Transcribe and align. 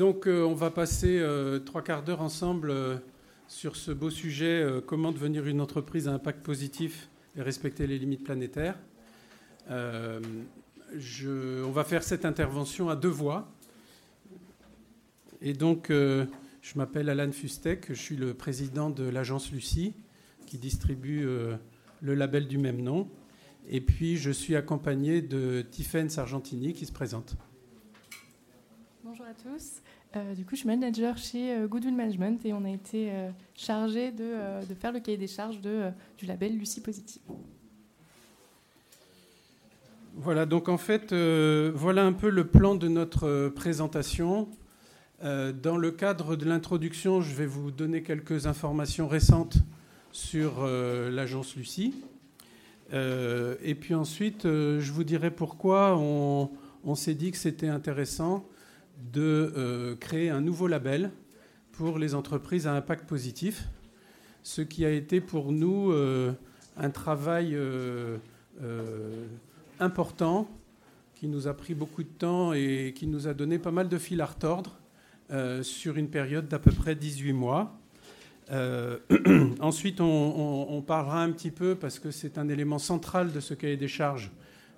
Donc 0.00 0.26
on 0.26 0.54
va 0.54 0.70
passer 0.70 1.22
trois 1.66 1.82
quarts 1.82 2.02
d'heure 2.02 2.22
ensemble 2.22 2.72
sur 3.48 3.76
ce 3.76 3.90
beau 3.90 4.08
sujet, 4.08 4.66
comment 4.86 5.12
devenir 5.12 5.46
une 5.46 5.60
entreprise 5.60 6.08
à 6.08 6.12
impact 6.14 6.42
positif 6.42 7.10
et 7.36 7.42
respecter 7.42 7.86
les 7.86 7.98
limites 7.98 8.24
planétaires. 8.24 8.78
Je, 9.68 11.62
on 11.62 11.70
va 11.70 11.84
faire 11.84 12.02
cette 12.02 12.24
intervention 12.24 12.88
à 12.88 12.96
deux 12.96 13.10
voix. 13.10 13.52
Et 15.42 15.52
donc, 15.52 15.88
je 15.90 16.24
m'appelle 16.76 17.10
Alan 17.10 17.30
Fustek, 17.30 17.88
je 17.90 18.00
suis 18.00 18.16
le 18.16 18.32
président 18.32 18.88
de 18.88 19.04
l'agence 19.04 19.52
Lucie, 19.52 19.92
qui 20.46 20.56
distribue 20.56 21.26
le 22.00 22.14
label 22.14 22.48
du 22.48 22.56
même 22.56 22.80
nom. 22.80 23.06
Et 23.68 23.82
puis, 23.82 24.16
je 24.16 24.30
suis 24.30 24.56
accompagné 24.56 25.20
de 25.20 25.60
Tiffaine 25.60 26.08
Sargentini 26.08 26.72
qui 26.72 26.86
se 26.86 26.92
présente. 26.92 27.36
Bonjour 29.10 29.26
à 29.26 29.34
tous. 29.34 29.82
Euh, 30.14 30.34
du 30.36 30.44
coup, 30.44 30.50
je 30.52 30.58
suis 30.58 30.68
manager 30.68 31.18
chez 31.18 31.52
euh, 31.52 31.66
Goodwill 31.66 31.96
Management 31.96 32.46
et 32.46 32.52
on 32.52 32.64
a 32.64 32.70
été 32.70 33.10
euh, 33.10 33.30
chargé 33.56 34.12
de, 34.12 34.36
faire 34.78 34.92
le 34.92 35.00
cahier 35.00 35.16
des 35.16 35.26
charges 35.26 35.60
de, 35.60 35.90
du 36.16 36.26
label 36.26 36.56
Lucie 36.56 36.80
Positive. 36.80 37.20
Voilà, 40.14 40.46
donc 40.46 40.68
en 40.68 40.76
fait, 40.78 41.12
voilà 41.12 42.06
un 42.06 42.12
peu 42.12 42.30
le 42.30 42.46
plan 42.46 42.76
de 42.76 42.86
notre 42.86 43.48
présentation. 43.48 44.46
dans 45.20 45.76
le 45.76 45.90
cadre 45.90 46.36
de 46.36 46.44
l'introduction, 46.44 47.20
je 47.20 47.34
vais 47.34 47.46
vous 47.46 47.72
donner 47.72 48.04
quelques 48.04 48.46
informations 48.46 49.08
récentes 49.08 49.56
sur 50.12 50.64
l'agence 50.64 51.56
Lucie. 51.56 51.94
Et 52.92 53.74
puis 53.74 53.94
ensuite, 53.94 54.44
je 54.44 54.92
vous 54.92 55.02
dirai 55.02 55.32
pourquoi 55.32 55.96
on, 55.98 56.94
s'est 56.94 57.14
dit 57.14 57.32
que 57.32 57.38
c'était 57.38 57.68
intéressant 57.68 58.46
de 59.12 59.52
euh, 59.56 59.96
créer 59.96 60.30
un 60.30 60.40
nouveau 60.40 60.66
label 60.66 61.10
pour 61.72 61.98
les 61.98 62.14
entreprises 62.14 62.66
à 62.66 62.74
impact 62.74 63.08
positif, 63.08 63.64
ce 64.42 64.62
qui 64.62 64.84
a 64.84 64.90
été 64.90 65.20
pour 65.20 65.52
nous 65.52 65.92
un 66.76 66.90
travail 66.90 67.56
important 69.78 70.50
qui 71.14 71.28
nous 71.28 71.46
a 71.46 71.54
pris 71.54 71.74
beaucoup 71.74 72.02
de 72.02 72.08
temps 72.08 72.52
et 72.52 72.92
qui 72.94 73.06
nous 73.06 73.28
a 73.28 73.34
donné 73.34 73.58
pas 73.58 73.70
mal 73.70 73.88
de 73.88 73.98
fil 73.98 74.20
à 74.20 74.26
retordre 74.26 74.78
sur 75.62 75.96
une 75.96 76.08
période 76.08 76.48
d'à 76.48 76.58
peu 76.58 76.72
près 76.72 76.94
18 76.94 77.32
mois. 77.32 77.80
Euh, 78.52 78.98
ensuite, 79.60 80.00
on, 80.00 80.82
parlera 80.86 81.22
un 81.22 81.30
petit 81.30 81.50
peu, 81.50 81.74
parce 81.74 81.98
que 81.98 82.10
c'est 82.10 82.38
un 82.38 82.48
élément 82.48 82.78
central 82.78 83.32
de 83.32 83.40
ce 83.40 83.54
cahier 83.54 83.76
des 83.76 83.88
charges, 83.88 84.30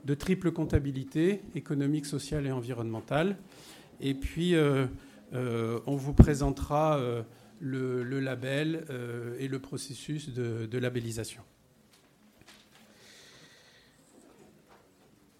de 0.05 0.15
triple 0.15 0.51
comptabilité 0.51 1.41
économique, 1.55 2.07
sociale 2.07 2.47
et 2.47 2.53
environnementale. 2.53 3.37
Et 4.03 4.15
puis, 4.15 4.55
euh, 4.55 4.87
euh, 5.33 5.81
on 5.87 5.97
vous 5.97 6.13
présentera 6.13 7.01
le, 7.61 8.21
label 8.21 8.85
et 9.39 9.49
le 9.49 9.59
processus 9.59 10.31
de, 10.31 10.79
labellisation. 10.79 11.43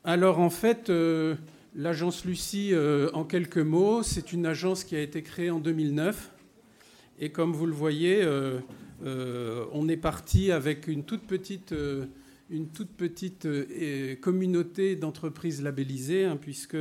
Alors, 0.05 0.41
en 0.41 0.51
fait, 0.51 0.91
l'agence 1.75 2.25
Lucie, 2.25 2.73
en 3.13 3.25
quelques 3.25 3.59
mots, 3.59 4.03
c'est 4.03 4.33
une 4.33 4.47
agence 4.47 4.85
qui 4.85 4.97
a 4.97 5.01
été 5.01 5.23
créée 5.23 5.51
en 5.51 5.59
2009 5.59 6.33
et 7.23 7.31
comme 7.31 7.53
vous 7.53 7.67
le 7.67 7.73
voyez, 7.73 8.21
euh, 8.23 8.59
euh, 9.05 9.65
on 9.71 9.89
est 9.89 9.97
parti 9.97 10.51
avec 10.51 10.89
une 10.89 11.05
toute 11.05 11.23
petite, 11.23 11.71
euh, 11.71 12.07
une 12.51 12.67
toute 12.67 12.91
petite 12.91 13.47
communauté 14.21 14.97
d'entreprises 14.97 15.63
labellisées, 15.63 16.25
hein, 16.25 16.37
puisque 16.37 16.77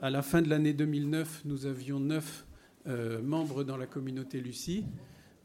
à 0.00 0.10
la 0.10 0.20
fin 0.20 0.42
de 0.42 0.50
l'année 0.50 0.74
2009, 0.74 1.42
nous 1.46 1.64
avions 1.66 1.98
neuf 2.00 2.44
membres 3.22 3.64
dans 3.64 3.76
la 3.76 3.86
communauté 3.86 4.40
Lucie. 4.40 4.84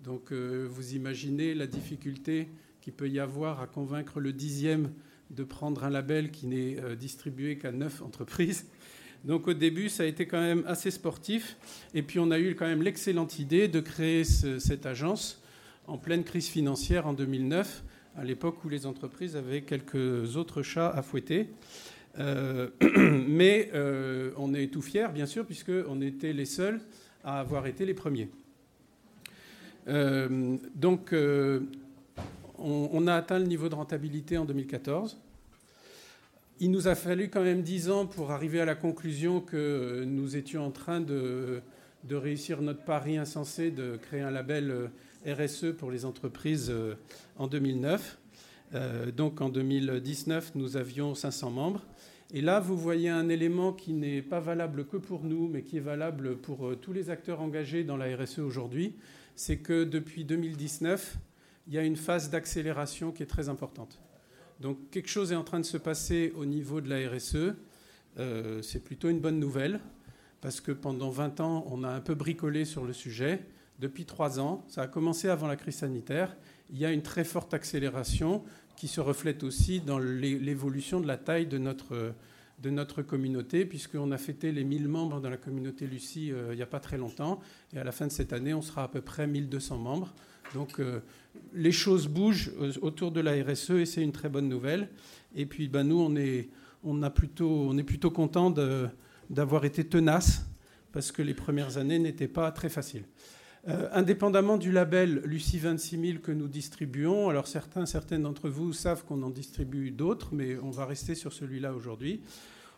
Donc 0.04 0.34
vous 0.34 0.94
imaginez 0.94 1.54
la 1.54 1.68
difficulté 1.68 2.50
qu'il 2.82 2.94
peut 2.94 3.10
y 3.10 3.20
avoir 3.20 3.62
à 3.62 3.68
convaincre 3.68 4.20
le 4.20 4.34
dixième 4.34 4.92
de 5.30 5.44
prendre 5.44 5.86
un 5.86 5.90
label 5.90 6.32
qui 6.32 6.48
n'est 6.48 6.78
distribué 6.98 7.58
qu'à 7.58 7.72
neuf 7.72 8.02
entreprises. 8.02 8.68
Donc 9.24 9.48
au 9.48 9.54
début, 9.54 9.88
ça 9.88 10.04
a 10.04 10.06
été 10.06 10.28
quand 10.28 10.42
même 10.42 10.64
assez 10.68 10.92
sportif. 10.92 11.56
Et 11.94 12.04
puis 12.04 12.20
on 12.20 12.32
a 12.32 12.40
eu 12.40 12.56
quand 12.56 12.68
même 12.68 12.82
l'excellente 12.82 13.40
idée 13.40 13.68
de 13.70 13.80
créer 13.80 14.26
cette 14.26 14.86
agence 14.86 15.42
en 15.88 15.98
pleine 15.98 16.24
crise 16.24 16.48
financière 16.48 17.08
en 17.08 17.14
2009, 17.14 17.84
à 18.18 18.26
l'époque 18.26 18.66
où 18.66 18.70
les 18.70 18.86
entreprises 18.86 19.38
avaient 19.38 19.62
quelques 19.62 20.36
autres 20.36 20.62
chats 20.62 20.90
à 20.90 21.02
fouetter. 21.02 21.48
Euh, 22.20 22.70
mais 23.28 23.70
euh, 23.74 24.32
on 24.38 24.54
est 24.54 24.68
tout 24.68 24.82
fiers, 24.82 25.08
bien 25.14 25.26
sûr, 25.26 25.46
puisqu'on 25.46 26.02
était 26.02 26.34
les 26.34 26.46
seuls 26.46 26.82
à 27.24 27.40
avoir 27.40 27.68
été 27.68 27.86
les 27.86 27.94
premiers. 27.94 28.30
Euh, 29.88 30.58
donc 30.76 31.16
on 32.58 33.08
a 33.08 33.16
atteint 33.16 33.40
le 33.40 33.46
niveau 33.46 33.70
de 33.70 33.76
rentabilité 33.76 34.38
en 34.38 34.46
2014. 34.46 35.20
Il 36.60 36.70
nous 36.70 36.88
a 36.88 36.94
fallu 36.94 37.30
quand 37.30 37.42
même 37.42 37.64
dix 37.64 37.90
ans 37.90 38.06
pour 38.06 38.30
arriver 38.30 38.62
à 38.62 38.66
la 38.66 38.76
conclusion 38.76 39.42
que 39.42 40.04
nous 40.06 40.36
étions 40.36 40.64
en 40.64 40.70
train 40.70 41.02
de, 41.02 41.62
réussir 42.12 42.62
notre 42.62 42.84
pari 42.84 43.18
insensé 43.18 43.72
de 43.72 43.98
créer 43.98 44.22
un 44.22 44.30
label 44.30 44.92
RSE 45.26 45.74
pour 45.76 45.90
les 45.90 46.06
entreprises 46.06 46.72
en 47.38 47.48
2009. 47.48 48.20
Euh, 48.74 49.12
donc 49.12 49.42
en 49.42 49.50
2019, 49.50 50.54
nous 50.56 50.78
avions 50.78 51.16
500 51.16 51.52
membres. 51.52 51.86
Et 52.34 52.42
là, 52.42 52.60
vous 52.60 52.78
voyez 52.78 53.10
un 53.10 53.28
élément 53.28 53.74
qui 53.74 53.94
n'est 53.94 54.22
pas 54.22 54.40
valable 54.40 54.86
que 54.86 54.98
pour 54.98 55.24
nous, 55.24 55.48
mais 55.48 55.64
qui 55.64 55.78
est 55.78 55.82
valable 55.82 56.38
pour 56.38 56.72
tous 56.80 56.94
les 56.94 57.10
acteurs 57.10 57.42
engagés 57.42 57.84
dans 57.84 57.98
la 57.98 58.16
RSE 58.16 58.40
aujourd'hui. 58.40 58.96
C'est 59.36 59.58
que 59.58 59.84
depuis 59.84 60.24
2019, 60.24 61.18
il 61.68 61.74
y 61.74 61.78
a 61.78 61.84
une 61.84 61.96
phase 61.96 62.30
d'accélération 62.30 63.12
qui 63.12 63.24
est 63.24 63.28
très 63.28 63.50
importante. 63.50 64.00
Donc 64.60 64.78
quelque 64.92 65.10
chose 65.10 65.32
est 65.32 65.36
en 65.36 65.44
train 65.44 65.60
de 65.60 65.66
se 65.66 65.78
passer 65.78 66.32
au 66.36 66.46
niveau 66.46 66.82
de 66.82 66.90
la 66.90 67.10
RSE. 67.10 67.56
Euh, 68.20 68.62
c'est 68.62 68.84
plutôt 68.84 69.10
une 69.10 69.20
bonne 69.20 69.40
nouvelle 69.40 69.80
parce 70.42 70.62
que 70.62 70.72
pendant 70.72 71.10
20 71.10 71.40
ans, 71.40 71.66
on 71.70 71.84
a 71.84 71.90
un 71.90 72.02
peu 72.02 72.16
bricolé 72.16 72.66
sur 72.66 72.86
le 72.86 72.94
sujet. 72.94 73.46
Depuis 73.80 74.06
3 74.06 74.40
ans, 74.40 74.64
ça 74.68 74.84
a 74.84 74.88
commencé 74.88 75.30
avant 75.30 75.48
la 75.48 75.56
crise 75.56 75.78
sanitaire, 75.78 76.36
il 76.70 76.78
y 76.78 76.86
a 76.86 76.92
une 76.92 77.02
très 77.02 77.24
forte 77.24 77.54
accélération 77.54 78.44
qui 78.82 78.88
se 78.88 79.00
reflète 79.00 79.44
aussi 79.44 79.80
dans 79.80 80.00
l'évolution 80.00 81.00
de 81.02 81.06
la 81.06 81.16
taille 81.16 81.46
de 81.46 81.60
notre, 81.60 82.16
de 82.64 82.70
notre 82.72 83.04
communauté, 83.04 83.64
puisqu'on 83.64 84.12
a 84.12 84.18
fêté 84.18 84.52
les 84.52 84.64
1000 84.64 84.88
membres 84.88 85.22
dans 85.22 85.30
la 85.30 85.38
communauté 85.38 85.86
Lucie 85.86 86.32
euh, 86.32 86.48
il 86.52 86.56
n'y 86.56 86.64
a 86.64 86.66
pas 86.66 86.80
très 86.80 86.98
longtemps. 86.98 87.40
Et 87.76 87.78
à 87.78 87.84
la 87.84 87.92
fin 87.92 88.08
de 88.08 88.12
cette 88.12 88.34
année, 88.34 88.56
on 88.56 88.64
sera 88.64 88.86
à 88.86 88.88
peu 88.88 89.02
près 89.02 89.28
1200 89.28 89.78
membres. 89.78 90.16
Donc 90.56 90.80
euh, 90.80 91.00
les 91.54 91.72
choses 91.72 92.08
bougent 92.08 92.54
autour 92.82 93.12
de 93.12 93.22
la 93.22 93.34
RSE 93.44 93.70
et 93.70 93.86
c'est 93.86 94.02
une 94.02 94.14
très 94.14 94.30
bonne 94.30 94.50
nouvelle. 94.50 94.90
Et 95.36 95.46
puis 95.46 95.68
ben, 95.68 95.84
nous, 95.84 96.00
on 96.00 96.16
est, 96.16 96.50
on, 96.84 97.04
a 97.04 97.12
plutôt, 97.12 97.52
on 97.52 97.78
est 97.78 97.84
plutôt 97.84 98.10
content 98.10 98.50
d'avoir 99.30 99.64
été 99.64 99.84
tenace 99.84 100.44
parce 100.92 101.12
que 101.12 101.22
les 101.22 101.36
premières 101.36 101.78
années 101.78 102.00
n'étaient 102.00 102.28
pas 102.28 102.52
très 102.52 102.70
faciles. 102.70 103.06
Euh, 103.68 103.90
indépendamment 103.92 104.58
du 104.58 104.72
label 104.72 105.22
Lucie 105.24 105.60
26000 105.60 106.22
que 106.22 106.32
nous 106.32 106.48
distribuons, 106.48 107.30
alors 107.30 107.48
certains, 107.48 107.86
certaines 107.86 108.24
d'entre 108.24 108.50
vous 108.50 108.74
savent 108.74 109.06
qu'on 109.06 109.22
en 109.22 109.30
distribue 109.30 109.92
d'autres, 109.92 110.30
mais 110.32 110.58
on 110.58 110.72
va 110.72 110.88
rester 110.88 111.14
sur 111.14 111.32
celui-là 111.32 111.72
aujourd'hui. 111.72 112.22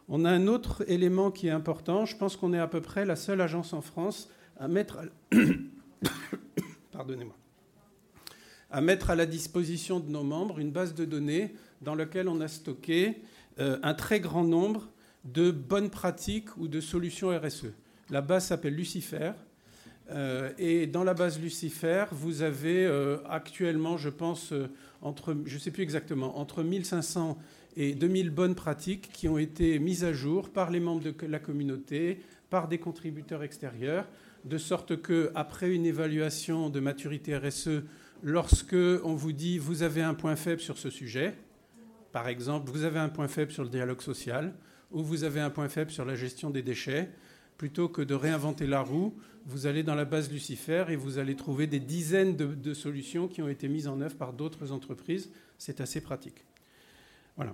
On 0.09 0.25
a 0.25 0.29
un 0.29 0.47
autre 0.47 0.83
élément 0.89 1.31
qui 1.31 1.47
est 1.47 1.51
important. 1.51 2.05
Je 2.05 2.17
pense 2.17 2.35
qu'on 2.35 2.53
est 2.53 2.59
à 2.59 2.67
peu 2.67 2.81
près 2.81 3.05
la 3.05 3.15
seule 3.15 3.39
agence 3.39 3.71
en 3.71 3.81
France 3.81 4.29
à 4.59 4.67
mettre, 4.67 5.03
pardonnez-moi, 6.91 7.35
à 8.69 8.81
mettre 8.81 9.09
à 9.09 9.15
la 9.15 9.25
disposition 9.25 10.01
de 10.01 10.09
nos 10.09 10.23
membres 10.23 10.59
une 10.59 10.71
base 10.71 10.93
de 10.93 11.05
données 11.05 11.55
dans 11.81 11.95
laquelle 11.95 12.27
on 12.27 12.41
a 12.41 12.49
stocké 12.49 13.21
euh, 13.59 13.79
un 13.83 13.93
très 13.93 14.19
grand 14.19 14.43
nombre 14.43 14.89
de 15.23 15.49
bonnes 15.49 15.89
pratiques 15.89 16.57
ou 16.57 16.67
de 16.67 16.81
solutions 16.81 17.29
RSE. 17.29 17.67
La 18.09 18.19
base 18.19 18.47
s'appelle 18.47 18.75
Lucifer. 18.75 19.31
Euh, 20.11 20.51
et 20.57 20.85
dans 20.87 21.03
la 21.03 21.13
base 21.13 21.39
Lucifer, 21.39 22.05
vous 22.11 22.41
avez 22.41 22.85
euh, 22.85 23.17
actuellement, 23.29 23.97
je 23.97 24.09
pense, 24.09 24.53
entre, 25.01 25.35
je 25.45 25.55
ne 25.55 25.59
sais 25.59 25.71
plus 25.71 25.83
exactement, 25.83 26.37
entre 26.37 26.63
1500 26.63 27.37
et 27.75 27.95
2000 27.95 28.29
bonnes 28.29 28.55
pratiques 28.55 29.09
qui 29.13 29.27
ont 29.27 29.37
été 29.37 29.79
mises 29.79 30.03
à 30.03 30.13
jour 30.13 30.49
par 30.49 30.69
les 30.71 30.79
membres 30.79 31.03
de 31.03 31.15
la 31.25 31.39
communauté, 31.39 32.19
par 32.49 32.67
des 32.67 32.77
contributeurs 32.77 33.43
extérieurs, 33.43 34.07
de 34.45 34.57
sorte 34.57 35.01
que 35.01 35.31
après 35.35 35.73
une 35.73 35.85
évaluation 35.85 36.69
de 36.69 36.79
maturité 36.79 37.35
RSE, 37.37 37.83
lorsque 38.21 38.75
on 38.75 39.15
vous 39.15 39.31
dit 39.31 39.57
vous 39.57 39.83
avez 39.83 40.01
un 40.01 40.13
point 40.13 40.35
faible 40.35 40.61
sur 40.61 40.77
ce 40.77 40.89
sujet, 40.89 41.33
par 42.11 42.27
exemple, 42.27 42.69
vous 42.69 42.83
avez 42.83 42.99
un 42.99 43.09
point 43.09 43.27
faible 43.27 43.51
sur 43.51 43.63
le 43.63 43.69
dialogue 43.69 44.01
social, 44.01 44.53
ou 44.91 45.01
vous 45.01 45.23
avez 45.23 45.39
un 45.39 45.49
point 45.49 45.67
faible 45.67 45.89
sur 45.89 46.05
la 46.05 46.15
gestion 46.15 46.51
des 46.51 46.61
déchets, 46.61 47.09
plutôt 47.57 47.89
que 47.89 48.01
de 48.01 48.13
réinventer 48.13 48.67
la 48.67 48.81
roue, 48.81 49.13
vous 49.45 49.67
allez 49.67 49.83
dans 49.83 49.95
la 49.95 50.05
base 50.05 50.31
Lucifer 50.31 50.85
et 50.89 50.95
vous 50.95 51.17
allez 51.17 51.35
trouver 51.35 51.67
des 51.67 51.79
dizaines 51.79 52.35
de, 52.35 52.73
solutions 52.73 53.27
qui 53.27 53.41
ont 53.41 53.49
été 53.49 53.67
mises 53.67 53.87
en 53.87 53.99
œuvre 54.01 54.15
par 54.15 54.33
d'autres 54.33 54.71
entreprises. 54.71 55.29
C'est 55.57 55.81
assez 55.81 56.01
pratique. 56.01 56.45
Voilà. 57.35 57.53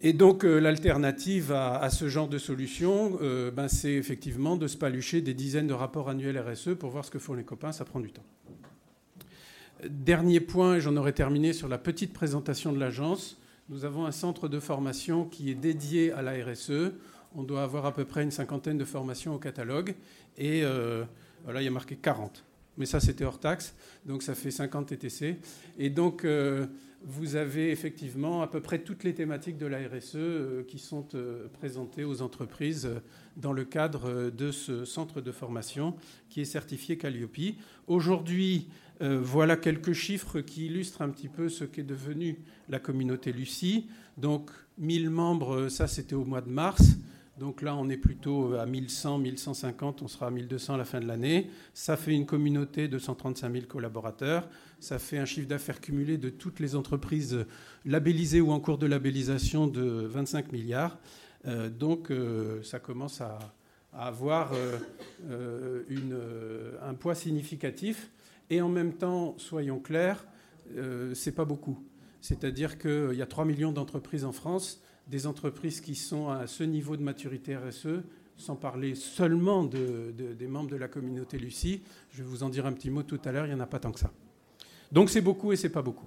Et 0.00 0.12
donc 0.12 0.42
l'alternative 0.42 1.52
à, 1.52 1.88
ce 1.90 2.08
genre 2.08 2.28
de 2.28 2.38
solution, 2.38 3.18
ben, 3.54 3.68
c'est 3.68 3.92
effectivement 3.92 4.56
de 4.56 4.66
se 4.66 4.76
palucher 4.76 5.20
des 5.20 5.34
dizaines 5.34 5.66
de 5.68 5.74
rapports 5.74 6.08
annuels 6.08 6.38
RSE 6.38 6.70
pour 6.78 6.90
voir 6.90 7.04
ce 7.04 7.10
que 7.10 7.18
font 7.18 7.34
les 7.34 7.44
copains, 7.44 7.72
ça 7.72 7.84
prend 7.84 8.00
du 8.00 8.10
temps. 8.10 8.24
Dernier 9.88 10.40
point, 10.40 10.76
et 10.76 10.80
j'en 10.80 10.96
aurai 10.96 11.12
terminé 11.12 11.52
sur 11.52 11.68
la 11.68 11.78
petite 11.78 12.12
présentation 12.12 12.72
de 12.72 12.78
l'agence. 12.78 13.36
Nous 13.68 13.84
avons 13.84 14.06
un 14.06 14.12
centre 14.12 14.46
de 14.48 14.60
formation 14.60 15.24
qui 15.24 15.50
est 15.50 15.56
dédié 15.56 16.12
à 16.12 16.22
la 16.22 16.32
RSE. 16.32 16.92
On 17.34 17.42
doit 17.42 17.62
avoir 17.62 17.86
à 17.86 17.92
peu 17.92 18.04
près 18.04 18.22
une 18.22 18.30
cinquantaine 18.30 18.78
de 18.78 18.84
formations 18.84 19.34
au 19.34 19.38
catalogue. 19.38 19.94
Et 20.36 20.62
euh, 20.64 21.04
voilà, 21.44 21.62
il 21.62 21.64
y 21.64 21.68
a 21.68 21.72
marqué 21.72 21.96
40. 21.96 22.44
Mais 22.78 22.86
ça, 22.86 23.00
c'était 23.00 23.24
hors 23.24 23.38
taxe. 23.38 23.74
Donc 24.06 24.22
ça 24.22 24.34
fait 24.34 24.50
50 24.50 24.86
TTC. 24.86 25.38
Et 25.78 25.90
donc, 25.90 26.24
euh, 26.24 26.66
vous 27.04 27.36
avez 27.36 27.70
effectivement 27.70 28.42
à 28.42 28.46
peu 28.46 28.60
près 28.60 28.78
toutes 28.78 29.04
les 29.04 29.14
thématiques 29.14 29.58
de 29.58 29.66
la 29.66 29.78
RSE 29.78 30.14
euh, 30.16 30.62
qui 30.64 30.78
sont 30.78 31.06
présentées 31.52 32.04
aux 32.04 32.22
entreprises 32.22 32.88
dans 33.36 33.52
le 33.52 33.64
cadre 33.64 34.30
de 34.30 34.50
ce 34.50 34.84
centre 34.84 35.20
de 35.20 35.32
formation 35.32 35.94
qui 36.28 36.40
est 36.40 36.46
certifié 36.46 36.96
Calliope. 36.96 37.56
Aujourd'hui, 37.86 38.68
euh, 39.02 39.20
voilà 39.20 39.56
quelques 39.56 39.94
chiffres 39.94 40.40
qui 40.40 40.66
illustrent 40.66 41.02
un 41.02 41.08
petit 41.08 41.28
peu 41.28 41.48
ce 41.48 41.64
qu'est 41.64 41.82
devenu 41.82 42.38
la 42.68 42.78
communauté 42.78 43.32
Lucie. 43.32 43.88
Donc 44.16 44.50
1000 44.78 45.10
membres, 45.10 45.68
ça 45.68 45.88
c'était 45.88 46.14
au 46.14 46.24
mois 46.24 46.40
de 46.40 46.50
mars. 46.50 46.98
Donc 47.38 47.62
là, 47.62 47.74
on 47.76 47.88
est 47.88 47.96
plutôt 47.96 48.54
à 48.54 48.66
1100, 48.66 49.18
1150, 49.18 50.02
on 50.02 50.08
sera 50.08 50.26
à 50.26 50.30
1200 50.30 50.74
à 50.74 50.76
la 50.76 50.84
fin 50.84 51.00
de 51.00 51.06
l'année. 51.06 51.50
Ça 51.72 51.96
fait 51.96 52.14
une 52.14 52.26
communauté 52.26 52.88
de 52.88 52.98
135 52.98 53.52
000 53.52 53.66
collaborateurs. 53.66 54.48
Ça 54.80 54.98
fait 54.98 55.18
un 55.18 55.24
chiffre 55.24 55.48
d'affaires 55.48 55.80
cumulé 55.80 56.18
de 56.18 56.28
toutes 56.28 56.60
les 56.60 56.76
entreprises 56.76 57.46
labellisées 57.84 58.40
ou 58.40 58.52
en 58.52 58.60
cours 58.60 58.78
de 58.78 58.86
labellisation 58.86 59.66
de 59.66 59.82
25 59.82 60.52
milliards. 60.52 60.98
Euh, 61.46 61.70
donc 61.70 62.10
euh, 62.10 62.62
ça 62.62 62.78
commence 62.78 63.20
à, 63.20 63.38
avoir 63.94 64.52
un 66.82 66.94
poids 66.94 67.14
significatif. 67.14 68.10
Et 68.52 68.60
en 68.60 68.68
même 68.68 68.92
temps, 68.92 69.34
soyons 69.38 69.80
clairs, 69.80 70.26
euh, 70.76 71.14
ce 71.14 71.30
n'est 71.30 71.34
pas 71.34 71.44
beaucoup. 71.44 71.82
C'est-à-dire 72.20 72.78
qu'il 72.78 73.14
y 73.14 73.22
a 73.22 73.26
3 73.26 73.44
millions 73.44 73.72
d'entreprises 73.72 74.24
en 74.24 74.32
France, 74.32 74.82
des 75.06 75.26
entreprises 75.26 75.80
qui 75.80 75.94
sont 75.94 76.30
à 76.30 76.46
ce 76.46 76.64
niveau 76.64 76.96
de 76.96 77.02
maturité 77.02 77.56
RSE, 77.56 78.02
sans 78.36 78.56
parler 78.56 78.94
seulement 78.94 79.64
des 79.64 80.46
membres 80.48 80.70
de 80.70 80.76
la 80.76 80.88
communauté 80.88 81.38
Lucie. 81.38 81.82
Je 82.10 82.22
vais 82.22 82.28
vous 82.28 82.42
en 82.42 82.48
dire 82.48 82.66
un 82.66 82.72
petit 82.72 82.90
mot 82.90 83.02
tout 83.02 83.20
à 83.24 83.32
l'heure, 83.32 83.46
il 83.46 83.50
n'y 83.50 83.54
en 83.54 83.60
a 83.60 83.66
pas 83.66 83.78
tant 83.78 83.92
que 83.92 84.00
ça. 84.00 84.10
Donc 84.90 85.10
c'est 85.10 85.20
beaucoup 85.20 85.52
et 85.52 85.56
c'est 85.56 85.68
pas 85.68 85.82
beaucoup. 85.82 86.06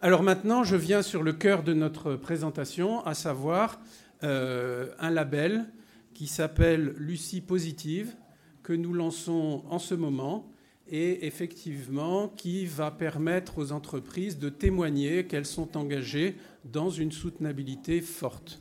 Alors 0.00 0.22
maintenant, 0.22 0.62
je 0.62 0.76
viens 0.76 1.02
sur 1.02 1.22
le 1.22 1.32
cœur 1.32 1.62
de 1.62 1.74
notre 1.74 2.14
présentation, 2.14 3.04
à 3.04 3.14
savoir 3.14 3.80
euh, 4.22 4.92
un 5.00 5.10
label 5.10 5.66
qui 6.14 6.26
s'appelle 6.26 6.94
Lucie 6.98 7.40
Positive, 7.40 8.14
que 8.62 8.72
nous 8.72 8.92
lançons 8.92 9.64
en 9.68 9.78
ce 9.78 9.94
moment 9.94 10.48
et 10.90 11.26
effectivement 11.26 12.28
qui 12.28 12.66
va 12.66 12.90
permettre 12.90 13.58
aux 13.58 13.72
entreprises 13.72 14.38
de 14.38 14.48
témoigner 14.48 15.26
qu'elles 15.26 15.46
sont 15.46 15.76
engagées 15.76 16.36
dans 16.64 16.90
une 16.90 17.12
soutenabilité 17.12 18.00
forte. 18.00 18.60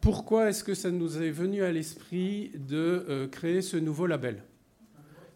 Pourquoi 0.00 0.50
est-ce 0.50 0.62
que 0.62 0.74
ça 0.74 0.90
nous 0.90 1.22
est 1.22 1.30
venu 1.30 1.62
à 1.62 1.72
l'esprit 1.72 2.50
de 2.54 3.06
euh, 3.08 3.26
créer 3.26 3.62
ce 3.62 3.76
nouveau 3.76 4.06
label? 4.06 4.42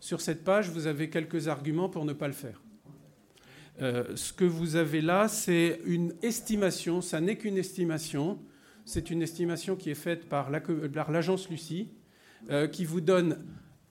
Sur 0.00 0.20
cette 0.20 0.44
page, 0.44 0.70
vous 0.70 0.86
avez 0.86 1.08
quelques 1.08 1.48
arguments 1.48 1.88
pour 1.88 2.04
ne 2.04 2.12
pas 2.12 2.26
le 2.26 2.34
faire. 2.34 2.60
Euh, 3.80 4.14
ce 4.14 4.32
que 4.32 4.44
vous 4.44 4.76
avez 4.76 5.00
là, 5.00 5.28
c'est 5.28 5.80
une 5.86 6.12
estimation, 6.22 7.00
ça 7.00 7.20
n'est 7.20 7.36
qu'une 7.36 7.56
estimation, 7.56 8.38
c'est 8.84 9.10
une 9.10 9.22
estimation 9.22 9.76
qui 9.76 9.90
est 9.90 9.94
faite 9.94 10.28
par 10.28 10.50
l'agence 10.50 11.48
Lucie, 11.48 11.88
euh, 12.50 12.66
qui 12.66 12.84
vous 12.84 13.00
donne 13.00 13.36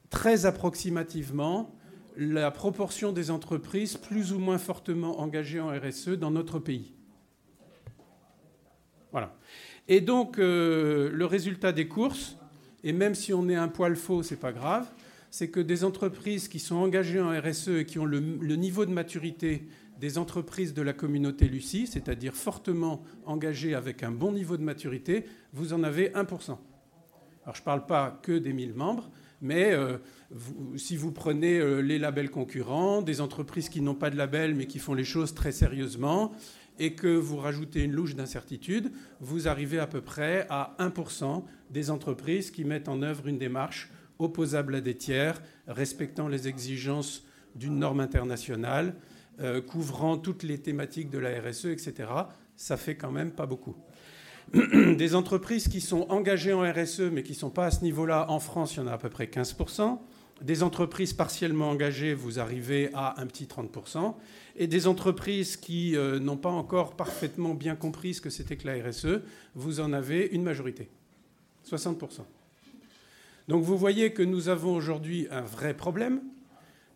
très 0.09 0.45
approximativement 0.45 1.74
la 2.18 2.50
proportion 2.50 3.12
des 3.12 3.30
entreprises 3.30 3.95
plus 3.95 4.33
ou 4.33 4.39
moins 4.39 4.57
fortement 4.57 5.19
engagées 5.19 5.59
en 5.59 5.69
RSE 5.69 6.09
dans 6.09 6.31
notre 6.31 6.59
pays. 6.59 6.94
Voilà. 9.12 9.36
Et 9.88 10.01
donc, 10.01 10.39
euh, 10.39 11.09
le 11.13 11.25
résultat 11.25 11.71
des 11.71 11.88
courses, 11.88 12.38
et 12.83 12.92
même 12.92 13.15
si 13.15 13.33
on 13.33 13.48
est 13.50 13.56
un 13.56 13.68
poil 13.68 13.95
faux, 13.95 14.24
c'est 14.24 14.39
pas 14.39 14.51
grave, 14.51 14.88
c'est 15.30 15.50
que 15.50 15.59
des 15.59 15.83
entreprises 15.83 16.48
qui 16.48 16.59
sont 16.59 16.75
engagées 16.75 17.21
en 17.21 17.30
RSE 17.30 17.69
et 17.69 17.86
qui 17.86 18.00
ont 18.00 18.06
le, 18.06 18.19
le 18.19 18.56
niveau 18.56 18.86
de 18.86 18.92
maturité 18.92 19.68
des 20.00 20.18
entreprises 20.18 20.74
de 20.74 20.81
la 20.81 20.94
communauté 20.94 21.48
Lucie, 21.48 21.88
c'est-à-dire 21.88 22.33
fortement 22.33 23.04
engagées 23.25 23.75
avec 23.75 24.04
un 24.04 24.12
bon 24.12 24.31
niveau 24.31 24.57
de 24.57 24.63
maturité, 24.63 25.25
vous 25.54 25.74
en 25.74 25.83
avez 25.83 26.09
1%. 26.09 26.57
Alors 27.44 27.56
je 27.56 27.62
ne 27.62 27.65
parle 27.65 27.86
pas 27.86 28.19
que 28.21 28.38
des 28.38 28.54
1000 28.54 28.74
membres, 28.74 29.09
mais 29.42 29.72
euh, 29.72 29.98
si 30.75 30.98
vous 30.98 31.12
prenez 31.12 31.60
euh, 31.60 31.80
les 31.80 32.00
labels 32.00 32.31
concurrents, 32.31 33.01
des 33.01 33.22
entreprises 33.22 33.69
qui 33.69 33.81
n'ont 33.81 33.95
pas 33.95 34.10
de 34.10 34.18
label 34.18 34.56
mais 34.56 34.66
qui 34.66 34.80
font 34.80 34.94
les 34.94 35.04
choses 35.04 35.34
très 35.34 35.51
sérieusement, 35.51 36.31
et 36.80 36.94
que 36.94 37.07
vous 37.07 37.38
rajoutez 37.38 37.84
une 37.84 37.92
louche 37.92 38.16
d'incertitude, 38.16 38.92
vous 39.19 39.48
arrivez 39.48 39.80
à 39.80 39.88
peu 39.88 40.01
près 40.01 40.45
à 40.50 40.75
1% 40.80 41.44
des 41.72 41.89
entreprises 41.89 42.51
qui 42.51 42.66
mettent 42.66 42.88
en 42.88 43.01
œuvre 43.01 43.28
une 43.28 43.38
démarche 43.38 43.89
opposable 44.19 44.75
à 44.75 44.81
des 44.81 44.95
tiers, 44.95 45.42
respectant 45.68 46.28
les 46.28 46.48
exigences 46.48 47.24
d'une 47.56 47.80
norme 47.80 48.00
internationale, 48.00 48.95
euh, 49.40 49.62
couvrant 49.62 50.18
toutes 50.18 50.44
les 50.44 50.60
thématiques 50.60 51.10
de 51.10 51.19
la 51.19 51.30
RSE, 51.42 51.66
etc. 51.66 52.10
Ça 52.56 52.78
fait 52.78 52.95
quand 52.95 53.12
même 53.12 53.31
pas 53.31 53.45
beaucoup. 53.45 53.75
des 54.54 55.16
entreprises 55.16 55.68
qui 55.68 55.82
sont 55.82 56.06
engagées 56.10 56.54
en 56.54 56.62
RSE 56.62 57.02
mais 57.12 57.24
qui 57.24 57.34
ne 57.34 57.38
sont 57.38 57.50
pas 57.50 57.66
à 57.66 57.72
ce 57.72 57.84
niveau-là, 57.84 58.30
en 58.30 58.40
France, 58.40 58.76
il 58.76 58.80
y 58.80 58.82
en 58.82 58.88
a 58.88 58.94
à 58.94 58.98
peu 58.98 59.10
près 59.10 59.26
15%. 59.26 60.00
Des 60.42 60.62
entreprises 60.62 61.14
partiellement 61.14 61.70
engagées, 61.70 62.14
vous 62.14 62.40
arrivez 62.40 62.90
à 62.94 63.20
un 63.20 63.26
petit 63.26 63.46
30%. 63.46 64.14
Et 64.56 64.68
des 64.68 64.88
entreprises 64.88 65.58
qui 65.58 65.96
euh, 65.96 66.20
n'ont 66.20 66.38
pas 66.38 66.50
encore 66.50 66.96
parfaitement 66.96 67.56
bien 67.56 67.76
compris 67.76 68.14
ce 68.14 68.22
que 68.22 68.30
c'était 68.30 68.56
que 68.56 68.68
la 68.68 68.88
RSE, 68.88 69.22
vous 69.56 69.80
en 69.80 69.94
avez 69.94 70.30
une 70.32 70.44
majorité, 70.44 70.90
60%. 71.70 72.22
Donc 73.48 73.64
vous 73.64 73.78
voyez 73.78 74.14
que 74.14 74.24
nous 74.24 74.50
avons 74.50 74.76
aujourd'hui 74.76 75.28
un 75.32 75.42
vrai 75.42 75.74
problème 75.74 76.22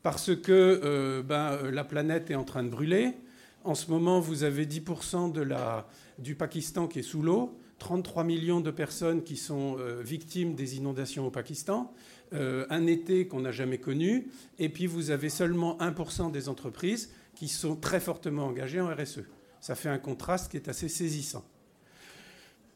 parce 0.03 0.35
que 0.35 0.51
euh, 0.83 1.23
ben, 1.23 1.57
la 1.71 1.83
planète 1.83 2.29
est 2.29 2.35
en 2.35 2.43
train 2.43 2.63
de 2.63 2.69
brûler. 2.69 3.13
En 3.63 3.75
ce 3.75 3.91
moment, 3.91 4.19
vous 4.19 4.43
avez 4.43 4.65
10% 4.65 5.31
de 5.31 5.41
la, 5.41 5.87
du 6.17 6.35
Pakistan 6.35 6.87
qui 6.87 6.99
est 6.99 7.03
sous 7.03 7.21
l'eau, 7.21 7.57
33 7.77 8.23
millions 8.23 8.59
de 8.59 8.71
personnes 8.71 9.23
qui 9.23 9.37
sont 9.37 9.77
euh, 9.79 10.01
victimes 10.03 10.55
des 10.55 10.77
inondations 10.77 11.27
au 11.27 11.31
Pakistan, 11.31 11.93
euh, 12.33 12.65
un 12.69 12.87
été 12.87 13.27
qu'on 13.27 13.41
n'a 13.41 13.51
jamais 13.51 13.77
connu, 13.77 14.27
et 14.57 14.69
puis 14.69 14.87
vous 14.87 15.11
avez 15.11 15.29
seulement 15.29 15.77
1% 15.79 16.31
des 16.31 16.49
entreprises 16.49 17.11
qui 17.35 17.47
sont 17.47 17.75
très 17.75 17.99
fortement 17.99 18.47
engagées 18.47 18.81
en 18.81 18.87
RSE. 18.87 19.21
Ça 19.59 19.75
fait 19.75 19.89
un 19.89 19.99
contraste 19.99 20.49
qui 20.49 20.57
est 20.57 20.67
assez 20.67 20.89
saisissant. 20.89 21.45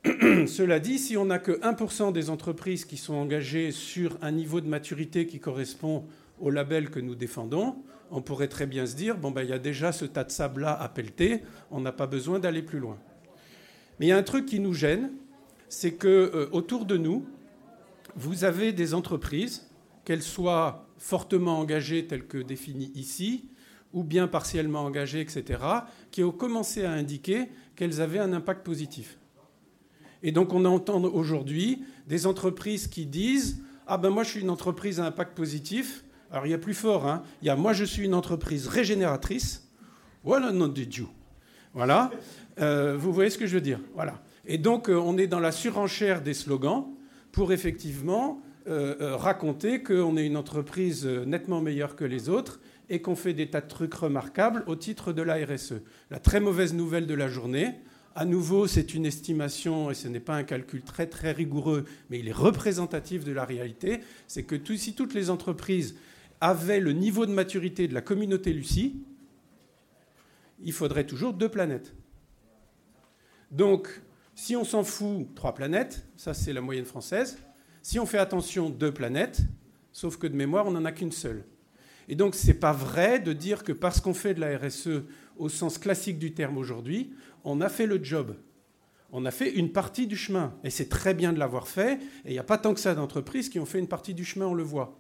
Cela 0.06 0.80
dit, 0.80 1.00
si 1.00 1.18
on 1.18 1.26
n'a 1.26 1.40
que 1.40 1.54
1% 1.54 2.14
des 2.14 2.30
entreprises 2.30 2.86
qui 2.86 2.98
sont 2.98 3.16
engagées 3.16 3.72
sur 3.72 4.20
un 4.22 4.32
niveau 4.32 4.62
de 4.62 4.68
maturité 4.68 5.26
qui 5.26 5.40
correspond 5.40 6.06
au 6.40 6.52
label 6.52 6.92
que 6.92 7.00
nous 7.00 7.16
défendons, 7.16 7.76
on 8.12 8.22
pourrait 8.22 8.48
très 8.48 8.66
bien 8.66 8.86
se 8.86 8.96
dire, 8.96 9.18
bon, 9.18 9.32
ben, 9.32 9.44
il 9.44 9.50
y 9.50 9.54
a 9.54 9.60
déjà 9.60 9.92
ce 9.92 10.06
tas 10.06 10.24
de 10.24 10.32
sable-là 10.32 10.80
à 10.80 10.90
pelleter, 10.90 11.44
on 11.72 11.82
n'a 11.82 11.92
pas 11.92 12.08
besoin 12.08 12.40
d'aller 12.40 12.62
plus 12.62 12.80
loin. 12.80 12.98
Mais 14.00 14.08
il 14.08 14.10
y 14.10 14.12
a 14.12 14.18
un 14.18 14.24
truc 14.24 14.46
qui 14.46 14.60
nous 14.60 14.74
gêne, 14.74 15.12
c'est 15.70 15.94
que 15.94 16.08
euh, 16.08 16.50
autour 16.52 16.86
de 16.86 16.98
nous, 16.98 17.26
vous 18.16 18.44
avez 18.44 18.72
des 18.72 18.94
entreprises, 18.94 19.68
qu'elles 20.06 20.24
soient 20.24 20.88
fortement 20.98 21.60
engagées 21.60 22.06
telles 22.06 22.28
que 22.28 22.38
définies 22.38 22.92
ici, 22.96 23.50
ou 23.92 24.04
bien 24.04 24.28
partiellement 24.28 24.82
engagées, 24.82 25.22
etc., 25.22 25.60
qui 26.12 26.24
ont 26.24 26.32
commencé 26.32 26.86
à 26.86 26.92
indiquer 26.92 27.50
qu'elles 27.76 28.02
avaient 28.02 28.20
un 28.20 28.34
impact 28.34 28.64
positif. 28.66 29.18
Et 30.24 30.32
donc 30.32 30.54
on 30.54 30.66
entend 30.66 31.04
aujourd'hui 31.04 31.84
des 32.08 32.26
entreprises 32.28 32.88
qui 32.88 33.06
disent 33.06 33.62
Ah 33.88 33.98
ben 33.98 34.10
moi 34.10 34.24
je 34.24 34.32
suis 34.32 34.42
une 34.42 34.50
entreprise 34.50 35.00
à 35.00 35.06
impact 35.06 35.36
positif. 35.36 36.05
Alors 36.32 36.46
il 36.46 36.50
y 36.50 36.54
a 36.56 36.60
plus 36.60 36.74
fort, 36.74 37.08
hein. 37.08 37.24
il 37.42 37.48
y 37.48 37.50
a 37.50 37.56
moi 37.56 37.74
je 37.74 37.84
suis 37.84 38.04
une 38.04 38.14
entreprise 38.14 38.68
régénératrice. 38.68 39.68
Voilà, 40.24 40.52
nom 40.52 40.68
de 40.68 40.84
Dieu. 40.84 41.06
Voilà. 41.76 42.10
Euh, 42.60 42.96
vous 42.98 43.14
voyez 43.14 43.30
ce 43.30 43.38
que 43.38 43.46
je 43.46 43.56
veux 43.56 43.62
dire? 43.62 43.80
Voilà. 43.94 44.22
Et 44.46 44.58
donc, 44.58 44.90
euh, 44.90 44.96
on 44.96 45.18
est 45.18 45.28
dans 45.28 45.40
la 45.40 45.52
surenchère 45.52 46.22
des 46.22 46.34
slogans 46.34 46.88
pour 47.32 47.52
effectivement 47.52 48.42
euh, 48.68 49.16
raconter 49.18 49.84
qu'on 49.84 50.18
est 50.18 50.26
une 50.26 50.38
entreprise 50.38 51.06
nettement 51.06 51.62
meilleure 51.62 51.96
que 51.96 52.06
les 52.06 52.30
autres 52.30 52.60
et 52.90 53.02
qu'on 53.02 53.16
fait 53.16 53.34
des 53.34 53.50
tas 53.50 53.62
de 53.62 53.68
trucs 53.68 53.94
remarquables 53.94 54.64
au 54.68 54.76
titre 54.76 55.12
de 55.12 55.22
la 55.22 55.36
RSE. 55.36 55.82
La 56.10 56.20
très 56.20 56.40
mauvaise 56.40 56.74
nouvelle 56.74 57.08
de 57.08 57.14
la 57.14 57.28
journée, 57.28 57.76
à 58.16 58.24
nouveau, 58.24 58.66
c'est 58.66 58.94
une 58.94 59.06
estimation 59.06 59.92
et 59.92 59.94
ce 59.94 60.08
n'est 60.08 60.22
pas 60.22 60.36
un 60.36 60.44
calcul 60.44 60.82
très 60.82 61.08
très 61.08 61.34
rigoureux, 61.34 61.84
mais 62.10 62.20
il 62.20 62.30
est 62.30 62.32
représentatif 62.32 63.26
de 63.26 63.34
la 63.34 63.44
réalité, 63.44 64.00
c'est 64.28 64.44
que 64.44 64.56
si 64.78 64.94
toutes 64.94 65.14
les 65.14 65.30
entreprises 65.30 65.96
avaient 66.46 66.80
le 66.80 66.92
niveau 66.92 67.26
de 67.26 67.32
maturité 67.32 67.88
de 67.88 67.94
la 67.94 68.02
communauté 68.02 68.54
Lucie, 68.54 69.04
il 70.60 70.74
faudrait 70.74 71.06
toujours 71.06 71.34
deux 71.34 71.50
planètes. 71.50 71.96
Donc, 73.50 74.02
si 74.36 74.56
on 74.56 74.64
s'en 74.64 74.84
fout, 74.84 75.34
trois 75.34 75.56
planètes, 75.56 76.06
ça 76.16 76.34
c'est 76.36 76.54
la 76.54 76.62
moyenne 76.62 76.86
française. 76.86 77.40
Si 77.82 78.00
on 78.00 78.06
fait 78.06 78.20
attention, 78.20 78.70
deux 78.70 78.92
planètes, 78.92 79.40
sauf 79.92 80.18
que 80.18 80.28
de 80.28 80.36
mémoire, 80.36 80.68
on 80.68 80.72
n'en 80.72 80.86
a 80.86 80.92
qu'une 80.92 81.12
seule. 81.12 81.46
Et 82.08 82.16
donc, 82.16 82.36
ce 82.36 82.48
n'est 82.48 82.54
pas 82.54 82.74
vrai 82.74 83.20
de 83.20 83.34
dire 83.34 83.64
que 83.64 83.72
parce 83.72 84.00
qu'on 84.00 84.14
fait 84.14 84.36
de 84.36 84.42
la 84.42 84.56
RSE 84.58 85.04
au 85.38 85.50
sens 85.50 85.80
classique 85.80 86.20
du 86.20 86.34
terme 86.34 86.58
aujourd'hui, 86.58 87.14
on 87.44 87.60
a 87.60 87.70
fait 87.70 87.88
le 87.88 88.04
job. 88.04 88.36
On 89.12 89.26
a 89.26 89.32
fait 89.32 89.52
une 89.52 89.72
partie 89.72 90.06
du 90.06 90.16
chemin. 90.16 90.54
Et 90.64 90.70
c'est 90.70 90.90
très 90.90 91.16
bien 91.16 91.34
de 91.34 91.40
l'avoir 91.40 91.68
fait. 91.68 91.94
Et 92.24 92.30
il 92.30 92.34
n'y 92.34 92.40
a 92.40 92.44
pas 92.44 92.60
tant 92.60 92.76
que 92.76 92.80
ça 92.80 92.94
d'entreprises 92.94 93.50
qui 93.50 93.60
ont 93.60 93.66
fait 93.66 93.80
une 93.80 93.88
partie 93.88 94.14
du 94.14 94.26
chemin, 94.26 94.46
on 94.46 94.54
le 94.54 94.64
voit. 94.64 95.00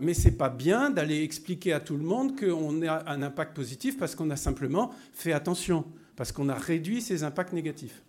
Mais 0.00 0.14
ce 0.14 0.28
n'est 0.28 0.34
pas 0.34 0.48
bien 0.48 0.90
d'aller 0.90 1.22
expliquer 1.22 1.72
à 1.72 1.80
tout 1.80 1.96
le 1.96 2.02
monde 2.02 2.38
qu'on 2.38 2.82
a 2.86 3.10
un 3.10 3.22
impact 3.22 3.54
positif 3.54 3.98
parce 3.98 4.14
qu'on 4.14 4.30
a 4.30 4.36
simplement 4.36 4.92
fait 5.12 5.32
attention, 5.32 5.84
parce 6.16 6.32
qu'on 6.32 6.48
a 6.48 6.54
réduit 6.54 7.02
ces 7.02 7.22
impacts 7.22 7.52
négatifs. 7.52 8.02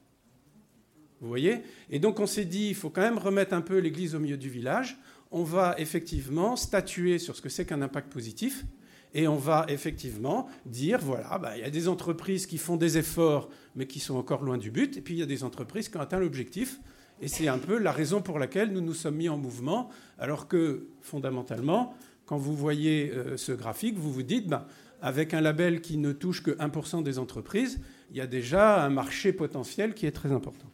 Vous 1.19 1.27
voyez? 1.27 1.61
Et 1.89 1.99
donc 1.99 2.19
on 2.19 2.25
s'est 2.25 2.45
dit, 2.45 2.69
il 2.69 2.75
faut 2.75 2.89
quand 2.89 3.01
même 3.01 3.19
remettre 3.19 3.53
un 3.53 3.61
peu 3.61 3.77
l'église 3.77 4.15
au 4.15 4.19
milieu 4.19 4.37
du 4.37 4.49
village. 4.49 4.97
On 5.29 5.43
va 5.43 5.75
effectivement 5.77 6.55
statuer 6.55 7.19
sur 7.19 7.35
ce 7.35 7.41
que 7.41 7.49
c'est 7.49 7.65
qu'un 7.65 7.81
impact 7.81 8.11
positif. 8.11 8.65
Et 9.13 9.27
on 9.27 9.35
va 9.35 9.65
effectivement 9.67 10.47
dire, 10.65 10.99
voilà, 11.01 11.37
bah, 11.37 11.57
il 11.57 11.61
y 11.61 11.65
a 11.65 11.69
des 11.69 11.89
entreprises 11.89 12.45
qui 12.45 12.57
font 12.57 12.77
des 12.77 12.97
efforts, 12.97 13.49
mais 13.75 13.85
qui 13.85 13.99
sont 13.99 14.15
encore 14.15 14.41
loin 14.41 14.57
du 14.57 14.71
but. 14.71 14.97
Et 14.97 15.01
puis 15.01 15.15
il 15.15 15.19
y 15.19 15.23
a 15.23 15.27
des 15.27 15.43
entreprises 15.43 15.89
qui 15.89 15.97
ont 15.97 16.01
atteint 16.01 16.19
l'objectif. 16.19 16.79
Et 17.21 17.27
c'est 17.27 17.47
un 17.47 17.59
peu 17.59 17.77
la 17.77 17.91
raison 17.91 18.21
pour 18.21 18.39
laquelle 18.39 18.71
nous 18.71 18.81
nous 18.81 18.93
sommes 18.93 19.15
mis 19.15 19.29
en 19.29 19.37
mouvement, 19.37 19.89
alors 20.17 20.47
que 20.47 20.87
fondamentalement, 21.01 21.95
quand 22.25 22.37
vous 22.37 22.55
voyez 22.55 23.11
euh, 23.11 23.37
ce 23.37 23.51
graphique, 23.51 23.97
vous 23.97 24.11
vous 24.11 24.23
dites, 24.23 24.47
bah, 24.47 24.67
avec 25.01 25.33
un 25.33 25.41
label 25.41 25.81
qui 25.81 25.97
ne 25.97 26.11
touche 26.11 26.41
que 26.41 26.51
1% 26.51 27.03
des 27.03 27.19
entreprises, 27.19 27.79
il 28.11 28.17
y 28.17 28.21
a 28.21 28.27
déjà 28.27 28.83
un 28.83 28.89
marché 28.89 29.33
potentiel 29.33 29.93
qui 29.93 30.05
est 30.05 30.11
très 30.11 30.31
important. 30.31 30.67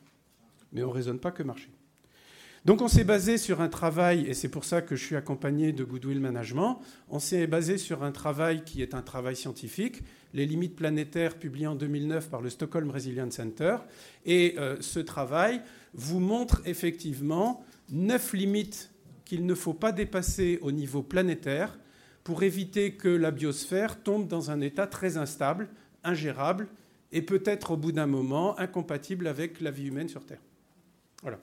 Mais 0.72 0.84
on 0.84 0.88
ne 0.88 0.94
raisonne 0.94 1.20
pas 1.20 1.32
que 1.32 1.44
marché. 1.44 1.70
Donc 2.66 2.82
on 2.82 2.89
s'est 2.89 3.06
basé 3.06 3.38
sur 3.38 3.62
un 3.62 3.70
travail, 3.70 4.25
et 4.27 4.34
c'est 4.34 4.50
pour 4.50 4.66
ça 4.66 4.82
que 4.82 4.96
je 4.98 5.06
suis 5.06 5.16
accompagné 5.16 5.72
de 5.72 5.86
Goodwill 5.86 6.20
Management, 6.20 6.80
on 7.10 7.20
s'est 7.20 7.48
basé 7.48 7.77
sur 7.77 8.04
un 8.04 8.12
travail 8.12 8.63
qui 8.66 8.82
est 8.82 8.94
un 8.94 9.01
travail 9.01 9.38
scientifique, 9.38 10.04
les 10.34 10.46
limites 10.46 10.75
planétaires 10.75 11.36
publié 11.36 11.68
en 11.68 11.75
2009 11.75 12.30
par 12.30 12.42
le 12.42 12.50
Stockholm 12.50 12.92
Resilience 12.92 13.36
Center. 13.36 13.77
Et 14.25 14.56
euh, 14.58 14.75
ce 14.82 15.00
travail 15.00 15.62
vous 15.98 16.20
montre 16.20 16.62
effectivement 16.66 17.66
neuf 17.89 18.34
limites 18.34 18.92
qu'il 19.25 19.46
ne 19.46 19.56
faut 19.56 19.74
pas 19.74 19.92
dépasser 19.92 20.60
au 20.62 20.72
niveau 20.72 21.04
planétaire 21.04 21.77
pour 22.24 22.44
éviter 22.44 22.94
que 22.94 23.10
la 23.10 23.32
biosphère 23.32 24.01
tombe 24.01 24.27
dans 24.27 24.51
un 24.51 24.62
état 24.62 24.88
très 24.88 25.18
instable, 25.18 25.70
ingérable 26.04 26.68
et 27.12 27.22
peut-être 27.22 27.72
au 27.72 27.77
bout 27.77 27.92
d'un 27.92 28.06
moment 28.06 28.58
incompatible 28.60 29.27
avec 29.27 29.60
la 29.60 29.72
vie 29.72 29.88
humaine 29.88 30.10
sur 30.10 30.25
Terre. 30.25 30.42
Voilà. 31.22 31.39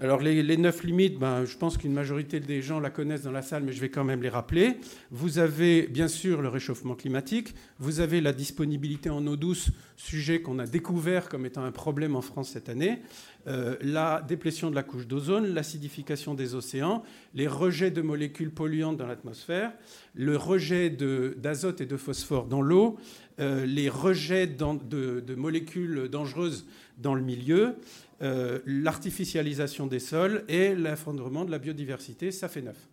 Alors 0.00 0.20
les, 0.20 0.56
neuf 0.56 0.84
limites, 0.84 1.18
ben, 1.18 1.44
je 1.44 1.56
pense 1.56 1.76
qu'une 1.76 1.92
majorité 1.92 2.38
des 2.38 2.62
gens 2.62 2.78
la 2.78 2.88
connaissent 2.88 3.22
dans 3.22 3.32
la 3.32 3.42
salle, 3.42 3.64
mais 3.64 3.72
je 3.72 3.80
vais 3.80 3.88
quand 3.88 4.04
même 4.04 4.22
les 4.22 4.28
rappeler. 4.28 4.76
Vous 5.10 5.40
avez 5.40 5.88
bien 5.88 6.06
sûr 6.06 6.40
le 6.40 6.46
réchauffement 6.46 6.94
climatique, 6.94 7.52
vous 7.80 7.98
avez 7.98 8.20
la 8.20 8.32
disponibilité 8.32 9.10
en 9.10 9.26
eau 9.26 9.34
douce, 9.34 9.70
sujet 9.96 10.40
qu'on 10.40 10.60
a 10.60 10.66
découvert 10.66 11.28
comme 11.28 11.46
étant 11.46 11.64
un 11.64 11.72
problème 11.72 12.14
en 12.14 12.20
France 12.20 12.50
cette 12.50 12.68
année, 12.68 13.02
euh, 13.48 13.74
la 13.80 14.22
déplétion 14.22 14.70
de 14.70 14.76
la 14.76 14.84
couche 14.84 15.08
d'ozone, 15.08 15.52
l'acidification 15.52 16.34
des 16.34 16.54
océans, 16.54 17.02
les 17.34 17.48
rejets 17.48 17.90
de 17.90 18.00
molécules 18.00 18.52
polluantes 18.52 18.98
dans 18.98 19.06
l'atmosphère, 19.08 19.72
le 20.14 20.36
rejet 20.36 20.90
d'azote 20.90 21.80
et 21.80 21.86
de 21.86 21.96
phosphore 21.96 22.46
dans 22.46 22.62
l'eau, 22.62 22.98
euh, 23.40 23.66
les 23.66 23.88
rejets 23.88 24.46
de, 24.46 25.20
de 25.20 25.34
molécules 25.34 26.08
dangereuses 26.08 26.66
dans 26.98 27.14
le 27.14 27.22
milieu, 27.22 27.74
euh, 28.20 28.58
l'artificialisation 28.66 29.86
des 29.86 30.00
sols 30.00 30.44
et 30.48 30.74
l'effondrement 30.74 31.44
de 31.44 31.52
la 31.52 31.60
biodiversité, 31.60 32.32
ça 32.32 32.48
fait 32.48 32.62
neuf. 32.62 32.88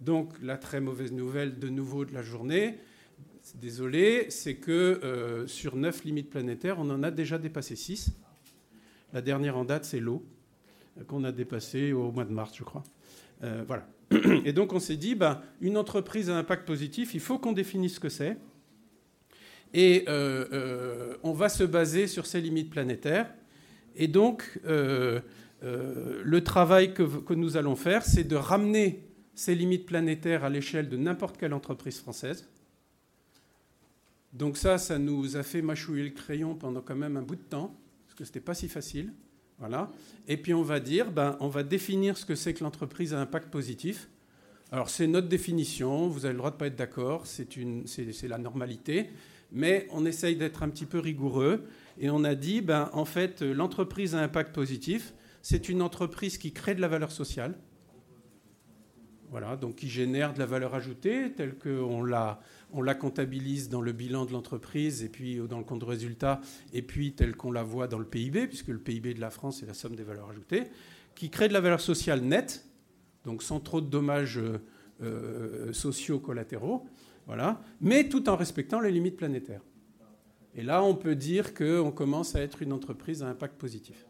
Donc 0.00 0.34
la 0.40 0.56
très 0.56 0.80
mauvaise 0.80 1.10
nouvelle 1.10 1.58
de 1.58 1.68
nouveau 1.68 2.04
de 2.04 2.14
la 2.14 2.22
journée, 2.22 2.78
désolé, 3.56 4.26
c'est 4.30 4.54
que 4.54 4.70
euh, 5.02 5.48
sur 5.48 5.74
neuf 5.74 6.04
limites 6.04 6.30
planétaires, 6.30 6.78
on 6.78 6.88
en 6.90 7.02
a 7.02 7.10
déjà 7.10 7.36
dépassé 7.36 7.74
six. 7.74 8.12
La 9.12 9.22
dernière 9.22 9.56
en 9.56 9.64
date, 9.64 9.84
c'est 9.84 9.98
l'eau, 9.98 10.24
qu'on 11.08 11.24
a 11.24 11.32
dépassé 11.32 11.92
au 11.92 12.12
mois 12.12 12.24
de 12.24 12.32
mars, 12.32 12.52
je 12.56 12.62
crois. 12.62 12.84
Euh, 13.42 13.64
voilà. 13.66 13.88
Et 14.44 14.52
donc 14.52 14.72
on 14.72 14.78
s'est 14.78 14.96
dit, 14.96 15.16
bah, 15.16 15.42
une 15.60 15.76
entreprise 15.76 16.30
à 16.30 16.36
impact 16.36 16.64
positif, 16.64 17.12
il 17.14 17.20
faut 17.20 17.40
qu'on 17.40 17.52
définisse 17.52 17.96
ce 17.96 18.00
que 18.00 18.08
c'est. 18.08 18.36
Et 19.74 20.04
on 21.22 21.32
va 21.32 21.48
se 21.48 21.64
baser 21.64 22.06
sur 22.06 22.26
ces 22.26 22.40
limites 22.40 22.70
planétaires. 22.70 23.32
Et 23.96 24.08
donc, 24.08 24.60
euh, 24.66 25.20
euh, 25.64 26.20
le 26.24 26.44
travail 26.44 26.94
que, 26.94 27.34
nous 27.34 27.56
allons 27.56 27.76
faire, 27.76 28.04
c'est 28.04 28.24
de 28.24 28.36
ramener 28.36 29.04
ces 29.34 29.54
limites 29.54 29.86
planétaires 29.86 30.44
à 30.44 30.50
l'échelle 30.50 30.88
de 30.88 30.96
n'importe 30.96 31.38
quelle 31.38 31.54
entreprise 31.54 31.98
française. 31.98 32.48
Donc 34.32 34.56
ça, 34.56 34.78
ça 34.78 34.98
nous 34.98 35.36
a 35.36 35.42
fait 35.42 35.62
mâchouiller 35.62 36.04
le 36.04 36.10
crayon 36.10 36.54
pendant 36.54 36.80
quand 36.80 36.96
même 36.96 37.16
un 37.16 37.22
bout 37.22 37.36
de 37.36 37.42
temps, 37.42 37.74
parce 38.06 38.14
que 38.14 38.24
ce 38.24 38.30
n'était 38.30 38.40
pas 38.40 38.54
si 38.54 38.68
facile. 38.68 39.12
Voilà. 39.58 39.90
Et 40.26 40.36
puis 40.36 40.54
on 40.54 40.62
va 40.62 40.80
dire, 40.80 41.10
ben, 41.10 41.36
on 41.40 41.48
va 41.48 41.62
définir 41.62 42.16
ce 42.16 42.24
que 42.24 42.34
c'est 42.34 42.54
que 42.54 42.64
l'entreprise 42.64 43.14
à 43.14 43.20
impact 43.20 43.50
positif. 43.50 44.08
Alors 44.72 44.88
c'est 44.88 45.06
notre 45.06 45.28
définition, 45.28 46.08
vous 46.08 46.24
avez 46.24 46.32
le 46.32 46.38
droit 46.38 46.50
de 46.50 46.56
ne 46.56 46.58
pas 46.58 46.66
être 46.66 46.76
d'accord, 46.76 47.26
c'est 47.26 47.46
la 48.26 48.38
normalité, 48.38 49.10
mais 49.52 49.86
on 49.90 50.06
essaye 50.06 50.34
d'être 50.34 50.62
un 50.62 50.70
petit 50.70 50.86
peu 50.86 50.98
rigoureux 50.98 51.64
et 51.98 52.10
on 52.10 52.24
a 52.24 52.34
dit, 52.34 52.60
ben, 52.60 52.90
en 52.92 53.04
fait, 53.04 53.42
l'entreprise 53.42 54.14
à 54.14 54.20
impact 54.20 54.54
positif, 54.54 55.14
c'est 55.42 55.68
une 55.68 55.82
entreprise 55.82 56.38
qui 56.38 56.52
crée 56.52 56.74
de 56.74 56.80
la 56.80 56.88
valeur 56.88 57.12
sociale, 57.12 57.58
voilà, 59.30 59.56
donc 59.56 59.76
qui 59.76 59.88
génère 59.88 60.34
de 60.34 60.38
la 60.38 60.46
valeur 60.46 60.74
ajoutée, 60.74 61.32
telle 61.32 61.56
qu'on 61.56 62.04
la, 62.04 62.40
on 62.70 62.82
la 62.82 62.94
comptabilise 62.94 63.70
dans 63.70 63.80
le 63.80 63.92
bilan 63.92 64.26
de 64.26 64.32
l'entreprise 64.32 65.02
et 65.02 65.08
puis 65.08 65.36
dans 65.48 65.56
le 65.56 65.64
compte 65.64 65.80
de 65.80 65.86
résultat, 65.86 66.40
et 66.74 66.82
puis 66.82 67.14
telle 67.14 67.34
qu'on 67.34 67.50
la 67.50 67.62
voit 67.62 67.88
dans 67.88 67.98
le 67.98 68.04
PIB, 68.04 68.46
puisque 68.46 68.68
le 68.68 68.78
PIB 68.78 69.14
de 69.14 69.20
la 69.20 69.30
France 69.30 69.62
est 69.62 69.66
la 69.66 69.74
somme 69.74 69.96
des 69.96 70.02
valeurs 70.02 70.28
ajoutées, 70.28 70.64
qui 71.14 71.30
crée 71.30 71.48
de 71.48 71.54
la 71.54 71.60
valeur 71.60 71.80
sociale 71.80 72.20
nette, 72.20 72.66
donc 73.24 73.42
sans 73.42 73.58
trop 73.58 73.80
de 73.80 73.86
dommages 73.86 74.38
euh, 75.02 75.72
sociaux 75.72 76.18
collatéraux, 76.18 76.86
voilà, 77.26 77.62
mais 77.80 78.10
tout 78.10 78.28
en 78.28 78.36
respectant 78.36 78.80
les 78.80 78.90
limites 78.90 79.16
planétaires. 79.16 79.62
Et 80.54 80.62
là, 80.62 80.82
on 80.82 80.94
peut 80.94 81.14
dire 81.14 81.54
qu'on 81.54 81.90
commence 81.90 82.34
à 82.34 82.40
être 82.40 82.62
une 82.62 82.72
entreprise 82.72 83.22
à 83.22 83.28
impact 83.28 83.56
positif. 83.58 84.06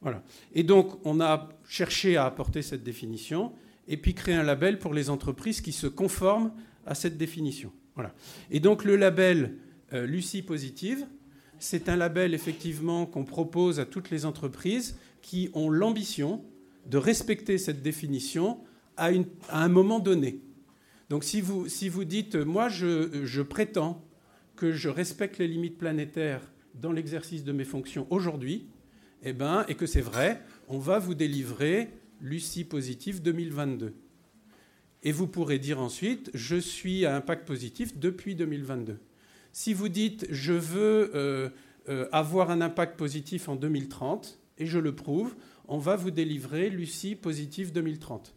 Voilà. 0.00 0.22
Et 0.54 0.62
donc, 0.62 0.98
on 1.04 1.20
a 1.20 1.48
cherché 1.68 2.16
à 2.16 2.26
apporter 2.26 2.62
cette 2.62 2.82
définition 2.82 3.52
et 3.88 3.96
puis 3.96 4.14
créer 4.14 4.34
un 4.34 4.42
label 4.42 4.78
pour 4.78 4.92
les 4.92 5.10
entreprises 5.10 5.60
qui 5.60 5.72
se 5.72 5.86
conforment 5.86 6.52
à 6.84 6.94
cette 6.94 7.16
définition. 7.16 7.72
Voilà. 7.94 8.12
Et 8.50 8.60
donc, 8.60 8.84
le 8.84 8.96
label 8.96 9.56
euh, 9.92 10.06
Lucie 10.06 10.42
Positive, 10.42 11.06
c'est 11.58 11.88
un 11.88 11.96
label 11.96 12.34
effectivement 12.34 13.06
qu'on 13.06 13.24
propose 13.24 13.80
à 13.80 13.86
toutes 13.86 14.10
les 14.10 14.26
entreprises 14.26 14.98
qui 15.22 15.50
ont 15.54 15.70
l'ambition 15.70 16.44
de 16.86 16.98
respecter 16.98 17.58
cette 17.58 17.82
définition 17.82 18.60
à, 18.96 19.10
un 19.50 19.68
moment 19.68 19.98
donné. 19.98 20.40
Donc 21.08 21.24
si 21.24 21.40
vous, 21.40 21.68
si 21.68 21.88
vous 21.88 22.04
dites, 22.04 22.36
moi 22.36 22.68
je, 22.68 23.24
je 23.24 23.42
prétends 23.42 24.05
que 24.56 24.72
je 24.72 24.88
respecte 24.88 25.38
les 25.38 25.48
limites 25.48 25.78
planétaires 25.78 26.40
dans 26.74 26.92
l'exercice 26.92 27.44
de 27.44 27.52
mes 27.52 27.64
fonctions 27.64 28.06
aujourd'hui, 28.10 28.66
eh 29.22 29.32
ben, 29.32 29.64
et 29.68 29.74
que 29.74 29.86
c'est 29.86 30.00
vrai, 30.00 30.42
on 30.68 30.78
va 30.78 30.98
vous 30.98 31.14
délivrer 31.14 31.90
Lucie 32.20 32.64
Positif 32.64 33.22
2022. 33.22 33.94
Et 35.02 35.12
vous 35.12 35.26
pourrez 35.26 35.58
dire 35.58 35.80
ensuite, 35.80 36.30
je 36.34 36.56
suis 36.56 37.06
à 37.06 37.14
impact 37.16 37.46
positif 37.46 37.98
depuis 37.98 38.34
2022. 38.34 38.98
Si 39.52 39.72
vous 39.72 39.88
dites, 39.88 40.26
je 40.30 40.52
veux 40.52 41.10
euh, 41.14 41.48
euh, 41.88 42.08
avoir 42.12 42.50
un 42.50 42.60
impact 42.60 42.96
positif 42.98 43.48
en 43.48 43.56
2030, 43.56 44.38
et 44.58 44.66
je 44.66 44.78
le 44.78 44.94
prouve, 44.94 45.34
on 45.68 45.78
va 45.78 45.96
vous 45.96 46.10
délivrer 46.10 46.70
Lucie 46.70 47.14
Positif 47.14 47.72
2030. 47.72 48.34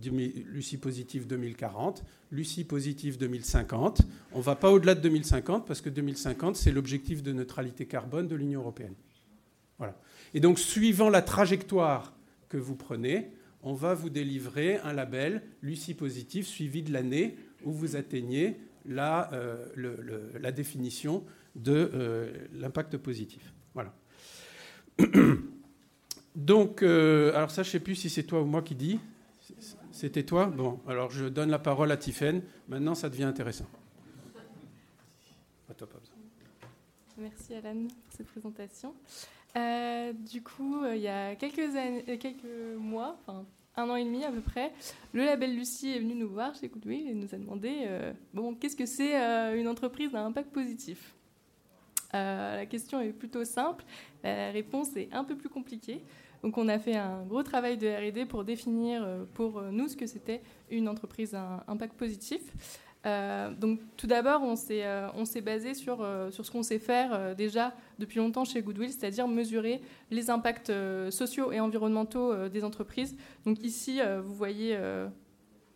Lucie 0.00 0.78
positive 0.78 1.26
2040, 1.26 2.04
Lucie 2.30 2.64
positive 2.64 3.18
2050. 3.18 4.02
On 4.32 4.38
ne 4.38 4.42
va 4.42 4.56
pas 4.56 4.70
au-delà 4.70 4.94
de 4.94 5.00
2050 5.00 5.66
parce 5.66 5.80
que 5.80 5.88
2050, 5.88 6.56
c'est 6.56 6.72
l'objectif 6.72 7.22
de 7.22 7.32
neutralité 7.32 7.86
carbone 7.86 8.28
de 8.28 8.34
l'Union 8.34 8.60
européenne. 8.60 8.94
Voilà. 9.78 9.98
Et 10.34 10.40
donc, 10.40 10.58
suivant 10.58 11.08
la 11.08 11.22
trajectoire 11.22 12.14
que 12.48 12.56
vous 12.56 12.76
prenez, 12.76 13.30
on 13.62 13.74
va 13.74 13.94
vous 13.94 14.10
délivrer 14.10 14.78
un 14.78 14.92
label 14.92 15.42
Lucie 15.62 15.94
positive 15.94 16.46
suivi 16.46 16.82
de 16.82 16.92
l'année 16.92 17.36
où 17.64 17.72
vous 17.72 17.96
atteignez 17.96 18.56
la, 18.86 19.32
euh, 19.32 19.66
la 20.40 20.52
définition 20.52 21.24
de 21.54 21.90
euh, 21.94 22.32
l'impact 22.54 22.96
positif. 22.96 23.52
Voilà. 23.74 23.94
Donc, 26.34 26.82
euh, 26.82 27.34
alors 27.34 27.50
ça, 27.50 27.62
je 27.62 27.68
ne 27.68 27.72
sais 27.72 27.80
plus 27.80 27.94
si 27.94 28.08
c'est 28.10 28.22
toi 28.22 28.42
ou 28.42 28.46
moi 28.46 28.62
qui 28.62 28.74
dis. 28.74 28.98
C'était 30.02 30.24
toi? 30.24 30.46
Bon, 30.46 30.80
alors 30.88 31.12
je 31.12 31.26
donne 31.26 31.48
la 31.48 31.60
parole 31.60 31.92
à 31.92 31.96
Tiffaine. 31.96 32.42
Maintenant, 32.66 32.96
ça 32.96 33.08
devient 33.08 33.22
intéressant. 33.22 33.66
Merci 37.16 37.54
Alan 37.54 37.86
pour 37.86 38.12
cette 38.16 38.26
présentation. 38.26 38.96
du 39.54 40.42
coup, 40.42 40.84
il 40.92 41.02
y 41.02 41.06
a 41.06 41.36
quelques, 41.36 41.76
années, 41.76 42.18
quelques 42.18 42.42
mois, 42.76 43.16
enfin 43.20 43.46
un 43.76 43.88
an 43.90 43.94
et 43.94 44.04
demi 44.04 44.24
à 44.24 44.32
peu 44.32 44.40
près, 44.40 44.72
le 45.12 45.24
label 45.24 45.54
Lucie 45.54 45.90
est 45.90 46.00
venu 46.00 46.16
nous 46.16 46.28
voir 46.28 46.52
chez 46.56 46.66
Goodwill 46.66 47.06
et 47.08 47.14
nous 47.14 47.32
a 47.32 47.38
demandé 47.38 47.86
bon, 48.34 48.56
qu'est-ce 48.56 48.74
que 48.74 48.86
c'est 48.86 49.14
une 49.56 49.68
entreprise 49.68 50.12
à 50.16 50.24
impact 50.24 50.50
positif? 50.50 51.14
La 52.12 52.66
question 52.66 53.00
est 53.00 53.12
plutôt 53.12 53.44
simple, 53.44 53.84
la 54.24 54.50
réponse 54.50 54.96
est 54.96 55.10
un 55.12 55.22
peu 55.22 55.36
plus 55.36 55.48
compliquée. 55.48 56.02
Donc 56.42 56.58
on 56.58 56.68
a 56.68 56.78
fait 56.78 56.96
un 56.96 57.22
gros 57.22 57.42
travail 57.42 57.78
de 57.78 57.88
R&D 57.88 58.26
pour 58.26 58.44
définir 58.44 59.02
euh, 59.04 59.24
pour 59.34 59.58
euh, 59.58 59.70
nous 59.70 59.88
ce 59.88 59.96
que 59.96 60.06
c'était 60.06 60.42
une 60.70 60.88
entreprise 60.88 61.34
à 61.34 61.64
impact 61.68 61.94
positif. 61.94 62.40
Euh, 63.04 63.50
donc 63.50 63.80
tout 63.96 64.06
d'abord, 64.06 64.42
on 64.42 64.54
s'est 64.56 65.40
basé 65.40 65.74
sur 65.74 66.06
sur 66.30 66.46
ce 66.46 66.50
qu'on 66.50 66.62
sait 66.62 66.78
faire 66.78 67.34
déjà 67.34 67.74
depuis 67.98 68.18
longtemps 68.18 68.44
chez 68.44 68.62
Goodwill, 68.62 68.90
c'est-à-dire 68.90 69.26
mesurer 69.26 69.80
les 70.10 70.30
impacts 70.30 70.72
sociaux 71.10 71.50
et 71.50 71.58
environnementaux 71.58 72.48
des 72.48 72.62
entreprises. 72.62 73.16
Donc 73.44 73.64
ici, 73.64 74.00
vous 74.22 74.34
voyez 74.34 74.78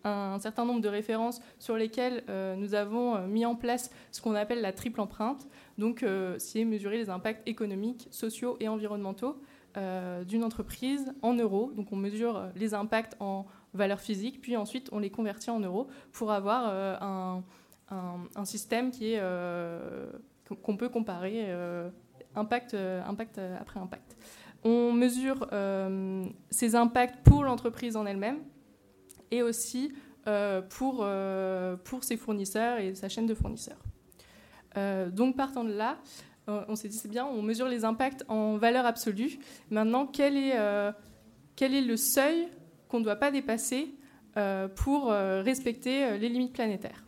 un 0.05 0.39
certain 0.39 0.65
nombre 0.65 0.81
de 0.81 0.89
références 0.89 1.41
sur 1.59 1.77
lesquelles 1.77 2.23
nous 2.59 2.75
avons 2.75 3.27
mis 3.27 3.45
en 3.45 3.57
place 3.57 3.91
ce 4.13 4.21
qu'on 4.23 4.37
appelle 4.37 4.61
la 4.61 4.73
triple 4.73 5.01
empreinte. 5.01 5.49
Donc, 5.79 6.05
c'est 6.39 6.65
mesurer 6.65 6.97
les 6.97 7.11
impacts 7.11 7.43
économiques, 7.49 8.07
sociaux 8.13 8.57
et 8.61 8.69
environnementaux. 8.69 9.37
Euh, 9.77 10.25
d'une 10.25 10.43
entreprise 10.43 11.13
en 11.21 11.35
euros. 11.35 11.71
Donc 11.77 11.93
on 11.93 11.97
mesure 11.97 12.39
euh, 12.39 12.49
les 12.57 12.73
impacts 12.73 13.15
en 13.21 13.45
valeur 13.75 14.01
physique, 14.01 14.41
puis 14.41 14.57
ensuite 14.57 14.89
on 14.91 14.99
les 14.99 15.11
convertit 15.11 15.51
en 15.51 15.61
euros 15.61 15.89
pour 16.13 16.33
avoir 16.33 16.71
euh, 16.71 16.97
un, 17.03 17.43
un, 18.35 18.45
système 18.47 18.91
qui 18.91 19.13
est 19.13 19.23
qu'on 20.63 20.79
peut 20.79 20.89
comparer 20.89 21.53
impact, 22.35 22.75
impact 22.75 23.39
après 23.61 23.79
impact. 23.79 24.17
On 24.65 24.93
mesure 24.93 25.47
ces 26.51 26.75
impacts 26.75 27.23
pour 27.23 27.45
l'entreprise 27.45 27.97
en 27.97 28.07
elle-même 28.07 28.39
et 29.31 29.43
aussi 29.43 29.93
pour, 30.71 31.07
pour 31.85 32.05
ses 32.05 32.17
fournisseurs 32.17 32.79
et 32.79 32.95
sa 32.95 33.11
chaîne 33.11 33.27
de 33.27 33.35
fournisseurs. 33.35 33.83
donc 35.13 35.37
partant 35.37 35.65
de 35.65 35.73
là, 35.73 35.99
on 36.47 36.77
s'est 36.77 36.89
dit 36.89 36.97
c'est 36.97 37.11
bien, 37.11 37.27
on 37.27 37.43
mesure 37.43 37.69
les 37.69 37.85
impacts 37.85 38.25
en 38.29 38.57
valeur 38.57 38.87
absolue. 38.87 39.39
Maintenant, 39.71 40.07
quel 40.07 40.37
est, 40.37 40.57
euh, 40.57 40.93
le 41.61 41.97
seuil 41.97 42.49
qu'on 42.89 43.01
ne 43.01 43.05
doit 43.05 43.17
pas 43.17 43.31
dépasser 43.31 43.89
euh, 44.37 44.69
pour 44.69 45.11
respecter 45.11 46.19
les 46.19 46.29
limites 46.29 46.53
planétaires? 46.53 47.03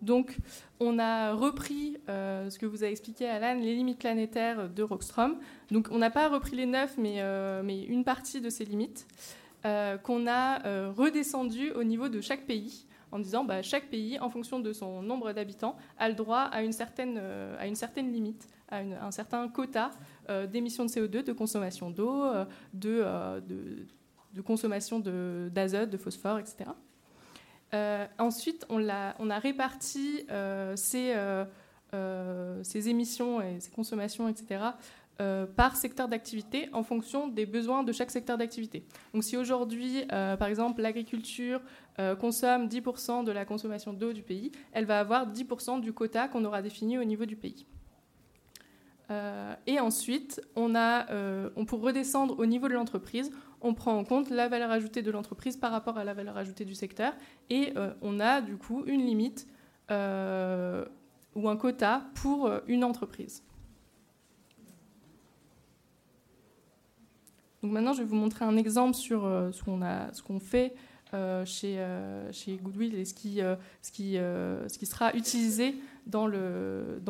Donc, 0.00 0.36
on 0.80 0.98
a 0.98 1.32
repris 1.32 1.96
ce 2.08 2.58
que 2.58 2.66
vous 2.66 2.84
a 2.84 2.88
expliqué 2.88 3.26
Alan, 3.26 3.58
les 3.58 3.74
limites 3.74 3.98
planétaires 3.98 4.68
de 4.68 4.82
Rockstrom. 4.82 5.38
Donc, 5.70 5.88
on 5.90 5.98
n'a 5.98 6.10
pas 6.10 6.28
repris 6.28 6.56
les 6.56 6.66
neuf, 6.66 6.96
mais, 6.98 7.22
mais, 7.62 7.82
une 7.84 8.04
partie 8.04 8.40
de 8.40 8.50
ces 8.50 8.64
limites 8.64 9.06
qu'on 9.62 10.26
a 10.26 10.90
redescendu 10.90 11.72
au 11.72 11.84
niveau 11.84 12.08
de 12.08 12.20
chaque 12.20 12.46
pays 12.46 12.86
en 13.14 13.20
disant 13.20 13.44
bah, 13.44 13.62
chaque 13.62 13.88
pays, 13.90 14.18
en 14.18 14.28
fonction 14.28 14.58
de 14.58 14.72
son 14.72 15.00
nombre 15.00 15.32
d'habitants, 15.32 15.76
a 15.98 16.08
le 16.08 16.16
droit 16.16 16.40
à 16.40 16.64
une 16.64 16.72
certaine, 16.72 17.16
euh, 17.16 17.56
à 17.60 17.68
une 17.68 17.76
certaine 17.76 18.12
limite, 18.12 18.48
à, 18.68 18.78
un 18.78 19.10
certain 19.12 19.48
quota 19.48 19.92
euh, 20.28 20.48
d'émissions 20.48 20.84
de 20.84 20.90
CO2, 20.90 21.22
de 21.22 21.32
consommation 21.32 21.90
d'eau, 21.90 22.24
euh, 22.24 22.44
de, 22.72 23.40
de, 24.34 24.42
consommation 24.42 24.98
d'azote, 24.98 25.90
de, 25.90 25.96
phosphore, 25.96 26.40
etc. 26.40 26.70
ensuite, 28.18 28.66
on 28.68 28.88
a, 28.88 29.38
réparti 29.38 30.26
ces, 30.74 31.14
ces 32.62 32.88
émissions 32.88 33.40
et 33.40 33.60
ces 33.60 33.70
consommations, 33.70 34.28
etc., 34.28 34.60
par 35.56 35.76
secteur 35.76 36.08
d'activité 36.08 36.68
en 36.72 36.82
fonction 36.82 37.28
des 37.28 37.46
besoins 37.46 37.84
de 37.84 37.92
chaque 37.92 38.10
secteur 38.10 38.36
d'activité. 38.36 38.84
Donc 39.12 39.22
si 39.22 39.36
aujourd'hui, 39.36 40.04
par 40.08 40.48
exemple, 40.48 40.82
l'agriculture 40.82 41.60
euh, 42.00 42.16
consomme 42.16 42.66
10% 42.66 43.24
de 43.24 43.30
la 43.30 43.44
consommation 43.44 43.92
d'eau 43.92 44.12
du 44.12 44.22
pays, 44.22 44.50
elle 44.72 44.84
va 44.84 44.98
avoir 44.98 45.30
10% 45.30 45.80
du 45.80 45.92
quota 45.92 46.26
qu'on 46.26 46.44
aura 46.44 46.60
défini 46.60 46.98
au 46.98 47.04
niveau 47.04 47.24
du 47.24 47.36
pays. 47.36 47.66
Euh, 49.10 49.54
et 49.66 49.78
ensuite, 49.78 50.40
on 50.56 50.74
a, 50.74 51.08
euh, 51.12 51.50
on, 51.54 51.64
pour 51.64 51.82
redescendre 51.82 52.38
au 52.38 52.46
niveau 52.46 52.68
de 52.68 52.74
l'entreprise, 52.74 53.30
on 53.60 53.74
prend 53.74 53.96
en 53.96 54.04
compte 54.04 54.30
la 54.30 54.48
valeur 54.48 54.72
ajoutée 54.72 55.02
de 55.02 55.10
l'entreprise 55.10 55.56
par 55.56 55.70
rapport 55.70 55.96
à 55.96 56.04
la 56.04 56.14
valeur 56.14 56.36
ajoutée 56.36 56.64
du 56.64 56.74
secteur, 56.74 57.12
et 57.48 57.72
on 58.02 58.20
a 58.20 58.42
du 58.42 58.58
coup 58.58 58.82
une 58.86 59.00
limite 59.06 59.46
ou 59.88 61.48
un 61.48 61.56
quota 61.56 62.04
pour 62.14 62.50
une 62.66 62.84
entreprise. 62.84 63.42
Donc 67.64 67.72
maintenant, 67.72 67.94
je 67.94 68.02
vais 68.02 68.08
vous 68.08 68.14
montrer 68.14 68.44
un 68.44 68.58
exemple 68.58 68.94
sur 68.94 69.22
ce 69.22 70.22
qu'on 70.22 70.38
fait 70.38 70.74
euh, 71.14 71.44
chez, 71.44 71.78
euh, 71.78 72.32
chez 72.32 72.56
Goodwill 72.56 72.96
et 72.96 73.04
ce 73.04 73.14
qui, 73.14 73.40
euh, 73.40 74.68
sera 74.68 75.14
utilisé 75.14 75.76
dans 76.06 76.26
le, 76.26 77.00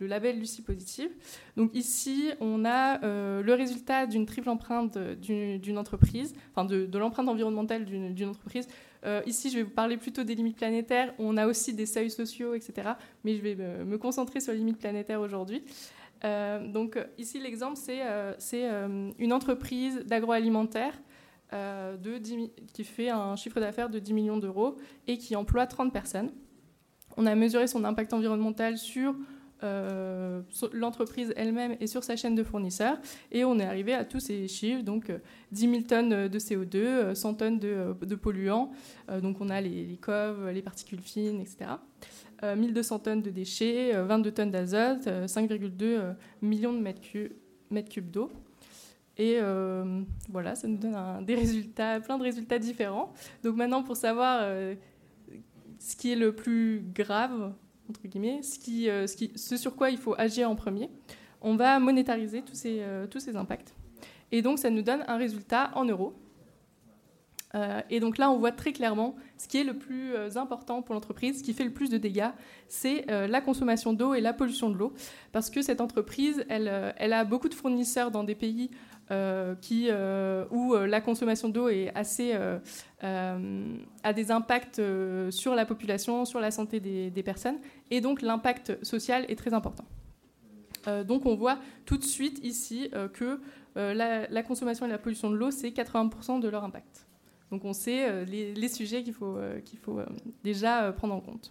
label 0.00 0.38
Lucie 0.38 0.62
Positive. 0.62 1.10
Donc 1.56 1.74
ici, 1.74 2.30
on 2.40 2.64
a 2.64 3.00
le 3.02 3.54
résultat 3.54 4.06
d'une 4.06 4.24
triple 4.24 4.48
empreinte 4.48 4.96
d'une 4.96 5.78
entreprise, 5.78 6.34
enfin 6.54 6.64
de 6.64 6.98
l'empreinte 6.98 7.28
environnementale 7.28 7.84
d'une 7.84 8.28
entreprise. 8.28 8.68
ici, 9.26 9.50
je 9.50 9.56
vais 9.56 9.62
vous 9.64 9.70
parler 9.70 9.96
plutôt 9.96 10.22
des 10.22 10.34
limites 10.34 10.56
planétaires. 10.56 11.12
On 11.18 11.36
a 11.36 11.46
aussi 11.46 11.74
des 11.74 11.86
seuils 11.86 12.10
sociaux, 12.10 12.54
etc. 12.54 12.90
Mais 13.24 13.36
je 13.36 13.42
vais 13.42 13.56
me, 13.56 13.98
concentrer 13.98 14.40
sur 14.40 14.52
les 14.52 14.58
limites 14.58 14.78
planétaires 14.78 15.20
aujourd'hui. 15.20 15.62
Donc 16.22 16.98
ici, 17.18 17.40
l'exemple, 17.40 17.76
c'est 17.76 18.02
c'est 18.38 18.68
une 19.18 19.32
entreprise 19.32 20.00
d'agroalimentaire 20.06 20.94
euh, 21.52 21.96
qui 22.72 22.84
fait 22.84 23.08
un 23.08 23.34
chiffre 23.34 23.58
d'affaires 23.58 23.90
de 23.90 23.98
10 23.98 24.12
millions 24.12 24.36
d'euros 24.36 24.76
et 25.08 25.18
qui 25.18 25.34
emploie 25.34 25.66
30 25.66 25.92
personnes. 25.92 26.30
On 27.16 27.26
a 27.26 27.34
mesuré 27.34 27.66
son 27.66 27.82
impact 27.82 28.12
environnemental 28.12 28.78
sur 28.78 29.16
euh, 29.64 30.42
l'entreprise 30.72 31.32
elle-même 31.36 31.76
et 31.80 31.88
sur 31.88 32.04
sa 32.04 32.14
chaîne 32.14 32.36
de 32.36 32.44
fournisseurs. 32.44 32.98
Et 33.32 33.44
on 33.44 33.58
est 33.58 33.64
arrivé 33.64 33.94
à 33.94 34.04
tous 34.04 34.20
ces 34.20 34.46
chiffres, 34.46 34.84
donc 34.84 35.10
10 35.50 35.66
euh, 35.66 35.70
000 35.72 35.82
tonnes 35.82 36.28
de 36.28 36.38
CO2, 36.38 37.16
100 37.16 37.34
tonnes 37.34 37.58
de, 37.58 38.14
polluants, 38.14 38.70
donc 39.20 39.40
on 39.40 39.48
a 39.48 39.60
les, 39.60 39.86
les, 39.86 39.96
coves, 39.96 40.50
les 40.50 40.62
particules 40.62 41.00
fines, 41.00 41.40
etc. 41.40 41.70
1200 42.42 42.98
tonnes 43.00 43.22
de 43.22 43.30
déchets, 43.30 43.92
22 43.92 44.32
tonnes 44.32 44.50
d'azote, 44.50 45.06
5,2 45.06 46.14
millions 46.42 46.72
de 46.72 46.78
mètres 46.78 47.90
cubes 47.90 48.10
d'eau. 48.10 48.30
Et 49.20 49.38
euh, 49.38 50.00
voilà, 50.30 50.54
ça 50.54 50.66
nous 50.66 50.78
donne 50.78 50.96
des 51.26 51.34
résultats, 51.34 52.00
plein 52.00 52.16
de 52.16 52.22
résultats 52.22 52.58
différents. 52.58 53.12
Donc 53.44 53.54
maintenant, 53.54 53.82
pour 53.82 53.94
savoir 53.94 54.40
euh, 54.44 54.74
ce 55.78 55.94
qui 55.94 56.10
est 56.10 56.16
le 56.16 56.34
plus 56.34 56.82
grave, 56.94 57.52
entre 57.90 58.00
guillemets, 58.06 58.40
ce, 58.42 58.88
euh, 58.88 59.06
sur 59.58 59.76
quoi 59.76 59.90
il 59.90 59.98
faut 59.98 60.14
agir 60.16 60.50
en 60.50 60.56
premier, 60.56 60.88
on 61.42 61.54
va 61.54 61.78
monétariser 61.78 62.40
tous 62.40 62.54
ces 62.54 63.36
impacts. 63.36 63.74
Et 64.32 64.40
donc, 64.40 64.58
ça 64.58 64.70
nous 64.70 64.80
donne 64.80 65.04
un 65.06 65.18
résultat 65.18 65.70
en 65.74 65.84
euros. 65.84 66.14
Et 67.88 67.98
donc 67.98 68.18
là, 68.18 68.30
on 68.30 68.38
voit 68.38 68.52
très 68.52 68.72
clairement 68.72 69.16
ce 69.36 69.48
qui 69.48 69.58
est 69.58 69.64
le 69.64 69.76
plus 69.76 70.14
important 70.36 70.82
pour 70.82 70.94
l'entreprise, 70.94 71.38
ce 71.38 71.42
qui 71.42 71.52
fait 71.52 71.64
le 71.64 71.72
plus 71.72 71.90
de 71.90 71.98
dégâts, 71.98 72.30
c'est 72.68 73.06
la 73.08 73.40
consommation 73.40 73.92
d'eau 73.92 74.14
et 74.14 74.20
la 74.20 74.32
pollution 74.32 74.70
de 74.70 74.76
l'eau. 74.76 74.92
Parce 75.32 75.50
que 75.50 75.60
cette 75.60 75.80
entreprise, 75.80 76.44
elle, 76.48 76.68
a 76.68 77.24
beaucoup 77.24 77.48
de 77.48 77.54
fournisseurs 77.54 78.12
dans 78.12 78.22
des 78.22 78.36
pays 78.36 78.70
euh, 79.10 79.56
euh, 79.72 80.44
où 80.52 80.74
euh, 80.74 80.86
la 80.86 81.00
consommation 81.00 81.48
d'eau 81.48 81.68
a 83.02 84.12
des 84.12 84.30
impacts 84.30 84.80
sur 85.30 85.54
la 85.54 85.66
population, 85.66 86.24
sur 86.24 86.38
la 86.38 86.52
santé 86.52 86.78
des, 86.78 87.22
personnes, 87.22 87.58
et 87.90 88.00
donc 88.00 88.22
l'impact 88.22 88.82
social 88.84 89.24
est 89.28 89.36
très 89.36 89.52
important. 89.52 89.84
donc 91.06 91.26
on 91.26 91.34
voit 91.34 91.58
tout 91.86 91.96
de 91.96 92.04
suite 92.04 92.38
ici 92.44 92.90
que 93.14 93.40
la, 93.74 94.42
consommation 94.42 94.86
et 94.86 94.88
la 94.88 94.98
pollution 94.98 95.30
de 95.30 95.36
l'eau, 95.36 95.50
c'est 95.50 95.70
80% 95.70 96.40
de 96.40 96.48
leur 96.48 96.62
impact. 96.62 97.09
Donc 97.50 97.64
on 97.64 97.72
sait 97.72 98.24
les, 98.26 98.54
les, 98.54 98.68
sujets 98.68 99.02
qu'il 99.02 99.14
faut, 99.14 99.38
qu'il 99.64 99.78
faut 99.78 100.00
déjà 100.42 100.92
prendre 100.92 101.14
en 101.14 101.20
compte. 101.20 101.50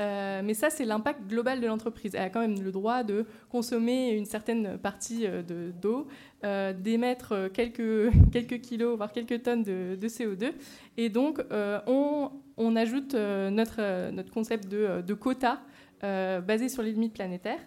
Euh, 0.00 0.42
mais 0.44 0.54
ça, 0.54 0.70
c'est 0.70 0.84
l'impact 0.84 1.26
global 1.28 1.60
de 1.60 1.66
l'entreprise. 1.66 2.14
Elle 2.14 2.22
a 2.22 2.30
quand 2.30 2.40
même 2.40 2.60
le 2.60 2.72
droit 2.72 3.02
de 3.02 3.26
consommer 3.50 4.10
une 4.10 4.24
certaine 4.24 4.78
partie 4.78 5.26
euh, 5.26 5.42
d'eau, 5.72 6.08
euh, 6.44 6.72
d'émettre 6.72 7.48
quelques, 7.52 8.60
kilos, 8.60 8.96
voire 8.96 9.12
quelques 9.12 9.42
tonnes 9.42 9.62
de, 9.62 9.96
CO2. 10.02 10.52
Et 10.96 11.08
donc, 11.08 11.40
on, 11.86 12.76
ajoute 12.76 13.14
notre, 13.14 14.30
concept 14.30 14.68
de, 14.68 15.14
quota 15.14 15.60
basé 16.02 16.68
sur 16.68 16.82
les 16.82 16.92
limites 16.92 17.14
planétaires. 17.14 17.60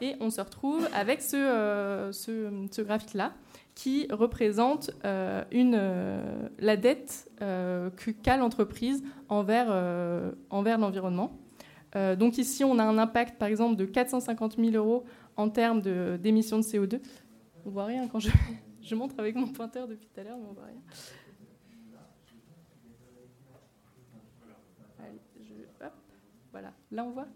Et 0.00 0.16
on 0.20 0.30
se 0.30 0.40
retrouve 0.40 0.88
avec 0.94 1.22
ce 1.22 2.82
graphique-là 2.82 3.32
qui 3.74 4.06
représente 4.10 4.90
une, 5.50 5.80
la 6.58 6.76
dette 6.76 7.30
qu'a 7.38 8.36
l'entreprise 8.36 9.02
envers, 9.28 9.68
envers 10.50 10.78
l'environnement. 10.78 11.38
donc 11.94 12.38
ici, 12.38 12.64
on 12.64 12.78
a 12.78 12.84
un 12.84 12.98
impact, 12.98 13.38
par 13.38 13.48
exemple, 13.48 13.76
de 13.76 13.84
450 13.84 14.56
000 14.58 14.70
euros 14.74 15.04
en 15.36 15.48
termes 15.48 15.80
d'émissions 16.18 16.58
de, 16.58 16.62
CO2. 16.64 17.00
On 17.64 17.70
voit 17.70 17.86
rien 17.86 18.08
quand 18.08 18.18
je, 18.18 18.30
je 18.82 18.94
montre 18.94 19.14
avec 19.18 19.34
mon 19.36 19.48
pointeur 19.48 19.88
depuis 19.88 20.06
tout 20.06 20.20
à 20.20 20.24
l'heure, 20.24 20.36
mais 20.38 20.46
on 20.50 20.52
voit 20.52 20.66
rien. 20.66 20.80
Voilà, 26.52 26.72
là 26.90 27.04
on 27.04 27.10
voit. 27.10 27.26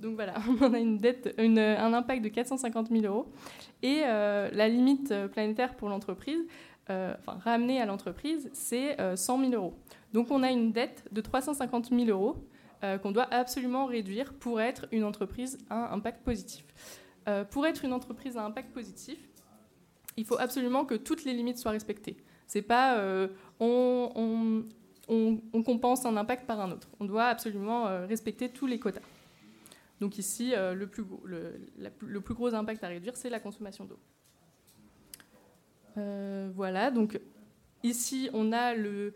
Donc 0.00 0.14
voilà, 0.14 0.34
on 0.60 0.72
a 0.72 0.78
une 0.78 0.98
dette, 0.98 1.34
un 1.38 1.92
impact 1.92 2.22
de 2.22 2.28
450 2.28 2.88
000 2.90 3.04
euros. 3.04 3.26
Et 3.82 4.02
euh, 4.04 4.48
la 4.52 4.68
limite 4.68 5.12
planétaire 5.32 5.74
pour 5.74 5.88
l'entreprise, 5.88 6.46
euh, 6.88 7.14
enfin 7.18 7.38
ramenée 7.38 7.80
à 7.80 7.86
l'entreprise, 7.86 8.48
c'est 8.52 8.96
100 9.16 9.38
euh, 9.38 9.50
000 9.50 9.60
euros. 9.60 9.74
Donc 10.12 10.30
on 10.30 10.44
a 10.44 10.50
une 10.50 10.70
dette 10.70 11.04
de 11.10 11.20
350 11.20 11.90
000 11.90 12.04
euros 12.08 12.36
qu'on 13.02 13.10
doit 13.10 13.26
absolument 13.34 13.86
réduire 13.86 14.32
pour 14.34 14.60
être 14.60 14.86
une 14.92 15.02
entreprise 15.02 15.58
à 15.70 15.92
impact 15.92 16.22
positif. 16.22 16.64
pour 17.50 17.66
être 17.66 17.84
une 17.84 17.92
entreprise 17.92 18.36
à 18.36 18.44
impact 18.44 18.72
positif, 18.72 19.18
il 20.16 20.24
faut 20.24 20.38
absolument 20.38 20.84
que 20.84 20.94
toutes 20.94 21.24
les 21.24 21.32
limites 21.32 21.58
soient 21.58 21.72
respectées. 21.72 22.16
C'est 22.46 22.62
pas 22.62 23.02
on, 23.58 24.62
compense 25.64 26.04
un 26.04 26.16
impact 26.16 26.46
par 26.46 26.60
un 26.60 26.70
autre. 26.72 26.88
On 27.00 27.04
doit 27.04 27.26
absolument 27.26 27.86
euh, 27.86 28.06
respecter 28.06 28.48
tous 28.48 28.66
les 28.66 28.78
quotas. 28.78 29.00
Donc 30.00 30.18
ici, 30.18 30.52
euh, 30.54 30.74
le, 30.74 30.86
plus, 30.86 31.04
le, 31.24 32.20
plus, 32.20 32.34
gros 32.34 32.54
impact 32.54 32.84
à 32.84 32.88
réduire, 32.88 33.16
c'est 33.16 33.30
la 33.30 33.40
consommation 33.40 33.84
d'eau. 33.84 33.98
Euh, 35.96 36.50
voilà, 36.54 36.90
donc 36.90 37.18
ici, 37.82 38.28
on 38.34 38.52
a 38.52 38.74
le, 38.74 39.14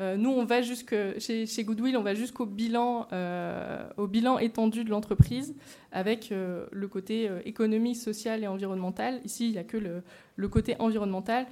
euh, 0.00 0.16
nous, 0.16 0.30
on 0.30 0.44
va 0.44 0.62
jusque, 0.62 0.94
chez, 1.18 1.64
Goodwill, 1.64 1.96
on 1.96 2.02
va 2.02 2.14
jusqu'au 2.14 2.46
bilan, 2.46 3.08
euh, 3.12 3.88
au 3.96 4.06
bilan 4.06 4.38
étendu 4.38 4.84
de 4.84 4.90
l'entreprise 4.90 5.54
avec 5.90 6.30
euh, 6.30 6.66
le 6.70 6.86
côté 6.86 7.28
économique, 7.44 7.96
social 7.96 8.44
et 8.44 8.46
environnemental. 8.46 9.20
Ici, 9.24 9.46
il 9.46 9.52
n'y 9.52 9.58
a 9.58 9.64
que 9.64 9.76
le, 9.76 10.48
côté 10.48 10.76
environnemental. 10.78 11.46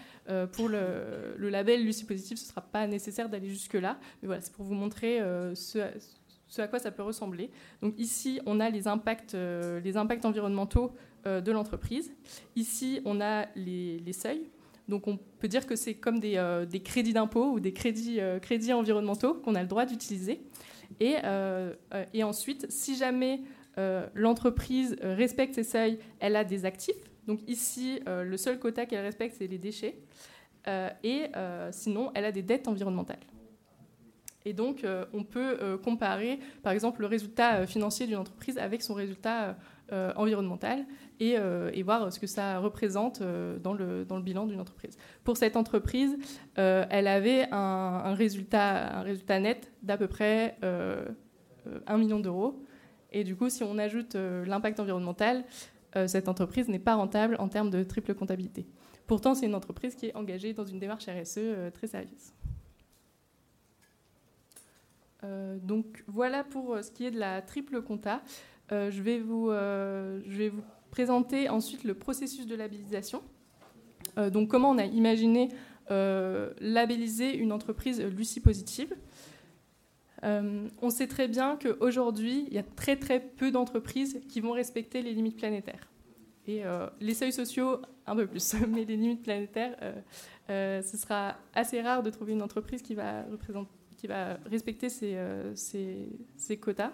pour 0.52 0.68
le, 0.68 1.34
label 1.38 1.84
Lucie 1.84 2.04
Positive, 2.04 2.36
ce 2.36 2.44
ne 2.44 2.48
sera 2.48 2.60
pas 2.60 2.86
nécessaire 2.86 3.28
d'aller 3.28 3.48
jusque-là. 3.48 3.98
Mais 4.22 4.26
voilà, 4.26 4.40
c'est 4.40 4.52
pour 4.52 4.64
vous 4.64 4.74
montrer 4.74 5.20
ce, 5.54 5.78
à 6.58 6.68
quoi 6.68 6.78
ça 6.78 6.92
peut 6.92 7.02
ressembler. 7.02 7.50
Donc 7.82 7.94
ici, 7.98 8.40
on 8.46 8.60
a 8.60 8.70
les 8.70 8.86
impacts, 8.86 9.34
les 9.34 9.96
impacts 9.96 10.24
environnementaux 10.24 10.92
de 11.24 11.50
l'entreprise. 11.52 12.12
Ici, 12.54 13.00
on 13.04 13.20
a 13.20 13.46
les 13.56 14.12
seuils. 14.12 14.48
Donc 14.88 15.08
on 15.08 15.16
peut 15.16 15.48
dire 15.48 15.66
que 15.66 15.74
c'est 15.74 15.94
comme 15.94 16.20
des, 16.20 16.36
euh, 16.36 16.64
crédits 16.84 17.12
d'impôt 17.12 17.52
ou 17.52 17.60
des 17.60 17.72
crédits, 17.72 18.20
euh, 18.20 18.38
crédits 18.38 18.72
environnementaux 18.72 19.34
qu'on 19.34 19.54
a 19.54 19.62
le 19.62 19.68
droit 19.68 19.84
d'utiliser. 19.84 20.40
Et, 21.00 21.16
euh, 21.24 21.74
ensuite, 22.22 22.70
si 22.70 22.96
jamais 22.96 23.40
l'entreprise 24.14 24.96
respecte 25.02 25.54
ces 25.54 25.64
seuils, 25.64 25.98
elle 26.18 26.34
a 26.34 26.44
des 26.44 26.64
actifs. 26.64 26.96
Donc 27.26 27.40
ici, 27.46 28.00
le 28.06 28.36
seul 28.38 28.58
quota 28.58 28.86
qu'elle 28.86 29.04
respecte, 29.04 29.36
c'est 29.36 29.48
les 29.48 29.58
déchets. 29.58 29.98
et 31.04 31.24
sinon, 31.72 32.10
elle 32.14 32.24
a 32.24 32.32
des 32.32 32.42
dettes 32.42 32.68
environnementales. 32.68 33.20
Et 34.46 34.54
donc, 34.54 34.86
on 35.12 35.24
peut 35.24 35.78
comparer, 35.84 36.38
par 36.62 36.72
exemple, 36.72 37.02
le 37.02 37.06
résultat 37.06 37.66
financier 37.66 38.06
d'une 38.06 38.16
entreprise 38.16 38.56
avec 38.56 38.80
son 38.80 38.94
résultat. 38.94 39.58
Euh, 41.22 41.70
et, 41.72 41.82
voir 41.82 42.12
ce 42.12 42.18
que 42.18 42.26
ça 42.26 42.58
représente 42.58 43.22
euh, 43.22 43.58
dans, 43.58 43.72
le, 43.72 44.04
dans 44.04 44.16
le 44.16 44.22
bilan 44.22 44.46
d'une 44.46 44.60
entreprise. 44.60 44.98
Pour 45.24 45.36
cette 45.36 45.56
entreprise, 45.56 46.16
euh, 46.58 46.84
elle 46.90 47.06
avait 47.06 47.48
un, 47.52 48.14
résultat, 48.14 48.98
un 48.98 49.02
résultat 49.02 49.40
net 49.40 49.72
d'à 49.82 49.96
peu 49.96 50.08
près 50.08 50.58
1 51.86 51.98
million 51.98 52.20
d'euros. 52.20 52.62
Et 53.12 53.24
du 53.24 53.34
coup, 53.34 53.48
si 53.48 53.64
on 53.64 53.78
ajoute 53.78 54.14
l'impact 54.14 54.78
environnemental, 54.80 55.44
cette 56.06 56.28
entreprise 56.28 56.68
n'est 56.68 56.78
pas 56.78 56.96
rentable 56.96 57.36
en 57.38 57.48
termes 57.48 57.70
de 57.70 57.82
triple 57.82 58.14
comptabilité. 58.14 58.66
Pourtant, 59.06 59.34
c'est 59.34 59.46
une 59.46 59.54
entreprise 59.54 59.94
qui 59.94 60.06
est 60.06 60.14
engagée 60.16 60.52
dans 60.52 60.66
une 60.66 60.78
démarche 60.78 61.06
RSE 61.06 61.72
très 61.72 61.86
sérieuse. 61.86 62.32
donc 65.62 66.04
voilà 66.06 66.44
pour 66.44 66.76
ce 66.82 66.90
qui 66.90 67.06
est 67.06 67.10
de 67.10 67.18
la 67.18 67.40
triple 67.40 67.80
compta. 67.80 68.20
Je, 68.70 69.02
vais 69.02 69.18
vous, 69.18 69.50
je 69.50 70.36
vais 70.36 70.48
vous 70.48 70.62
présenter 70.90 71.48
ensuite 71.48 71.84
le 71.84 71.94
processus 71.94 72.46
de 72.46 72.54
labellisation. 72.54 73.22
Euh, 74.18 74.30
donc 74.30 74.48
comment 74.48 74.70
on 74.70 74.78
a 74.78 74.84
imaginé 74.84 75.50
euh, 75.90 76.52
labelliser 76.60 77.36
une 77.36 77.52
entreprise 77.52 78.02
Lucie 78.02 78.40
positive. 78.40 78.94
Euh, 80.24 80.66
on 80.80 80.90
sait 80.90 81.06
très 81.06 81.28
bien 81.28 81.58
qu'aujourd'hui, 81.60 82.46
il 82.48 82.54
y 82.54 82.58
a 82.58 82.62
très 82.62 82.96
très 82.96 83.20
peu 83.20 83.50
d'entreprises 83.50 84.20
qui 84.28 84.40
vont 84.40 84.52
respecter 84.52 85.02
les 85.02 85.12
limites 85.12 85.36
planétaires. 85.36 85.90
Et 86.48 86.62
les 87.00 87.14
seuils 87.14 87.32
sociaux, 87.32 87.82
un 88.06 88.14
peu 88.14 88.28
plus, 88.28 88.54
mais 88.68 88.84
les 88.84 88.96
limites 88.96 89.24
planétaires, 89.24 89.76
ce 90.48 90.96
sera 90.96 91.34
assez 91.52 91.82
rare 91.82 92.04
de 92.04 92.10
trouver 92.10 92.34
une 92.34 92.42
entreprise 92.42 92.82
qui 92.82 92.94
va, 92.94 93.24
respecter 94.48 94.88
ces 94.88 96.56
quotas. 96.60 96.92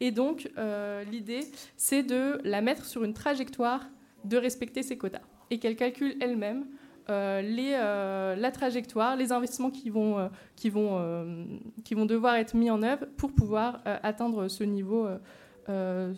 Et 0.00 0.10
donc, 0.10 0.50
euh, 0.58 1.04
l'idée, 1.04 1.40
c'est 1.76 2.02
de 2.02 2.38
la 2.44 2.60
mettre 2.60 2.84
sur 2.84 3.04
une 3.04 3.14
trajectoire 3.14 3.88
de 4.24 4.36
respecter 4.36 4.82
ses 4.82 4.98
quotas 4.98 5.22
et 5.50 5.58
qu'elle 5.58 5.76
calcule 5.76 6.16
elle-même 6.20 6.66
euh, 7.08 7.40
euh, 7.40 8.34
la 8.34 8.50
trajectoire, 8.50 9.16
les 9.16 9.30
investissements 9.32 9.70
qui 9.70 9.90
vont, 9.90 10.28
qui, 10.56 10.70
vont, 10.70 11.46
qui 11.84 11.94
vont 11.94 12.04
devoir 12.04 12.34
être 12.34 12.54
mis 12.56 12.70
en 12.70 12.82
œuvre 12.82 13.06
pour 13.16 13.32
pouvoir 13.32 13.80
atteindre 13.84 14.48
ce 14.48 14.64
niveau, 14.64 15.08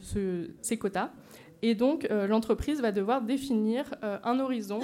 ces 0.01 0.79
quotas. 0.79 1.11
Et 1.61 1.75
donc, 1.75 2.09
l'entreprise 2.11 2.81
va 2.81 2.91
devoir 2.91 3.21
définir 3.21 3.85
un 4.03 4.41
horizon 4.41 4.81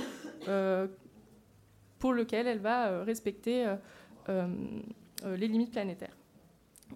pour 1.98 2.12
lequel 2.12 2.46
elle 2.46 2.58
va 2.58 3.02
respecter 3.02 3.64
les 4.28 5.48
limites 5.48 5.70
planétaires. 5.70 6.13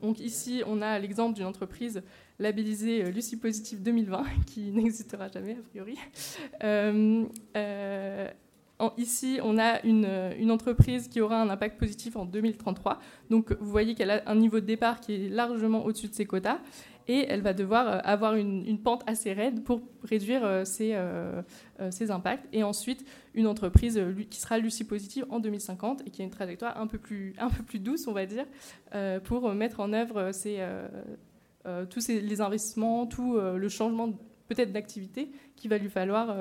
Donc 0.02 0.20
ici, 0.20 0.62
on 0.66 0.82
a 0.82 0.98
l'exemple 0.98 1.34
d'une 1.34 1.46
entreprise 1.46 2.02
labellisée 2.38 3.04
euh, 3.04 3.10
Lucie 3.10 3.36
Positive 3.36 3.82
2020, 3.82 4.24
qui 4.46 4.70
n'existera 4.72 5.28
jamais 5.28 5.52
a 5.52 5.62
priori. 5.70 5.98
Euh, 6.64 7.24
euh, 7.56 8.28
ici, 8.96 9.38
on 9.42 9.58
a 9.58 9.84
une, 9.84 10.08
une, 10.38 10.50
entreprise 10.50 11.08
qui 11.08 11.20
aura 11.20 11.40
un 11.40 11.50
impact 11.50 11.78
positif 11.78 12.16
en 12.16 12.24
2033. 12.24 13.00
Donc 13.30 13.52
vous 13.60 13.70
voyez 13.70 13.94
qu'elle 13.94 14.10
a 14.10 14.22
un 14.26 14.36
niveau 14.36 14.60
de 14.60 14.66
départ 14.66 15.00
qui 15.00 15.14
est 15.14 15.28
largement 15.28 15.84
au-dessus 15.84 16.08
de 16.08 16.14
ses 16.14 16.26
quotas 16.26 16.58
et 17.08 17.26
elle 17.28 17.40
va 17.40 17.54
devoir 17.54 17.88
euh, 17.88 17.98
avoir 18.04 18.34
une, 18.34 18.78
pente 18.78 19.02
assez 19.06 19.32
raide 19.32 19.64
pour 19.64 19.80
réduire 20.04 20.44
euh, 20.44 20.64
euh, 20.80 21.42
ses, 21.90 22.10
impacts. 22.10 22.46
Et 22.52 22.62
ensuite, 22.62 23.04
une 23.34 23.46
entreprise 23.46 24.00
qui 24.30 24.40
sera 24.40 24.58
Lucie 24.58 24.84
positive 24.84 25.24
en 25.30 25.40
2050 25.40 26.02
et 26.06 26.10
qui 26.10 26.20
a 26.22 26.24
une 26.24 26.30
trajectoire 26.30 26.78
un 26.78 26.86
peu 26.86 26.98
plus, 26.98 27.34
un 27.38 27.48
peu 27.48 27.62
plus 27.62 27.78
douce, 27.78 28.06
on 28.06 28.12
va 28.12 28.26
dire, 28.26 28.46
pour 29.24 29.52
mettre 29.54 29.80
en 29.80 29.92
œuvre 29.92 30.30
tous 31.90 32.08
les 32.08 32.40
investissements, 32.40 33.06
tout 33.06 33.38
le 33.38 33.68
changement 33.68 34.12
peut-être 34.48 34.72
d'activité 34.72 35.30
qu'il 35.56 35.70
va 35.70 35.78
lui 35.78 35.88
falloir 35.88 36.34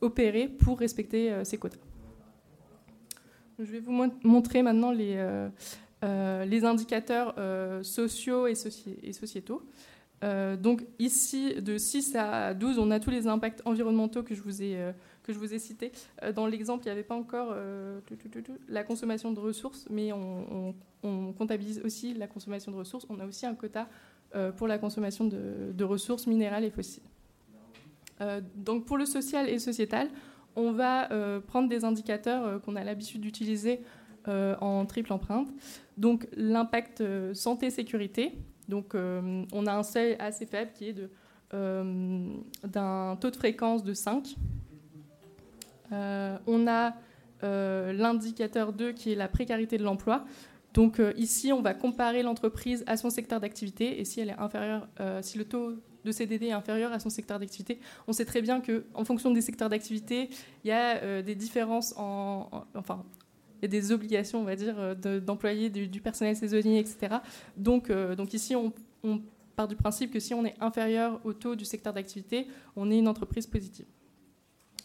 opérer 0.00 0.48
pour 0.48 0.78
respecter 0.78 1.44
ses 1.44 1.58
quotas. 1.58 1.78
Je 3.58 3.64
vais 3.64 3.80
vous 3.80 3.92
montrer 4.22 4.62
maintenant 4.62 4.90
les, 4.90 5.16
les 6.02 6.64
indicateurs 6.64 7.34
sociaux 7.82 8.46
et, 8.46 8.54
sociétaux. 8.54 9.62
Euh, 10.22 10.56
donc 10.56 10.84
ici, 10.98 11.54
de 11.60 11.78
6 11.78 12.16
à 12.16 12.54
12, 12.54 12.78
on 12.78 12.90
a 12.90 13.00
tous 13.00 13.10
les 13.10 13.26
impacts 13.26 13.62
environnementaux 13.64 14.22
que 14.22 14.34
je 14.34 14.42
vous 14.42 14.62
ai, 14.62 14.76
euh, 14.76 14.92
que 15.22 15.32
je 15.32 15.38
vous 15.38 15.54
ai 15.54 15.58
cités. 15.58 15.92
Euh, 16.22 16.32
dans 16.32 16.46
l'exemple, 16.46 16.84
il 16.84 16.88
n'y 16.88 16.92
avait 16.92 17.02
pas 17.02 17.14
encore 17.14 17.54
la 18.68 18.84
consommation 18.84 19.32
de 19.32 19.40
ressources, 19.40 19.86
mais 19.90 20.12
on, 20.12 20.74
comptabilise 21.38 21.80
aussi 21.82 22.12
la 22.12 22.26
consommation 22.26 22.70
de 22.70 22.76
ressources. 22.76 23.06
On 23.08 23.18
a 23.20 23.26
aussi 23.26 23.46
un 23.46 23.54
quota 23.54 23.88
pour 24.56 24.68
la 24.68 24.78
consommation 24.78 25.24
de, 25.24 25.84
ressources 25.84 26.26
minérales 26.26 26.64
et 26.64 26.70
fossiles. 26.70 27.02
donc 28.54 28.84
pour 28.84 28.98
le 28.98 29.06
social 29.06 29.48
et 29.48 29.58
sociétal, 29.58 30.08
on 30.56 30.72
va 30.72 31.08
prendre 31.46 31.68
des 31.68 31.84
indicateurs 31.84 32.60
qu'on 32.60 32.76
a 32.76 32.84
l'habitude 32.84 33.22
d'utiliser 33.22 33.80
en 34.26 34.86
triple 34.86 35.12
empreinte. 35.12 35.48
Donc 35.96 36.28
l'impact 36.36 37.02
santé-sécurité, 37.34 38.38
donc 38.70 38.94
euh, 38.94 39.44
on 39.52 39.66
a 39.66 39.74
un 39.74 39.82
seuil 39.82 40.16
assez 40.18 40.46
faible 40.46 40.70
qui 40.72 40.88
est 40.88 40.94
euh, 41.52 42.32
d'un 42.64 43.18
taux 43.20 43.30
de 43.30 43.36
fréquence 43.36 43.84
de 43.84 43.92
5. 43.92 44.36
Euh, 45.92 46.38
on 46.46 46.66
a 46.66 46.94
l'indicateur 47.42 48.74
2 48.74 48.92
qui 48.92 49.12
est 49.12 49.14
la 49.14 49.26
précarité 49.26 49.78
de 49.78 49.82
l'emploi. 49.82 50.26
Donc 50.74 51.00
ici, 51.16 51.54
on 51.54 51.62
va 51.62 51.72
comparer 51.72 52.22
l'entreprise 52.22 52.84
à 52.86 52.98
son 52.98 53.08
secteur 53.08 53.40
d'activité 53.40 53.98
et 53.98 54.04
si 54.04 54.20
elle 54.20 54.28
est 54.28 54.38
inférieure, 54.38 54.86
si 55.22 55.38
le 55.38 55.46
taux 55.46 55.72
de 56.04 56.12
CDD 56.12 56.48
est 56.48 56.52
inférieur 56.52 56.92
à 56.92 56.98
son 56.98 57.08
secteur 57.08 57.38
d'activité, 57.38 57.80
on 58.06 58.12
sait 58.12 58.26
très 58.26 58.42
bien 58.42 58.60
qu'en 58.60 59.06
fonction 59.06 59.30
des 59.30 59.40
secteurs 59.40 59.70
d'activité, 59.70 60.28
il 60.64 60.68
y 60.68 60.70
a 60.70 61.22
des 61.22 61.34
différences 61.34 61.94
en, 61.96 62.50
enfin 62.74 63.06
il 63.60 63.64
y 63.64 63.76
a 63.76 63.80
des 63.80 63.92
obligations, 63.92 64.40
on 64.40 64.44
va 64.44 64.56
dire, 64.56 64.74
euh, 64.78 65.20
d'employer 65.20 65.68
du, 65.68 66.00
personnel 66.00 66.34
saisonnier, 66.34 66.78
etc. 66.78 67.16
Donc, 67.56 67.90
euh, 67.90 68.16
donc 68.16 68.32
ici, 68.32 68.56
on, 68.56 68.72
part 69.56 69.68
du 69.68 69.76
principe 69.76 70.12
que 70.12 70.20
si 70.20 70.32
on 70.32 70.44
est 70.46 70.54
inférieur 70.60 71.20
au 71.24 71.34
taux 71.34 71.54
du 71.56 71.66
secteur 71.66 71.92
d'activité, 71.92 72.46
on 72.76 72.90
est 72.90 72.98
une 72.98 73.08
entreprise 73.08 73.46
positive. 73.46 73.86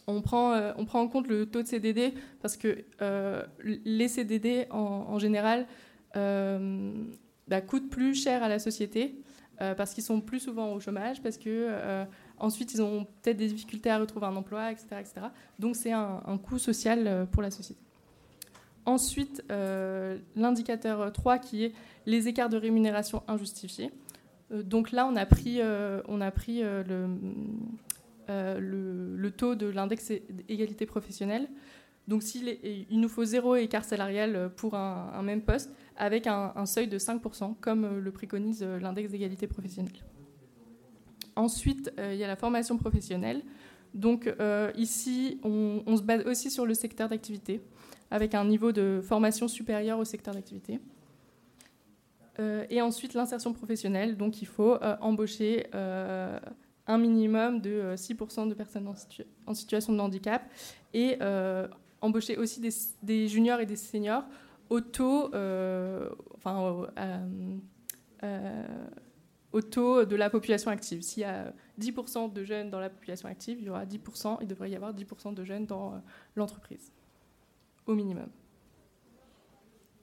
On 0.07 0.21
prend, 0.21 0.51
euh, 0.51 0.73
en 0.75 1.07
compte 1.07 1.27
le 1.27 1.45
taux 1.45 1.61
de 1.61 1.67
CDD 1.67 2.13
parce 2.41 2.57
que 2.57 2.83
les 3.63 4.07
CDD, 4.07 4.67
en, 4.71 5.17
général, 5.19 5.67
bah, 6.13 7.61
coûtent 7.65 7.89
plus 7.89 8.15
cher 8.21 8.43
à 8.43 8.49
la 8.49 8.59
société 8.59 9.21
parce 9.57 9.93
qu'ils 9.93 10.03
sont 10.03 10.19
plus 10.19 10.39
souvent 10.39 10.73
au 10.73 10.79
chômage, 10.81 11.21
parce 11.21 11.37
que 11.37 12.05
ensuite 12.37 12.73
ils 12.73 12.81
ont 12.81 13.05
peut-être 13.21 13.37
des 13.37 13.47
difficultés 13.47 13.89
à 13.89 13.99
retrouver 13.99 14.25
un 14.25 14.35
emploi, 14.35 14.71
etc. 14.71 14.87
etc. 14.99 15.13
Donc 15.57 15.75
c'est 15.75 15.93
un, 15.93 16.39
coût 16.43 16.59
social 16.59 17.27
pour 17.31 17.41
la 17.41 17.51
société. 17.51 17.84
Ensuite, 18.85 19.43
l'indicateur 20.35 21.11
3 21.11 21.39
qui 21.39 21.65
est 21.65 21.73
les 22.05 22.27
écarts 22.27 22.49
de 22.49 22.57
rémunération 22.57 23.23
injustifiés. 23.27 23.91
Euh, 24.51 24.63
donc 24.63 24.91
là, 24.91 25.07
on 25.07 25.15
a 25.15 25.25
pris, 25.25 25.61
euh, 25.61 26.01
euh, 28.29 28.59
le, 28.59 29.31
taux 29.31 29.55
de 29.55 29.67
l'index 29.67 30.11
égalité 30.49 30.85
professionnelle. 30.85 31.47
Donc 32.07 32.35
il, 32.35 32.59
il, 32.89 32.99
nous 32.99 33.09
faut 33.09 33.25
zéro 33.25 33.55
écart 33.55 33.83
salarial 33.83 34.51
pour 34.55 34.75
un, 34.75 35.23
même 35.23 35.41
poste 35.41 35.71
avec 35.97 36.27
un, 36.27 36.65
seuil 36.67 36.87
de 36.87 36.99
5%, 36.99 37.55
comme 37.59 37.97
le 37.97 38.11
préconise 38.11 38.63
l'index 38.63 39.09
d'égalité 39.09 39.47
professionnelle. 39.47 39.95
Ensuite, 41.35 41.91
il 41.97 42.15
y 42.15 42.23
a 42.23 42.27
la 42.27 42.35
formation 42.35 42.77
professionnelle. 42.77 43.41
Donc 43.95 44.31
ici, 44.75 45.39
on, 45.43 45.97
se 45.97 46.03
base 46.03 46.23
aussi 46.27 46.51
sur 46.51 46.67
le 46.67 46.75
secteur 46.75 47.09
d'activité, 47.09 47.61
avec 48.11 48.35
un 48.35 48.45
niveau 48.45 48.71
de 48.71 49.01
formation 49.03 49.47
supérieur 49.47 49.99
au 49.99 50.05
secteur 50.05 50.33
d'activité. 50.33 50.79
Euh, 52.39 52.65
et 52.69 52.81
ensuite, 52.81 53.13
l'insertion 53.13 53.53
professionnelle. 53.53 54.17
Donc, 54.17 54.41
il 54.41 54.47
faut 54.47 54.75
euh, 54.81 54.95
embaucher 55.01 55.67
euh, 55.73 56.39
un 56.87 56.97
minimum 56.97 57.61
de 57.61 57.95
6% 57.95 58.47
de 58.49 58.53
personnes 58.53 58.87
en, 59.47 59.53
situation 59.53 59.93
de 59.93 59.99
handicap 59.99 60.43
et 60.93 61.17
embaucher 62.01 62.37
aussi 62.37 62.61
des, 63.01 63.27
juniors 63.27 63.59
et 63.59 63.65
des 63.65 63.75
seniors 63.75 64.23
au 64.69 64.81
taux, 64.81 65.31
enfin, 66.35 66.87
au 69.51 69.61
taux 69.61 70.05
de 70.05 70.15
la 70.15 70.29
population 70.29 70.69
active. 70.69 71.01
S'il 71.01 71.21
y 71.21 71.25
a 71.25 71.53
10% 71.79 72.31
de 72.31 72.43
jeunes 72.43 72.69
dans 72.69 72.79
la 72.79 72.89
population 72.89 73.27
active, 73.27 73.57
il 73.59 73.65
y 73.65 73.69
aura 73.69 73.85
10%, 73.85 74.37
il 74.41 74.47
devrait 74.47 74.69
y 74.69 74.75
avoir 74.75 74.93
10% 74.93 75.33
de 75.33 75.43
jeunes 75.43 75.65
dans 75.65 75.99
l'entreprise, 76.35 76.91
au 77.85 77.93
minimum. 77.93 78.29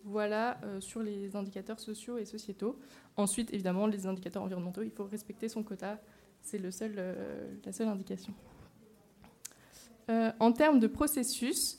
Voilà 0.05 0.59
euh, 0.65 0.81
sur 0.81 1.03
les 1.03 1.37
indicateurs 1.37 1.79
sociaux 1.79 2.19
et 2.19 2.25
sociétaux. 2.25 2.79
Ensuite, 3.17 3.53
évidemment, 3.53 3.87
les 3.87 4.07
indicateurs 4.07 4.43
environnementaux, 4.43 4.83
il 4.83 4.91
faut 4.91 5.05
respecter 5.05 5.49
son 5.49 5.63
quota. 5.63 6.01
C'est 6.41 6.61
euh, 6.61 7.55
la 7.65 7.73
seule 7.73 7.89
indication. 7.89 8.35
Euh, 10.11 10.33
en 10.41 10.51
termes 10.53 10.81
de 10.81 10.89
processus, 10.89 11.79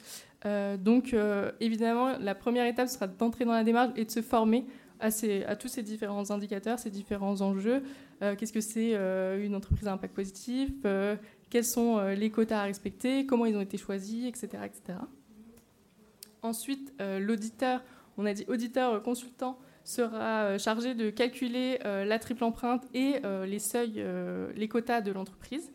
donc 0.79 1.15
évidemment, 1.61 2.17
la 2.17 2.35
première 2.35 2.65
étape 2.65 2.89
sera 2.89 3.07
d'entrer 3.07 3.45
dans 3.45 3.53
la 3.53 3.63
démarche 3.63 3.93
et 3.95 4.03
de 4.03 4.11
se 4.11 4.21
former 4.21 4.65
à, 4.99 5.07
à 5.47 5.55
tous 5.55 5.69
ces 5.69 5.83
différents 5.83 6.31
indicateurs, 6.31 6.79
ces 6.79 6.89
différents 6.89 7.39
enjeux. 7.39 7.81
Qu'est-ce 8.19 8.51
que 8.51 8.59
c'est 8.59 8.91
une 9.41 9.55
entreprise 9.55 9.87
à 9.87 9.93
impact 9.93 10.13
positif 10.13 10.69
Quels 11.49 11.63
sont 11.63 11.97
les 12.09 12.29
quotas 12.29 12.59
à 12.59 12.63
respecter 12.63 13.25
Comment 13.25 13.45
ils 13.45 13.55
ont 13.55 13.61
été 13.61 13.77
choisis, 13.77 14.25
etc. 14.25 14.63
etc. 14.65 14.99
Ensuite, 16.43 16.93
l'auditeur 16.99 17.81
on 18.17 18.25
a 18.25 18.33
dit 18.33 18.45
auditeur 18.47 19.01
consultant 19.01 19.57
sera 19.83 20.43
euh, 20.43 20.57
chargé 20.57 20.95
de 20.95 21.09
calculer 21.09 21.79
euh, 21.83 22.05
la 22.05 22.19
triple 22.19 22.43
empreinte 22.43 22.83
et 22.93 23.15
euh, 23.25 23.45
les 23.45 23.59
seuils, 23.59 24.03
les 24.55 24.67
quotas 24.67 25.01
de 25.01 25.11
l'entreprise. 25.11 25.71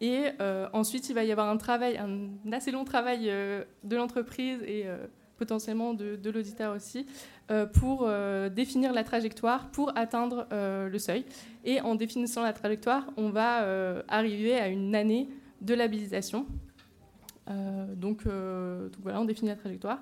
et 0.00 0.26
ensuite, 0.72 1.08
il 1.08 1.14
va 1.14 1.24
y 1.24 1.32
avoir 1.32 1.48
un 1.48 1.56
travail, 1.56 1.98
un 1.98 2.52
assez 2.52 2.70
long 2.70 2.84
travail 2.84 3.26
de 3.26 3.96
l'entreprise 3.96 4.60
et 4.62 4.86
potentiellement 5.36 5.94
de, 5.94 6.30
l'auditeur 6.30 6.76
aussi, 6.76 7.06
pour 7.72 8.08
définir 8.50 8.92
la 8.92 9.02
trajectoire 9.02 9.70
pour 9.70 9.96
atteindre 9.96 10.46
le 10.52 10.98
seuil. 10.98 11.24
Et 11.64 11.80
en 11.80 11.96
définissant 11.96 12.42
la 12.42 12.52
trajectoire, 12.52 13.10
on 13.16 13.30
va 13.30 14.04
arriver 14.06 14.54
à 14.54 14.68
une 14.68 14.94
année 14.94 15.28
de 15.60 15.74
labellisation 15.74 16.46
euh, 16.46 16.73
donc, 17.48 18.26
euh, 18.26 18.88
donc, 18.88 19.00
voilà, 19.02 19.20
on 19.20 19.24
définit 19.24 19.50
la 19.50 19.56
trajectoire. 19.56 20.00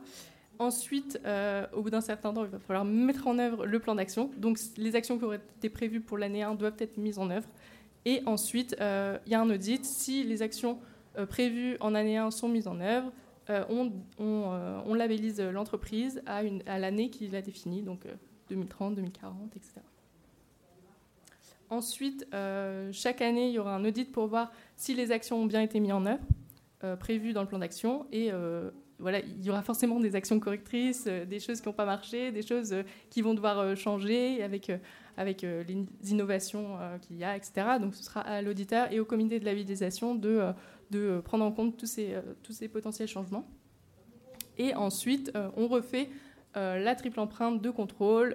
Ensuite, 0.58 1.18
euh, 1.24 1.66
au 1.72 1.82
bout 1.82 1.90
d'un 1.90 2.00
certain 2.00 2.32
temps, 2.32 2.44
il 2.44 2.50
va 2.50 2.58
falloir 2.58 2.84
mettre 2.84 3.26
en 3.26 3.38
œuvre 3.38 3.66
le 3.66 3.78
plan 3.80 3.94
d'action. 3.94 4.30
Donc 4.36 4.58
les 4.76 4.94
actions 4.94 5.18
qui 5.18 5.24
auraient 5.24 5.40
été 5.56 5.68
prévues 5.68 6.00
pour 6.00 6.18
l'année 6.18 6.42
1 6.42 6.54
doivent 6.54 6.76
être 6.78 6.98
mises 6.98 7.18
en 7.18 7.30
œuvre. 7.30 7.48
Et 8.04 8.22
ensuite, 8.26 8.76
il 8.78 9.30
y 9.30 9.34
a 9.34 9.40
un 9.40 9.50
audit. 9.50 9.84
Si 9.84 10.24
les 10.24 10.42
actions 10.42 10.78
prévues 11.28 11.76
en 11.80 11.94
année 11.94 12.16
1 12.16 12.30
sont 12.30 12.48
mises 12.48 12.68
en 12.68 12.80
œuvre, 12.80 13.12
on, 13.48 13.92
on, 14.18 14.94
labellise 14.94 15.40
l'entreprise 15.40 16.22
à, 16.26 16.42
à 16.66 16.78
l'année 16.78 17.10
qu'il 17.10 17.34
a 17.34 17.42
définie, 17.42 17.82
donc 17.82 18.06
2030, 18.48 18.96
2040, 18.96 19.56
etc. 19.56 19.72
Ensuite, 21.70 22.26
chaque 22.92 23.22
année, 23.22 23.48
il 23.48 23.54
y 23.54 23.58
aura 23.58 23.74
un 23.74 23.84
audit 23.84 24.12
pour 24.12 24.26
voir 24.26 24.52
si 24.76 24.94
les 24.94 25.10
actions 25.10 25.40
ont 25.40 25.46
bien 25.46 25.62
été 25.62 25.80
mises 25.80 25.92
en 25.92 26.06
œuvre. 26.06 26.22
Euh, 26.84 26.96
prévues 26.96 27.32
dans 27.32 27.42
le 27.42 27.46
plan 27.46 27.60
d'action. 27.60 28.06
Et 28.10 28.32
euh, 28.32 28.68
voilà, 28.98 29.20
il 29.20 29.44
y 29.44 29.50
aura 29.50 29.62
forcément 29.62 30.00
des 30.00 30.16
actions 30.16 30.40
correctrices, 30.40 31.04
euh, 31.06 31.24
des 31.24 31.38
choses 31.38 31.60
qui 31.60 31.68
n'ont 31.68 31.74
pas 31.74 31.84
marché, 31.84 32.32
des 32.32 32.42
choses 32.42 32.74
qui 33.08 33.22
vont 33.22 33.34
devoir 33.34 33.76
changer 33.76 34.42
avec, 34.42 34.72
avec 35.16 35.42
les 35.42 35.86
innovations 36.10 36.76
qu'il 37.02 37.18
y 37.18 37.24
a, 37.24 37.36
etc. 37.36 37.78
Donc 37.80 37.94
ce 37.94 38.02
sera 38.02 38.22
à 38.22 38.42
l'auditeur 38.42 38.92
et 38.92 38.98
au 38.98 39.04
comité 39.04 39.38
de 39.38 39.44
la 39.44 39.52
validation 39.52 40.16
de, 40.16 40.42
de 40.90 41.20
prendre 41.24 41.44
en 41.44 41.52
compte 41.52 41.76
tous 41.76 41.86
ces, 41.86 42.16
tous 42.42 42.52
ces 42.52 42.66
potentiels 42.66 43.06
changements. 43.06 43.46
Et 44.58 44.74
ensuite, 44.74 45.32
on 45.56 45.68
refait 45.68 46.08
la 46.56 46.94
triple 46.96 47.20
empreinte 47.20 47.62
de 47.62 47.70
contrôle 47.70 48.34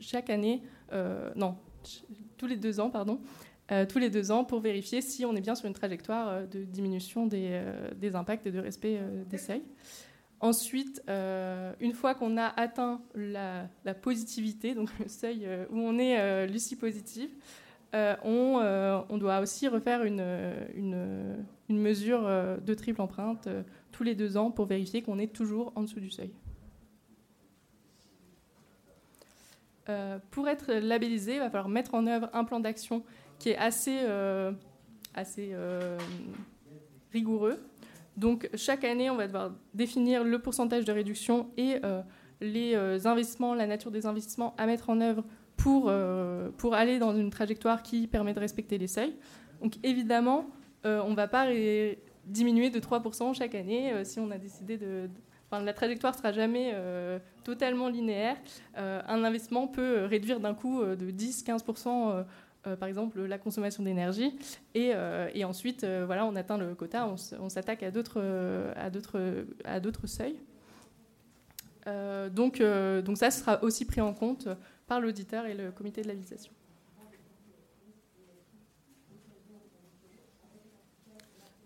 chaque 0.00 0.30
année, 0.30 0.62
non, 1.36 1.56
tous 2.38 2.46
les 2.46 2.56
deux 2.56 2.80
ans, 2.80 2.88
pardon, 2.88 3.20
tous 3.88 3.98
les 3.98 4.10
deux 4.10 4.30
ans 4.30 4.44
pour 4.44 4.60
vérifier 4.60 5.00
si 5.00 5.24
on 5.24 5.34
est 5.34 5.40
bien 5.40 5.54
sur 5.54 5.66
une 5.66 5.72
trajectoire 5.72 6.28
euh, 6.28 6.46
de 6.46 6.64
diminution 6.64 7.26
des, 7.26 7.48
euh, 7.52 7.88
des 7.96 8.14
impacts 8.14 8.46
et 8.46 8.50
de 8.50 8.58
respect 8.58 9.00
des 9.28 9.38
seuils. 9.38 9.64
Ensuite, 10.40 11.00
une 11.06 11.92
fois 11.92 12.16
qu'on 12.16 12.36
a 12.36 12.46
atteint 12.46 13.00
la, 13.14 13.68
positivité, 14.02 14.74
donc 14.74 14.90
le 14.98 15.06
seuil 15.06 15.46
où 15.70 15.78
on 15.78 16.00
est 16.00 16.48
Lucie 16.48 16.74
positive, 16.74 17.30
on, 17.94 19.04
on, 19.08 19.18
doit 19.18 19.38
aussi 19.38 19.68
refaire 19.68 20.02
une, 20.02 20.24
une, 20.74 21.36
une 21.68 21.78
mesure 21.78 22.22
de 22.60 22.74
triple 22.74 23.00
empreinte 23.00 23.48
tous 23.92 24.02
les 24.02 24.16
deux 24.16 24.36
ans 24.36 24.50
pour 24.50 24.66
vérifier 24.66 25.00
qu'on 25.02 25.20
est 25.20 25.32
toujours 25.32 25.72
en 25.76 25.82
dessous 25.82 26.00
du 26.00 26.10
seuil. 26.10 26.32
pour 30.32 30.48
être 30.48 30.72
labellisé, 30.72 31.34
il 31.34 31.38
va 31.38 31.50
falloir 31.50 31.68
mettre 31.68 31.94
en 31.94 32.04
œuvre 32.08 32.28
un 32.32 32.42
plan 32.42 32.58
d'action 32.58 33.04
qui 33.42 33.50
est 33.50 33.58
assez, 33.58 33.98
euh, 34.04 34.52
assez 35.14 35.50
euh, 35.52 35.98
rigoureux. 37.12 37.58
Donc 38.16 38.48
chaque 38.54 38.84
année, 38.84 39.10
on 39.10 39.16
va 39.16 39.26
devoir 39.26 39.50
définir 39.74 40.22
le 40.22 40.38
pourcentage 40.38 40.84
de 40.84 40.92
réduction 40.92 41.48
et 41.56 41.78
euh, 41.82 42.02
les 42.40 42.76
investissements, 43.04 43.54
la 43.54 43.66
nature 43.66 43.90
des 43.90 44.06
investissements 44.06 44.54
à 44.58 44.66
mettre 44.66 44.90
en 44.90 45.00
œuvre 45.00 45.24
pour, 45.56 45.92
pour 46.56 46.74
aller 46.74 46.98
dans 46.98 47.14
une 47.14 47.30
trajectoire 47.30 47.82
qui 47.82 48.08
permet 48.08 48.32
de 48.32 48.40
respecter 48.40 48.78
les 48.78 48.88
seuils. 48.88 49.14
Donc 49.60 49.74
évidemment, 49.84 50.46
on 50.84 51.10
ne 51.10 51.14
va 51.14 51.28
pas 51.28 51.46
diminuer 52.26 52.70
de 52.70 52.80
3% 52.80 53.34
chaque 53.34 53.54
année 53.54 53.92
si 54.04 54.18
on 54.18 54.30
a 54.32 54.38
décidé 54.38 54.76
de... 54.76 55.08
Enfin, 55.48 55.62
la 55.62 55.72
trajectoire 55.72 56.14
ne 56.14 56.18
sera 56.18 56.32
jamais 56.32 56.74
totalement 57.44 57.88
linéaire. 57.88 58.36
un 58.74 59.22
investissement 59.22 59.68
peut 59.68 60.04
réduire 60.06 60.40
d'un 60.40 60.54
coup 60.54 60.82
de 60.82 61.10
10-15% 61.12 62.24
euh, 62.66 62.76
par 62.76 62.88
exemple 62.88 63.20
la 63.22 63.38
consommation 63.38 63.82
d'énergie. 63.82 64.38
Et, 64.74 64.92
euh, 64.94 65.28
ensuite, 65.44 65.82
euh, 65.82 66.04
voilà, 66.06 66.24
on 66.24 66.36
atteint 66.36 66.58
le 66.58 66.76
quota, 66.76 67.08
on, 67.08 67.48
s'attaque 67.48 67.82
à 67.82 67.90
d'autres, 67.90 68.20
seuils. 70.06 70.36
donc, 72.30 72.62
donc 72.62 73.16
ça 73.16 73.32
sera 73.32 73.62
aussi 73.64 73.84
pris 73.84 74.00
en 74.00 74.14
compte 74.14 74.48
par 74.86 75.00
l'auditeur 75.00 75.46
et 75.46 75.54
le 75.54 75.72
comité 75.72 76.02
de 76.02 76.08
la 76.08 76.14
validation. 76.14 76.52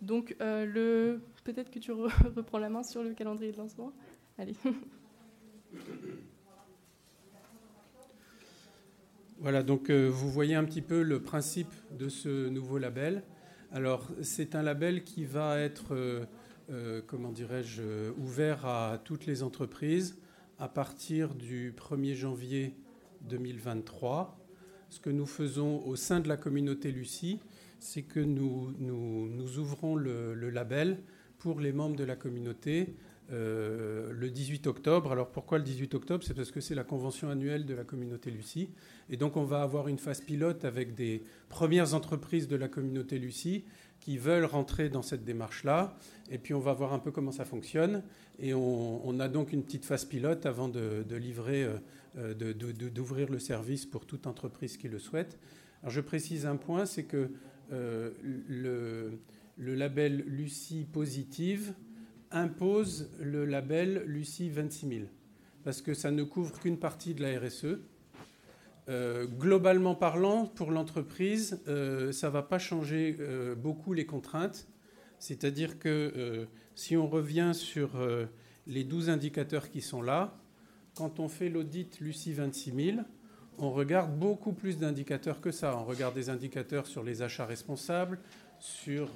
Donc, 0.01 0.35
le... 0.41 1.21
peut-être 1.45 1.71
que 1.71 1.79
tu 1.79 1.93
reprends 2.37 2.59
la 2.59 2.71
main 2.71 2.83
sur 2.83 3.03
le 3.03 3.13
calendrier 3.13 3.53
de 3.53 3.59
lancement. 3.59 3.93
Allez. 4.39 4.55
Voilà, 9.39 9.63
donc 9.63 9.91
euh, 9.91 10.09
vous 10.09 10.31
voyez 10.31 10.55
un 10.55 10.65
petit 10.65 10.81
peu 10.81 11.03
le 11.03 11.21
principe 11.21 11.73
de 11.99 12.09
ce 12.09 12.49
nouveau 12.49 12.79
label. 12.79 13.23
Alors, 13.71 14.09
c'est 14.23 14.55
un 14.55 14.63
label 14.63 15.05
qui 15.05 15.27
va 15.27 15.61
être, 15.61 15.95
euh, 15.95 16.25
euh, 16.71 17.03
comment 17.07 17.33
dirais-je, 17.33 18.13
ouvert 18.17 18.65
à 18.65 18.99
toutes 19.05 19.27
les 19.27 19.43
entreprises 19.43 20.17
à 20.59 20.69
partir 20.69 21.35
du 21.35 21.75
1er 21.77 22.15
janvier 22.15 22.77
2023. 23.29 24.39
Ce 24.89 25.01
que 25.01 25.11
nous 25.11 25.27
faisons 25.27 25.85
au 25.85 25.97
sein 25.97 26.21
de 26.21 26.29
la 26.29 26.39
communauté 26.39 26.91
Lucie, 26.91 27.39
c'est 27.79 28.03
que 28.03 28.21
nous, 28.21 28.73
nous, 28.79 29.59
ouvrons 29.59 29.97
le, 29.97 30.33
label 30.49 31.03
pour 31.39 31.61
les 31.61 31.73
membres 31.73 31.97
de 31.97 32.05
la 32.05 32.17
communauté 32.17 32.95
euh, 33.33 34.13
le 34.13 34.31
18 34.31 34.69
octobre. 34.69 35.11
Alors 35.11 35.31
pourquoi 35.31 35.59
le 35.59 35.65
18 35.65 35.95
octobre? 35.97 36.23
C'est 36.25 36.35
parce 36.35 36.53
que 36.53 36.61
c'est 36.61 36.77
la 36.77 36.85
convention 36.85 37.29
annuelle 37.29 37.67
de 37.67 37.75
la 37.75 37.83
communauté 37.83 38.31
Lucie. 38.31 38.71
Et 39.11 39.17
donc 39.17 39.37
on 39.37 39.43
va 39.43 39.63
avoir 39.63 39.89
une 39.89 39.99
phase 39.99 40.21
pilote 40.21 40.65
avec 40.65 40.95
des 40.95 41.25
premières 41.49 41.95
entreprises 41.95 42.47
de 42.47 42.55
la 42.55 42.69
communauté 42.69 43.19
Lucie 43.19 43.65
qui 43.99 44.17
veulent 44.17 44.45
rentrer 44.45 44.91
dans 44.91 45.03
cette 45.03 45.25
démarche-là. 45.25 45.97
Et 46.31 46.39
puis 46.39 46.55
on 46.55 46.61
va 46.61 46.73
voir 46.73 46.93
un 46.93 47.01
peu 47.01 47.11
comment 47.11 47.33
ça 47.33 47.45
fonctionne. 47.45 48.05
Et 48.39 48.55
on, 48.55 49.19
a 49.19 49.29
donc 49.29 49.53
une 49.53 49.65
petite 49.65 49.87
phase 49.87 50.05
pilote 50.05 50.47
avant 50.47 50.69
de, 50.69 51.05
livrer, 51.17 51.65
euh, 51.65 51.79
euh, 52.19 52.53
d'ouvrir 52.55 53.29
le 53.29 53.41
service 53.41 53.87
pour 53.87 54.07
toute 54.07 54.29
entreprise 54.29 54.77
qui 54.77 54.89
le 54.89 55.01
souhaite. 55.01 55.37
Alors 55.83 55.91
je 55.91 56.01
précise 56.01 56.47
un 56.47 56.57
point, 56.57 56.87
c'est 56.87 57.05
que 57.05 57.31
le, 57.71 59.19
label 59.57 60.23
Lucie 60.29 60.87
Positive 60.93 61.75
impose 62.31 63.11
le 63.21 63.45
label 63.45 64.03
Lucie 64.07 64.51
26 64.51 64.89
000, 64.89 65.01
parce 65.65 65.83
que 65.83 65.95
ça 65.95 66.11
ne 66.11 66.23
couvre 66.23 66.59
qu'une 66.59 66.79
partie 66.79 67.15
de 67.15 67.23
la 67.23 67.39
RSE. 67.39 67.79
Euh, 68.89 69.27
globalement 69.27 69.95
parlant, 69.95 70.47
pour 70.47 70.71
l'entreprise, 70.71 71.61
euh, 71.67 72.13
ça 72.13 72.29
ne 72.29 72.33
va 72.33 72.43
pas 72.43 72.59
changer 72.59 73.17
beaucoup 73.57 73.93
les 73.93 74.07
contraintes. 74.07 74.69
C'est-à-dire 75.19 75.79
que 75.79 76.47
si 76.75 76.97
on 76.97 77.07
revient 77.07 77.53
sur 77.55 77.99
les 78.67 78.85
12 78.85 79.09
indicateurs 79.09 79.71
qui 79.71 79.81
sont 79.81 80.03
là, 80.03 80.37
quand 80.95 81.21
on 81.21 81.29
fait 81.29 81.49
l'audit 81.49 82.01
Lucie 82.01 82.33
26 82.33 82.73
000, 82.95 82.99
on 83.59 83.71
regarde 83.71 84.19
beaucoup 84.19 84.53
plus 84.53 84.79
d'indicateurs 84.79 85.41
que 85.41 85.51
ça. 85.51 85.77
On 85.77 85.85
regarde 85.85 86.15
des 86.15 86.29
indicateurs 86.29 86.87
sur 86.87 87.03
les 87.03 87.23
achats 87.23 87.47
responsables, 87.47 88.19
sur 88.59 89.09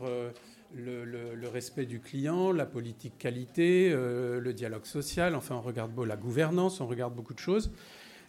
le, 0.74 1.48
respect 1.48 1.86
du 1.86 2.00
client, 2.00 2.52
la 2.52 2.66
politique 2.66 3.18
qualité, 3.18 3.90
euh, 3.92 4.40
le 4.40 4.52
dialogue 4.52 4.86
social, 4.86 5.34
enfin 5.34 5.56
on 5.56 5.60
regarde 5.60 5.98
la 5.98 6.16
gouvernance, 6.16 6.80
on 6.80 6.86
regarde 6.86 7.14
beaucoup 7.14 7.34
de 7.34 7.38
choses. 7.38 7.70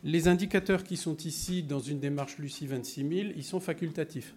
Les 0.04 0.27
indicateurs 0.27 0.84
qui 0.84 0.97
sont 0.97 1.17
ici 1.17 1.62
dans 1.62 1.80
une 1.80 1.99
démarche 1.99 2.38
Lucie 2.39 2.65
26 2.65 3.08
000, 3.08 3.30
ils 3.36 3.43
sont 3.43 3.60
facultatifs. 3.60 4.36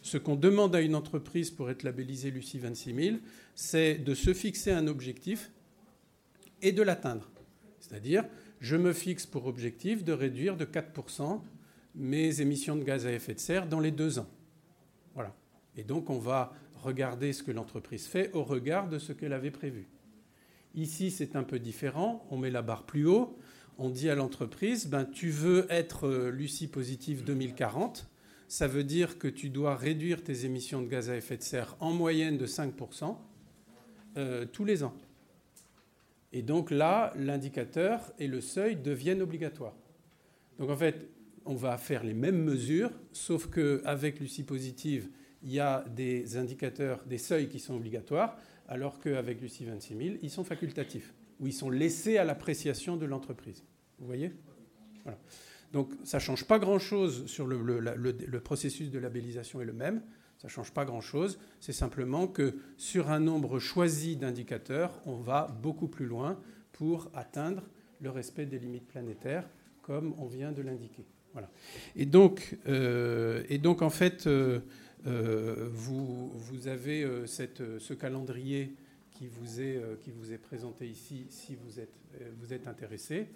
Ce 0.00 0.16
qu'on 0.16 0.36
demande 0.36 0.74
à 0.74 0.80
une 0.80 0.94
entreprise 0.94 1.50
pour 1.50 1.70
être 1.70 1.82
labellisée 1.82 2.30
Lucie 2.30 2.58
26 2.58 2.94
000, 2.94 3.16
c'est 3.54 3.94
de 3.94 4.14
se 4.14 4.32
fixer 4.32 4.72
un 4.72 4.86
objectif 4.86 5.50
et 6.62 6.72
de 6.72 6.82
l'atteindre. 6.82 7.30
C'est-à-dire, 7.78 8.24
je 8.60 8.76
me 8.76 8.92
fixe 8.92 9.26
pour 9.26 9.46
objectif 9.46 10.02
de 10.02 10.12
réduire 10.12 10.56
de 10.56 10.64
4% 10.64 11.40
mes 11.94 12.40
émissions 12.40 12.76
de 12.76 12.84
gaz 12.84 13.06
à 13.06 13.12
effet 13.12 13.34
de 13.34 13.40
serre 13.40 13.66
dans 13.66 13.80
les 13.80 13.90
deux 13.90 14.18
ans. 14.18 14.28
Voilà. 15.14 15.34
Et 15.76 15.84
donc, 15.84 16.08
on 16.10 16.18
va 16.18 16.54
regarder 16.82 17.32
ce 17.32 17.42
que 17.42 17.52
l'entreprise 17.52 18.06
fait 18.06 18.30
au 18.32 18.42
regard 18.42 18.88
de 18.88 18.98
ce 18.98 19.12
qu'elle 19.12 19.32
avait 19.32 19.50
prévu. 19.50 19.86
Ici, 20.74 21.10
c'est 21.10 21.36
un 21.36 21.42
peu 21.42 21.58
différent. 21.58 22.26
On 22.30 22.36
met 22.36 22.50
la 22.50 22.62
barre 22.62 22.84
plus 22.84 23.06
haut. 23.06 23.38
On 23.78 23.90
dit 23.90 24.10
à 24.10 24.14
l'entreprise, 24.14 24.86
ben, 24.86 25.04
tu 25.04 25.30
veux 25.30 25.66
être 25.70 26.06
euh, 26.06 26.30
Lucie 26.30 26.68
positive 26.68 27.24
2040. 27.24 28.08
Ça 28.48 28.68
veut 28.68 28.84
dire 28.84 29.18
que 29.18 29.28
tu 29.28 29.48
dois 29.48 29.76
réduire 29.76 30.22
tes 30.22 30.44
émissions 30.44 30.82
de 30.82 30.86
gaz 30.86 31.08
à 31.08 31.16
effet 31.16 31.36
de 31.36 31.42
serre 31.42 31.76
en 31.80 31.92
moyenne 31.92 32.36
de 32.36 32.46
5% 32.46 33.16
euh, 34.18 34.44
tous 34.44 34.64
les 34.64 34.82
ans. 34.82 34.94
Et 36.32 36.42
donc 36.42 36.70
là, 36.70 37.12
l'indicateur 37.16 38.12
et 38.18 38.26
le 38.26 38.40
seuil 38.40 38.76
deviennent 38.76 39.22
obligatoires. 39.22 39.74
Donc 40.58 40.70
en 40.70 40.76
fait, 40.76 41.08
on 41.44 41.54
va 41.54 41.76
faire 41.78 42.04
les 42.04 42.14
mêmes 42.14 42.42
mesures, 42.42 42.90
sauf 43.12 43.48
qu'avec 43.48 44.20
Lucie 44.20 44.44
Positive, 44.44 45.08
il 45.42 45.52
y 45.52 45.60
a 45.60 45.84
des 45.94 46.36
indicateurs, 46.36 47.02
des 47.06 47.18
seuils 47.18 47.48
qui 47.48 47.58
sont 47.58 47.74
obligatoires, 47.74 48.36
alors 48.68 48.98
qu'avec 48.98 49.40
Lucie 49.40 49.64
26 49.64 49.96
000, 49.96 50.16
ils 50.22 50.30
sont 50.30 50.44
facultatifs, 50.44 51.12
ou 51.40 51.46
ils 51.46 51.52
sont 51.52 51.70
laissés 51.70 52.18
à 52.18 52.24
l'appréciation 52.24 52.96
de 52.96 53.06
l'entreprise. 53.06 53.62
Vous 53.98 54.06
voyez? 54.06 54.32
Donc 55.72 55.92
ça 56.04 56.18
ne 56.18 56.22
change 56.22 56.44
pas 56.44 56.58
grand-chose 56.58 57.26
sur 57.26 57.46
le, 57.46 58.40
processus 58.40 58.90
de 58.90 58.98
labellisation 58.98 59.60
est 59.60 59.64
le 59.64 59.72
même. 59.72 60.02
Ça 60.38 60.48
ne 60.48 60.52
change 60.52 60.72
pas 60.72 60.84
grand-chose. 60.84 61.38
C'est 61.60 61.72
simplement 61.72 62.26
que 62.26 62.56
sur 62.76 63.10
un 63.10 63.20
nombre 63.20 63.58
choisi 63.58 64.16
d'indicateurs, 64.16 65.00
on 65.06 65.16
va 65.16 65.56
beaucoup 65.62 65.88
plus 65.88 66.06
loin 66.06 66.38
pour 66.72 67.10
atteindre 67.14 67.62
le 68.00 68.10
respect 68.10 68.46
des 68.46 68.58
limites 68.58 68.88
planétaires, 68.88 69.48
comme 69.82 70.14
on 70.18 70.26
vient 70.26 70.52
de 70.52 70.62
l'indiquer. 70.62 71.04
Voilà. 71.32 71.48
Et, 71.96 72.06
donc, 72.06 72.58
euh, 72.68 73.44
et 73.48 73.58
donc, 73.58 73.82
en 73.82 73.90
fait, 73.90 74.26
euh, 74.26 74.60
vous, 75.04 76.30
vous, 76.30 76.68
avez 76.68 77.06
cette, 77.26 77.78
ce 77.78 77.94
calendrier 77.94 78.74
qui 79.10 79.26
vous, 79.26 79.60
est, 79.60 80.38
présenté 80.38 80.86
ici 80.86 81.26
si 81.28 81.56
vous 81.56 82.52
êtes, 82.52 82.68
intéressé. 82.68 83.28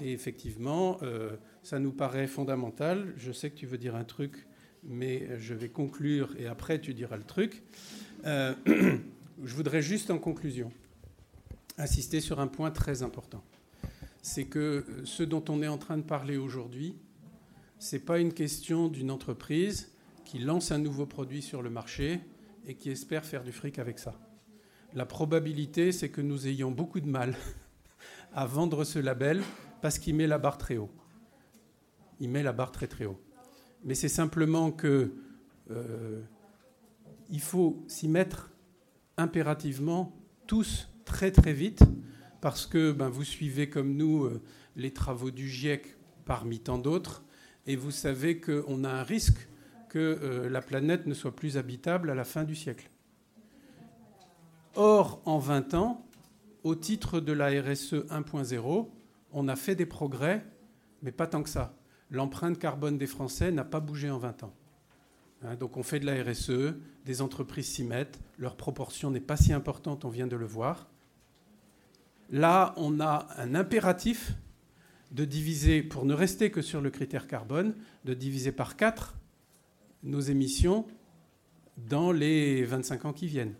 Et 0.00 0.12
effectivement, 0.12 0.98
ça 1.62 1.78
nous 1.78 1.92
paraît 1.92 2.26
fondamental. 2.26 3.12
Je 3.16 3.32
sais 3.32 3.50
que 3.50 3.56
tu 3.56 3.66
veux 3.66 3.78
dire 3.78 3.94
un 3.94 4.04
truc 4.04 4.46
mais 4.86 5.28
je 5.38 5.54
vais 5.54 5.68
conclure 5.68 6.34
et 6.38 6.46
après 6.46 6.80
tu 6.80 6.94
diras 6.94 7.16
le 7.16 7.24
truc. 7.24 7.62
Euh, 8.26 8.54
je 8.66 9.54
voudrais 9.54 9.82
juste 9.82 10.10
en 10.10 10.18
conclusion 10.18 10.70
insister 11.78 12.20
sur 12.20 12.40
un 12.40 12.46
point 12.46 12.70
très 12.70 13.02
important. 13.02 13.42
C'est 14.22 14.44
que 14.44 14.86
ce 15.04 15.22
dont 15.22 15.44
on 15.48 15.62
est 15.62 15.68
en 15.68 15.78
train 15.78 15.98
de 15.98 16.02
parler 16.02 16.36
aujourd'hui, 16.36 16.96
ce 17.78 17.96
n'est 17.96 18.02
pas 18.02 18.20
une 18.20 18.32
question 18.32 18.88
d'une 18.88 19.10
entreprise 19.10 19.90
qui 20.24 20.38
lance 20.38 20.72
un 20.72 20.78
nouveau 20.78 21.06
produit 21.06 21.42
sur 21.42 21.62
le 21.62 21.70
marché 21.70 22.20
et 22.66 22.74
qui 22.74 22.90
espère 22.90 23.24
faire 23.24 23.44
du 23.44 23.52
fric 23.52 23.78
avec 23.78 23.98
ça. 23.98 24.18
La 24.94 25.06
probabilité, 25.06 25.92
c'est 25.92 26.08
que 26.08 26.20
nous 26.20 26.46
ayons 26.46 26.70
beaucoup 26.70 27.00
de 27.00 27.08
mal 27.08 27.36
à 28.34 28.46
vendre 28.46 28.84
ce 28.84 28.98
label 28.98 29.42
parce 29.82 29.98
qu'il 29.98 30.14
met 30.14 30.26
la 30.26 30.38
barre 30.38 30.58
très 30.58 30.76
haut. 30.76 30.90
Il 32.20 32.30
met 32.30 32.42
la 32.42 32.52
barre 32.52 32.72
très 32.72 32.86
très 32.86 33.04
haut 33.04 33.20
mais 33.84 33.94
c'est 33.94 34.08
simplement 34.08 34.72
que 34.72 35.12
euh, 35.70 36.22
il 37.30 37.40
faut 37.40 37.84
s'y 37.86 38.08
mettre 38.08 38.50
impérativement 39.16 40.16
tous 40.46 40.88
très 41.04 41.30
très 41.30 41.52
vite 41.52 41.82
parce 42.40 42.66
que 42.66 42.92
ben, 42.92 43.08
vous 43.08 43.24
suivez 43.24 43.68
comme 43.68 43.94
nous 43.94 44.24
euh, 44.24 44.42
les 44.74 44.92
travaux 44.92 45.30
du 45.30 45.48
GIEC 45.48 45.96
parmi 46.24 46.58
tant 46.58 46.78
d'autres 46.78 47.24
et 47.66 47.76
vous 47.76 47.90
savez 47.90 48.40
qu'on 48.40 48.84
a 48.84 48.90
un 48.90 49.02
risque 49.02 49.48
que 49.94 50.18
euh, 50.22 50.48
la 50.50 50.60
planète 50.60 51.06
ne 51.06 51.14
soit 51.14 51.36
plus 51.36 51.56
habitable 51.56 52.10
à 52.10 52.16
la 52.16 52.24
fin 52.24 52.42
du 52.42 52.56
siècle. 52.56 52.90
Or, 54.74 55.22
en 55.24 55.38
20 55.38 55.74
ans, 55.74 56.04
au 56.64 56.74
titre 56.74 57.20
de 57.20 57.32
la 57.32 57.46
RSE 57.46 57.94
1.0, 58.10 58.88
on 59.30 59.46
a 59.46 59.54
fait 59.54 59.76
des 59.76 59.86
progrès, 59.86 60.44
mais 61.02 61.12
pas 61.12 61.28
tant 61.28 61.44
que 61.44 61.48
ça 61.48 61.76
l'empreinte 62.10 62.58
carbone 62.58 62.98
des 62.98 63.06
Français 63.06 63.50
n'a 63.50 63.64
pas 63.64 63.80
bougé 63.80 64.10
en 64.10 64.18
20 64.18 64.44
ans. 64.44 64.54
Hein, 65.42 65.56
donc 65.56 65.76
on 65.76 65.82
fait 65.82 66.00
de 66.00 66.06
la 66.06 66.22
RSE, 66.22 66.74
des 67.04 67.22
entreprises 67.22 67.66
s'y 67.66 67.84
mettent, 67.84 68.20
leur 68.38 68.56
proportion 68.56 69.10
n'est 69.10 69.20
pas 69.20 69.36
si 69.36 69.52
importante, 69.52 70.04
on 70.04 70.08
vient 70.08 70.26
de 70.26 70.36
le 70.36 70.46
voir. 70.46 70.88
Là, 72.30 72.72
on 72.76 73.00
a 73.00 73.28
un 73.36 73.54
impératif 73.54 74.32
de 75.12 75.24
diviser, 75.24 75.82
pour 75.82 76.04
ne 76.04 76.14
rester 76.14 76.50
que 76.50 76.62
sur 76.62 76.80
le 76.80 76.90
critère 76.90 77.26
carbone, 77.26 77.74
de 78.04 78.14
diviser 78.14 78.52
par 78.52 78.76
4 78.76 79.14
nos 80.04 80.20
émissions 80.20 80.86
dans 81.76 82.12
les 82.12 82.64
25 82.64 83.06
ans 83.06 83.12
qui 83.12 83.26
viennent. 83.26 83.54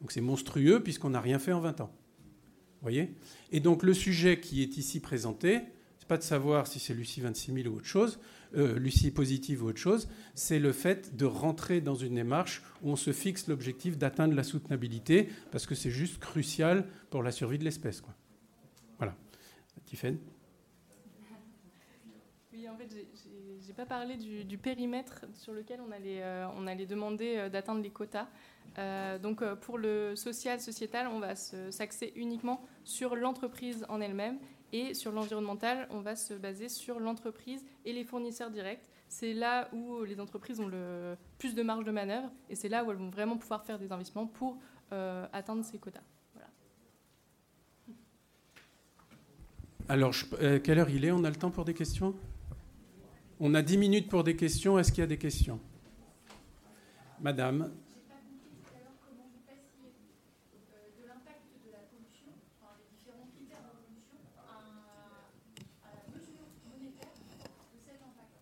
Donc 0.00 0.12
c'est 0.12 0.20
monstrueux 0.20 0.82
puisqu'on 0.82 1.10
n'a 1.10 1.20
rien 1.20 1.38
fait 1.38 1.52
en 1.52 1.60
20 1.60 1.82
ans. 1.82 1.92
voyez? 2.80 3.14
Et 3.52 3.60
donc 3.60 3.82
le 3.82 3.92
sujet 3.92 4.40
qui 4.40 4.62
est 4.62 4.78
ici 4.78 5.00
présenté, 5.00 5.60
pas 6.06 6.16
de 6.16 6.22
savoir 6.22 6.66
si 6.66 6.78
c'est 6.78 6.94
Lucie 6.94 7.20
26 7.20 7.52
000 7.62 7.68
ou 7.68 7.78
autre 7.78 7.86
chose, 7.86 8.18
euh, 8.56 8.78
Lucie 8.78 9.10
positive 9.10 9.64
ou 9.64 9.68
autre 9.68 9.78
chose, 9.78 10.08
c'est 10.34 10.58
le 10.58 10.72
fait 10.72 11.16
de 11.16 11.24
rentrer 11.24 11.80
dans 11.80 11.94
une 11.94 12.14
démarche 12.14 12.62
où 12.82 12.90
on 12.90 12.96
se 12.96 13.12
fixe 13.12 13.48
l'objectif 13.48 13.98
d'atteindre 13.98 14.34
la 14.34 14.44
soutenabilité, 14.44 15.28
parce 15.50 15.66
que 15.66 15.74
c'est 15.74 15.90
juste 15.90 16.18
crucial 16.18 16.86
pour 17.10 17.22
la 17.22 17.32
survie 17.32 17.58
de 17.58 17.64
l'espèce. 17.64 18.02
Voilà. 18.98 19.16
Tiffen? 19.84 20.18
Oui, 22.52 22.68
en 22.68 22.76
fait, 22.76 22.88
j'ai 22.90 23.08
pas 23.72 23.86
parlé 23.86 24.16
du, 24.16 24.58
périmètre 24.58 25.24
sur 25.34 25.52
lequel 25.52 25.80
on 25.86 25.92
allait, 25.92 26.22
euh, 26.22 26.46
on 26.56 26.66
allait 26.66 26.86
demander 26.86 27.36
euh, 27.36 27.48
d'atteindre 27.48 27.82
les 27.82 27.90
quotas. 27.90 28.28
donc 29.22 29.42
pour 29.62 29.78
le 29.78 30.14
social, 30.16 30.60
sociétal, 30.60 31.08
on 31.08 31.18
va 31.18 31.34
s'axer 31.34 32.12
uniquement 32.16 32.62
sur 32.84 33.16
l'entreprise 33.16 33.86
en 33.88 34.00
elle-même 34.00 34.38
et 34.72 34.94
sur 34.94 35.12
l'environnemental, 35.12 35.86
on 35.90 36.00
va 36.00 36.16
se 36.16 36.34
baser 36.34 36.68
sur 36.68 37.00
l'entreprise 37.00 37.64
et 37.84 37.92
les 37.92 38.04
fournisseurs 38.04 38.50
directs. 38.50 38.84
C'est 39.08 39.32
là 39.32 39.68
où 39.72 40.02
les 40.02 40.20
entreprises 40.20 40.60
ont 40.60 40.66
le 40.66 41.16
plus 41.38 41.54
de 41.54 41.62
marge 41.62 41.84
de 41.84 41.92
manœuvre 41.92 42.30
et 42.50 42.54
c'est 42.54 42.68
là 42.68 42.84
où 42.84 42.90
elles 42.90 42.96
vont 42.96 43.08
vraiment 43.08 43.36
pouvoir 43.36 43.64
faire 43.64 43.78
des 43.78 43.92
investissements 43.92 44.26
pour 44.26 44.58
euh, 44.92 45.26
atteindre 45.32 45.64
ces 45.64 45.78
quotas. 45.78 46.00
Alors, 49.88 50.12
euh, 50.40 50.58
quelle 50.58 50.78
heure 50.80 50.90
il 50.90 51.04
est? 51.04 51.12
On 51.12 51.22
a 51.22 51.30
le 51.30 51.36
temps 51.36 51.50
pour 51.50 51.64
des 51.64 51.74
questions? 51.74 52.14
On 53.38 53.54
a 53.54 53.62
10 53.62 53.78
minutes 53.78 54.08
pour 54.08 54.24
des 54.24 54.36
questions. 54.36 54.78
Est-ce 54.78 54.90
qu'il 54.90 55.00
y 55.00 55.04
a 55.04 55.06
des 55.06 55.18
questions? 55.18 55.60
Madame 57.20 57.70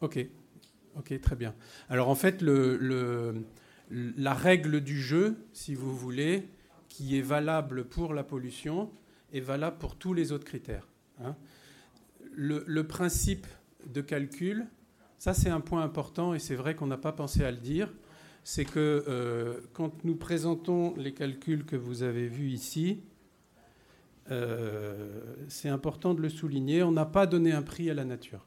Ok, 0.00 0.18
ok, 0.96 1.18
très 1.22 1.34
bien. 1.34 1.54
Alors 1.88 2.10
en 2.10 2.14
fait, 2.14 2.42
le, 2.42 3.46
la 3.90 4.34
règle 4.34 4.82
du 4.82 5.00
jeu, 5.00 5.36
si 5.54 5.74
vous 5.74 5.96
voulez, 5.96 6.46
qui 6.88 7.18
est 7.18 7.22
valable 7.22 7.84
pour 7.84 8.12
la 8.12 8.22
pollution, 8.22 8.90
est 9.32 9.40
valable 9.40 9.78
pour 9.78 9.96
tous 9.96 10.12
les 10.12 10.30
autres 10.30 10.44
critères. 10.44 10.86
Hein. 11.22 11.34
Le, 12.36 12.82
principe 12.82 13.46
de 13.86 14.00
calcul, 14.00 14.66
ça 15.24 15.32
c'est 15.32 15.48
un 15.48 15.60
point 15.60 15.82
important 15.82 16.34
et 16.34 16.38
c'est 16.38 16.54
vrai 16.54 16.74
qu'on 16.74 16.86
n'a 16.86 16.98
pas 16.98 17.12
pensé 17.12 17.42
à 17.44 17.50
le 17.50 17.56
dire, 17.56 17.90
c'est 18.42 18.66
que 18.66 19.04
euh, 19.08 19.58
quand 19.72 20.04
nous 20.04 20.16
présentons 20.16 20.94
les 20.98 21.14
calculs 21.14 21.64
que 21.64 21.76
vous 21.76 22.02
avez 22.02 22.28
vus 22.28 22.50
ici, 22.50 23.00
euh, 24.30 25.22
c'est 25.48 25.70
important 25.70 26.12
de 26.12 26.20
le 26.20 26.28
souligner, 26.28 26.82
on 26.82 26.92
n'a 26.92 27.06
pas 27.06 27.26
donné 27.26 27.52
un 27.52 27.62
prix 27.62 27.88
à 27.88 27.94
la 27.94 28.04
nature. 28.04 28.46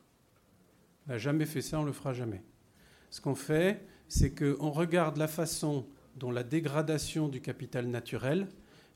On 1.08 1.14
n'a 1.14 1.18
jamais 1.18 1.48
fait 1.48 1.64
ça, 1.64 1.80
on 1.80 1.82
ne 1.82 1.88
le 1.88 1.94
fera 1.94 2.14
jamais. 2.14 2.44
Ce 3.10 3.22
qu'on 3.22 3.34
fait, 3.34 3.84
c'est 4.08 4.36
qu'on 4.36 4.70
regarde 4.70 5.18
la 5.18 5.28
façon 5.28 5.88
dont 6.16 6.30
la 6.30 6.44
dégradation 6.44 7.28
du 7.28 7.42
capital 7.42 7.88
naturel 7.88 8.50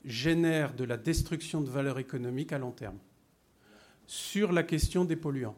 génère 0.05 0.75
de 0.75 0.83
la 0.83 0.97
destruction 0.97 1.61
de 1.61 1.69
valeur 1.71 1.97
économique 1.97 2.53
à 2.53 2.59
long 2.59 2.73
terme. 2.73 2.99
Sur 4.05 4.51
la 4.51 4.61
question 4.61 5.03
des 5.03 5.15
polluants. 5.15 5.57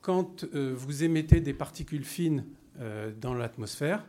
Quand 0.00 0.44
euh, 0.54 0.72
vous 0.74 1.04
émettez 1.04 1.40
des 1.40 1.52
particules 1.52 2.04
fines 2.04 2.46
euh, 2.80 3.12
dans 3.20 3.34
l'atmosphère, 3.34 4.06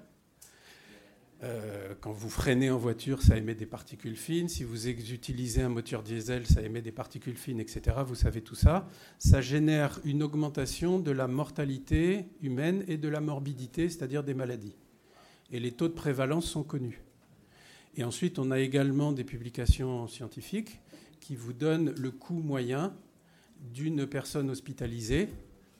euh, 1.43 1.95
quand 1.99 2.13
vous 2.13 2.29
freinez 2.29 2.69
en 2.69 2.77
voiture, 2.77 3.21
ça 3.21 3.35
émet 3.35 3.55
des 3.55 3.65
particules 3.65 4.15
fines. 4.15 4.47
Si 4.47 4.63
vous 4.63 4.87
utilisez 4.87 5.61
un 5.63 5.69
moteur 5.69 6.03
diesel, 6.03 6.45
ça 6.45 6.61
émet 6.61 6.81
des 6.81 6.91
particules 6.93 7.35
fines, 7.35 7.59
etc. 7.59 7.97
Vous 8.05 8.15
savez 8.15 8.41
tout 8.41 8.55
ça. 8.55 8.87
Ça 9.17 9.41
génère 9.41 9.99
une 10.05 10.23
augmentation 10.23 10.99
de 10.99 11.11
la 11.11 11.27
mortalité 11.27 12.27
humaine 12.41 12.85
et 12.87 12.97
de 12.97 13.09
la 13.09 13.19
morbidité, 13.19 13.89
c'est-à-dire 13.89 14.23
des 14.23 14.35
maladies. 14.35 14.75
Et 15.51 15.59
les 15.59 15.71
taux 15.71 15.89
de 15.89 15.93
prévalence 15.93 16.45
sont 16.45 16.63
connus. 16.63 17.01
Et 17.97 18.05
ensuite, 18.05 18.39
on 18.39 18.51
a 18.51 18.59
également 18.59 19.11
des 19.11 19.25
publications 19.25 20.07
scientifiques 20.07 20.79
qui 21.19 21.35
vous 21.35 21.51
donnent 21.51 21.93
le 21.97 22.11
coût 22.11 22.39
moyen 22.39 22.95
d'une 23.73 24.07
personne 24.07 24.49
hospitalisée 24.49 25.27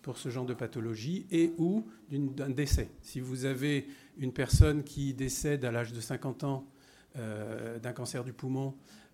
pour 0.02 0.18
ce 0.18 0.30
genre 0.30 0.46
de 0.46 0.54
pathologie 0.54 1.26
et 1.32 1.54
ou 1.58 1.86
d'un 2.10 2.50
décès. 2.50 2.90
Si 3.02 3.20
vous 3.20 3.46
avez 3.46 3.88
une 4.18 4.34
personne 4.34 4.84
qui 4.84 5.14
décède 5.14 5.66
à 5.66 5.72
l'âge 5.72 5.94
de 5.94 6.02
50 6.02 6.44
ans 6.44 6.66
euh, 7.18 7.80
d'un 7.80 7.94
cancer 7.94 8.24
du 8.24 8.34
poumon, 8.34 8.74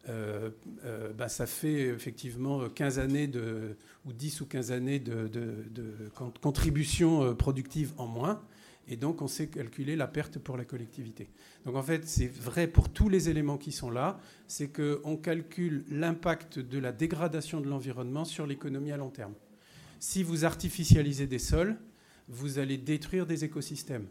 euh, 0.10 0.52
euh, 0.86 1.12
bah, 1.14 1.28
ça 1.28 1.46
fait 1.46 1.88
effectivement 1.88 2.70
15 2.70 3.00
années 3.00 3.28
de, 3.28 3.76
ou 4.06 4.14
10 4.14 4.42
ou 4.42 4.46
15 4.46 4.72
années 4.72 5.00
de, 5.00 5.28
de 5.28 6.10
contribution 6.42 7.36
productive 7.36 7.94
en 7.98 8.08
moins. 8.08 8.42
Et 8.90 8.96
donc, 8.96 9.22
on 9.22 9.28
sait 9.28 9.48
calculer 9.48 9.98
la 9.98 10.08
perte 10.08 10.40
pour 10.40 10.56
la 10.56 10.64
collectivité. 10.64 11.30
Donc, 11.66 11.76
en 11.76 11.84
fait, 11.84 12.08
c'est 12.08 12.28
vrai 12.28 12.68
pour 12.68 12.90
tous 12.90 13.10
les 13.10 13.30
éléments 13.30 13.58
qui 13.58 13.74
sont 13.74 13.90
là, 13.90 14.18
c'est 14.48 14.70
qu'on 14.70 15.18
calcule 15.18 15.84
l'impact 15.92 16.60
de 16.60 16.80
la 16.80 16.94
dégradation 16.94 17.60
de 17.60 17.68
l'environnement 17.68 18.24
sur 18.24 18.48
l'économie 18.48 18.94
à 18.94 18.98
long 18.98 19.10
terme. 19.10 19.34
Si 20.00 20.24
vous 20.24 20.46
artificialisez 20.46 21.28
des 21.28 21.40
sols, 21.40 21.78
vous 22.28 22.60
allez 22.60 22.78
détruire 22.78 23.26
des 23.26 23.44
écosystèmes. 23.44 24.08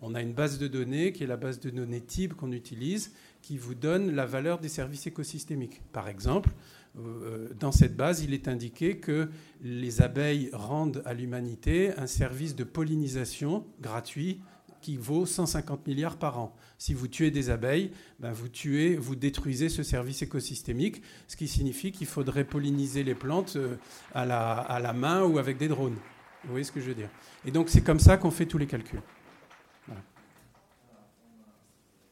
On 0.00 0.14
a 0.14 0.20
une 0.20 0.34
base 0.34 0.58
de 0.58 0.68
données 0.68 1.12
qui 1.12 1.24
est 1.24 1.26
la 1.26 1.36
base 1.36 1.60
de 1.60 1.70
données 1.70 2.00
TIB 2.00 2.34
qu'on 2.34 2.52
utilise, 2.52 3.12
qui 3.42 3.56
vous 3.56 3.74
donne 3.74 4.14
la 4.14 4.26
valeur 4.26 4.58
des 4.58 4.68
services 4.68 5.06
écosystémiques. 5.06 5.80
Par 5.92 6.08
exemple, 6.08 6.50
euh, 6.98 7.48
dans 7.58 7.72
cette 7.72 7.96
base, 7.96 8.22
il 8.22 8.34
est 8.34 8.48
indiqué 8.48 8.98
que 8.98 9.28
les 9.62 10.02
abeilles 10.02 10.50
rendent 10.52 11.02
à 11.04 11.14
l'humanité 11.14 11.92
un 11.96 12.06
service 12.06 12.54
de 12.54 12.64
pollinisation 12.64 13.64
gratuit 13.80 14.40
qui 14.84 14.98
vaut 14.98 15.24
150 15.24 15.86
milliards 15.86 16.18
par 16.18 16.38
an. 16.38 16.54
Si 16.76 16.92
vous 16.92 17.08
tuez 17.08 17.30
des 17.30 17.48
abeilles, 17.48 17.90
ben 18.20 18.32
vous 18.32 18.50
tuez, 18.50 18.96
vous 18.96 19.16
détruisez 19.16 19.70
ce 19.70 19.82
service 19.82 20.20
écosystémique, 20.20 21.00
ce 21.26 21.36
qui 21.36 21.48
signifie 21.48 21.90
qu'il 21.90 22.06
faudrait 22.06 22.44
polliniser 22.44 23.02
les 23.02 23.14
plantes 23.14 23.56
euh, 23.56 23.76
à 24.12 24.26
la, 24.26 24.52
à 24.52 24.80
la 24.80 24.92
main 24.92 25.22
ou 25.22 25.38
avec 25.38 25.56
des 25.56 25.68
drones. 25.68 25.96
Vous 26.44 26.50
voyez 26.50 26.64
ce 26.64 26.72
que 26.72 26.82
je 26.82 26.88
veux 26.88 26.94
dire? 26.94 27.08
Et 27.46 27.50
donc 27.50 27.70
c'est 27.70 27.80
comme 27.80 27.98
ça 27.98 28.18
qu'on 28.18 28.30
fait 28.30 28.44
tous 28.44 28.58
les 28.58 28.66
calculs. 28.66 29.00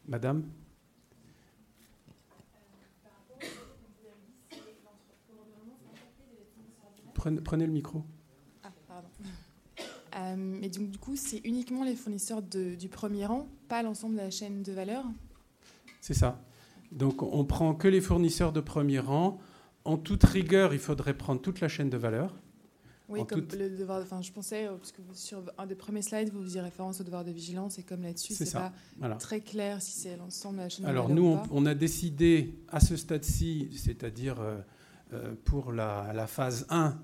Madame? 0.09 0.45
Prenez, 7.15 7.67
le 7.67 7.73
micro. 7.73 8.03
Pardon. 10.13 10.33
Euh, 10.33 10.59
mais 10.61 10.69
donc, 10.69 10.91
du 10.91 10.99
coup, 10.99 11.17
c'est 11.17 11.41
uniquement 11.45 11.85
les 11.85 11.97
fournisseurs 11.97 12.43
du 12.43 12.89
premier 12.89 13.27
rang, 13.27 13.49
pas 13.69 13.83
l'ensemble 13.83 14.15
de 14.15 14.21
la 14.21 14.31
chaîne 14.31 14.63
de 14.63 14.73
valeur 14.73 15.05
C'est 16.01 16.15
ça. 16.15 16.41
Donc, 16.91 17.23
on 17.23 17.45
prend 17.45 17.75
que 17.75 17.89
les 17.89 18.01
fournisseurs 18.01 18.53
de 18.53 18.61
premier 18.61 18.99
rang. 18.99 19.39
En 19.85 19.97
toute 19.97 20.25
rigueur, 20.25 20.75
il 20.75 20.79
faudrait 20.79 21.15
prendre 21.15 21.41
toute 21.41 21.61
la 21.61 21.69
chaîne 21.69 21.91
de 21.91 21.97
valeur. 21.97 22.35
Oui, 23.09 23.27
comme 23.27 23.47
le 23.59 23.71
devoir. 23.71 24.01
Enfin, 24.01 24.23
je 24.23 24.33
pensais, 24.33 24.67
euh, 24.67 24.77
parce 24.77 24.93
que 24.93 25.03
sur 25.13 25.43
un 25.59 25.67
des 25.67 25.75
premiers 25.75 26.03
slides, 26.03 26.31
vous 26.33 26.43
faisiez 26.43 26.61
référence 26.61 27.01
au 27.01 27.05
devoir 27.05 27.25
de 27.25 27.31
vigilance, 27.31 27.79
et 27.79 27.83
comme 27.83 28.03
là-dessus, 28.03 28.33
c'est 28.33 28.53
pas 28.53 28.73
très 29.19 29.41
clair 29.41 29.83
si 29.83 29.93
c'est 29.93 30.17
l'ensemble 30.17 30.59
de 30.59 30.63
la 30.63 30.69
chaîne. 30.69 30.87
Alors 30.87 31.09
nous, 31.09 31.39
on, 31.51 31.67
a 31.67 31.75
décidé 31.75 32.55
à 32.69 32.81
ce 32.81 32.97
stade-ci, 32.97 33.71
c'est-à-dire 33.77 34.37
euh, 34.41 35.35
pour 35.45 35.73
la, 35.73 36.13
la, 36.15 36.27
phase 36.27 36.65
1 36.71 36.99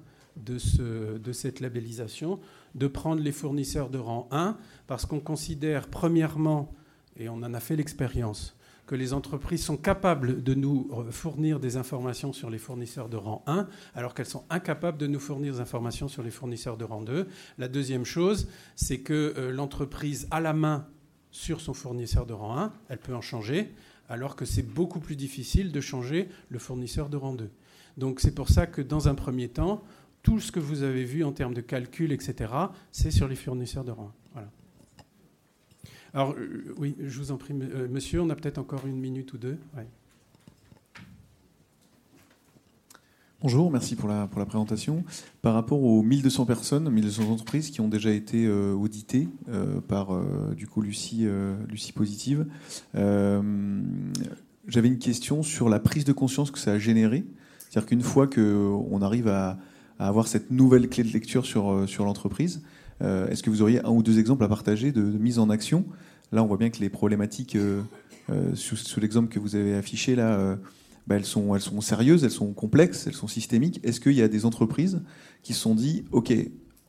de, 0.45 0.59
ce, 0.59 1.18
de 1.18 1.32
cette 1.32 1.61
labellisation, 1.61 2.41
de 2.74 2.86
prendre 2.86 3.22
les 3.22 3.32
fournisseurs 3.32 3.91
de 3.91 3.99
rang 3.99 4.28
1, 4.30 4.57
parce 4.86 5.07
qu'on 5.07 5.20
considère 5.20 5.89
premièrement, 5.89 6.72
et 7.16 7.28
on 7.28 7.36
en 7.36 7.55
a 7.55 7.61
fait 7.61 7.76
l'expérience, 7.76 8.57
que 8.89 8.95
les 8.95 9.12
entreprises 9.12 9.62
sont 9.62 9.76
capables 9.76 10.43
de 10.43 10.55
nous 10.55 10.91
fournir 11.11 11.61
des 11.61 11.76
informations 11.76 12.32
sur 12.32 12.49
les 12.49 12.57
fournisseurs 12.57 13.11
de 13.11 13.18
rang 13.18 13.45
1, 13.47 13.68
alors 13.95 14.14
qu'elles 14.14 14.26
sont 14.26 14.45
incapables 14.49 14.97
de 14.97 15.07
nous 15.07 15.20
fournir 15.20 15.53
des 15.53 15.61
informations 15.61 16.09
sur 16.09 16.22
les 16.22 16.30
fournisseurs 16.30 16.78
de 16.78 16.84
rang 16.84 17.03
2. 17.03 17.28
La 17.59 17.68
deuxième 17.68 18.07
chose, 18.07 18.49
c'est 18.76 19.01
que 19.01 19.34
euh, 19.36 19.53
l'entreprise 19.53 20.26
a 20.30 20.41
la 20.41 20.55
main 20.55 20.86
sur 21.30 21.61
son 21.61 21.74
fournisseur 21.74 22.24
de 22.24 22.32
rang 22.32 22.57
1, 22.59 22.72
elle 22.89 22.99
peut 22.99 23.14
en 23.14 23.20
changer, 23.20 23.74
alors 24.09 24.36
que 24.36 24.47
c'est 24.47 24.62
beaucoup 24.62 25.01
plus 25.01 25.16
difficile 25.16 25.70
de 25.70 25.80
changer 25.82 26.30
le 26.49 26.59
fournisseur 26.59 27.11
de 27.11 27.18
rang 27.18 27.34
2. 27.34 27.51
Donc 27.99 28.20
c'est 28.20 28.34
pour 28.34 28.49
ça 28.49 28.66
que 28.66 28.80
dans 28.80 29.09
un 29.09 29.14
premier 29.14 29.49
temps, 29.49 29.82
tout 30.22 30.40
ce 30.40 30.52
que 30.52 30.60
vous 30.60 30.82
avez 30.82 31.04
vu 31.04 31.24
en 31.24 31.32
termes 31.32 31.54
de 31.54 31.60
calcul, 31.60 32.12
etc., 32.12 32.52
c'est 32.92 33.10
sur 33.10 33.28
les 33.28 33.36
fournisseurs 33.36 33.84
de 33.84 33.92
rang. 33.92 34.12
Voilà. 34.32 34.50
Alors, 36.14 36.34
euh, 36.38 36.74
oui, 36.78 36.96
je 37.00 37.18
vous 37.18 37.32
en 37.32 37.36
prie, 37.36 37.54
euh, 37.60 37.86
monsieur, 37.88 38.22
on 38.22 38.30
a 38.30 38.34
peut-être 38.34 38.58
encore 38.58 38.86
une 38.86 38.98
minute 38.98 39.32
ou 39.34 39.38
deux. 39.38 39.58
Bonjour, 43.40 43.70
merci 43.70 43.94
pour 43.94 44.08
la, 44.08 44.26
pour 44.26 44.40
la 44.40 44.46
présentation. 44.46 45.04
Par 45.42 45.54
rapport 45.54 45.80
aux 45.80 46.02
1200 46.02 46.44
personnes, 46.44 46.90
1200 46.90 47.30
entreprises 47.30 47.70
qui 47.70 47.80
ont 47.80 47.86
déjà 47.88 48.10
été 48.10 48.46
euh, 48.46 48.72
auditées 48.72 49.28
par 49.86 50.08
du 50.56 50.66
coup 50.66 50.82
Lucie, 50.82 51.26
Lucie 51.68 51.92
Positive, 51.92 52.46
j'avais 52.94 54.88
une 54.88 54.98
question 54.98 55.44
sur 55.44 55.68
la 55.68 55.78
prise 55.78 56.04
de 56.04 56.12
conscience 56.12 56.50
que 56.50 56.58
ça 56.58 56.72
a 56.72 56.78
généré. 56.78 57.24
C'est-à-dire 57.58 57.86
qu'une 57.86 58.02
fois 58.02 58.26
qu'on 58.26 59.02
arrive 59.02 59.28
à, 59.28 59.58
à 59.99 60.09
avoir 60.09 60.28
cette 60.28 60.51
nouvelle 60.51 60.88
clé 60.88 61.03
de 61.03 61.12
lecture 61.12 61.44
sur, 61.44 61.72
euh, 61.72 61.86
sur 61.86 62.05
l'entreprise. 62.05 62.62
Euh, 63.03 63.28
est-ce 63.28 63.42
que 63.42 63.51
vous 63.51 63.62
auriez 63.62 63.84
un 63.84 63.90
ou 63.90 64.03
deux 64.03 64.18
exemples 64.18 64.44
à 64.44 64.49
partager 64.49 64.92
de, 64.92 65.03
mise 65.03 65.38
en 65.38 65.51
action? 65.51 65.84
Là, 66.32 66.42
on 66.42 66.46
voit 66.46 66.57
bien 66.57 66.70
que 66.70 66.78
les 66.78 66.88
problématiques, 66.88 67.57
euh, 67.57 67.82
sous, 68.55 69.01
l'exemple 69.01 69.28
que 69.28 69.38
vous 69.38 69.57
avez 69.57 69.74
affiché, 69.74 70.14
là, 70.14 70.59
bah, 71.07 71.16
elles, 71.16 71.24
sont, 71.24 71.55
elles 71.55 71.62
sont 71.62 71.80
sérieuses, 71.80 72.24
elles 72.24 72.30
sont 72.30 72.53
complexes, 72.53 73.07
elles 73.07 73.14
sont 73.14 73.28
systémiques. 73.28 73.80
Est-ce 73.82 74.01
qu'il 74.01 74.12
y 74.12 74.22
a 74.22 74.28
des 74.28 74.44
entreprises 74.44 75.01
qui 75.42 75.55
se 75.55 75.61
sont 75.61 75.74
dit, 75.74 76.05
OK, 76.12 76.32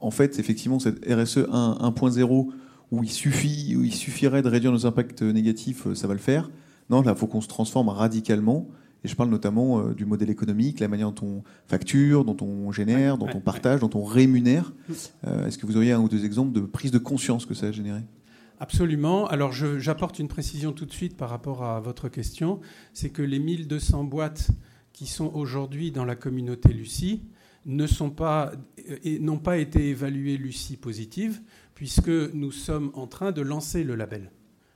en 0.01 0.11
fait, 0.11 0.39
effectivement, 0.39 0.79
cette 0.79 1.05
RSE 1.05 1.47
1.0, 1.47 2.47
où 2.91 3.03
il, 3.03 3.09
suffit, 3.09 3.75
où 3.77 3.83
il 3.83 3.93
suffirait 3.93 4.41
de 4.41 4.49
réduire 4.49 4.71
nos 4.71 4.85
impacts 4.85 5.21
négatifs, 5.21 5.93
ça 5.93 6.07
va 6.07 6.13
le 6.13 6.19
faire? 6.19 6.49
Non, 6.89 7.01
là, 7.01 7.13
il 7.15 7.17
faut 7.17 7.27
qu'on 7.27 7.41
se 7.41 7.47
transforme 7.47 7.87
radicalement 7.89 8.67
et 9.03 9.07
je 9.07 9.15
parle 9.15 9.29
notamment 9.29 9.79
euh, 9.79 9.93
du 9.93 10.05
modèle 10.05 10.29
économique, 10.29 10.79
la 10.79 10.87
manière 10.87 11.11
dont 11.11 11.25
on 11.25 11.43
facture, 11.67 12.25
dont 12.25 12.37
on 12.41 12.71
génère, 12.71 13.17
dont 13.17 13.29
on 13.33 13.39
partage, 13.39 13.79
dont 13.79 13.89
on 13.93 14.03
rémunère. 14.03 14.73
Euh, 15.25 15.47
est-ce 15.47 15.57
que 15.57 15.65
vous 15.65 15.77
auriez 15.77 15.93
un 15.93 16.01
ou 16.01 16.09
deux 16.09 16.25
exemples 16.25 16.51
de 16.51 16.61
prise 16.61 16.91
de 16.91 16.97
conscience 16.97 17.45
que 17.45 17.53
ça 17.53 17.67
a 17.67 17.71
généré? 17.71 18.01
Absolument. 18.59 19.25
Alors 19.27 19.53
j'apporte 19.53 20.19
une 20.19 20.27
précision 20.27 20.73
tout 20.73 20.85
de 20.85 20.91
suite 20.91 21.15
par 21.15 21.29
rapport 21.29 21.63
à 21.63 21.79
votre 21.79 22.09
question. 22.09 22.59
C'est 22.93 23.09
que 23.09 23.21
les 23.21 23.39
1200 23.39 24.03
boîtes 24.03 24.49
qui 24.91 25.05
sont 25.05 25.31
aujourd'hui 25.33 25.91
dans 25.91 26.03
la 26.03 26.15
communauté 26.15 26.73
Lucie, 26.73 27.21
ne 27.65 27.87
sont 27.87 28.09
pas, 28.09 28.51
n'ont 29.19 29.37
pas 29.37 29.57
été 29.57 29.89
évaluées 29.89 30.37
Lucie 30.37 30.77
positive, 30.77 31.41
puisque 31.75 32.09
nous 32.09 32.51
sommes 32.51 32.91
en 32.93 33.07
train 33.07 33.31
de 33.31 33.41
lancer 33.41 33.83
le 33.83 33.95
label. 33.95 34.31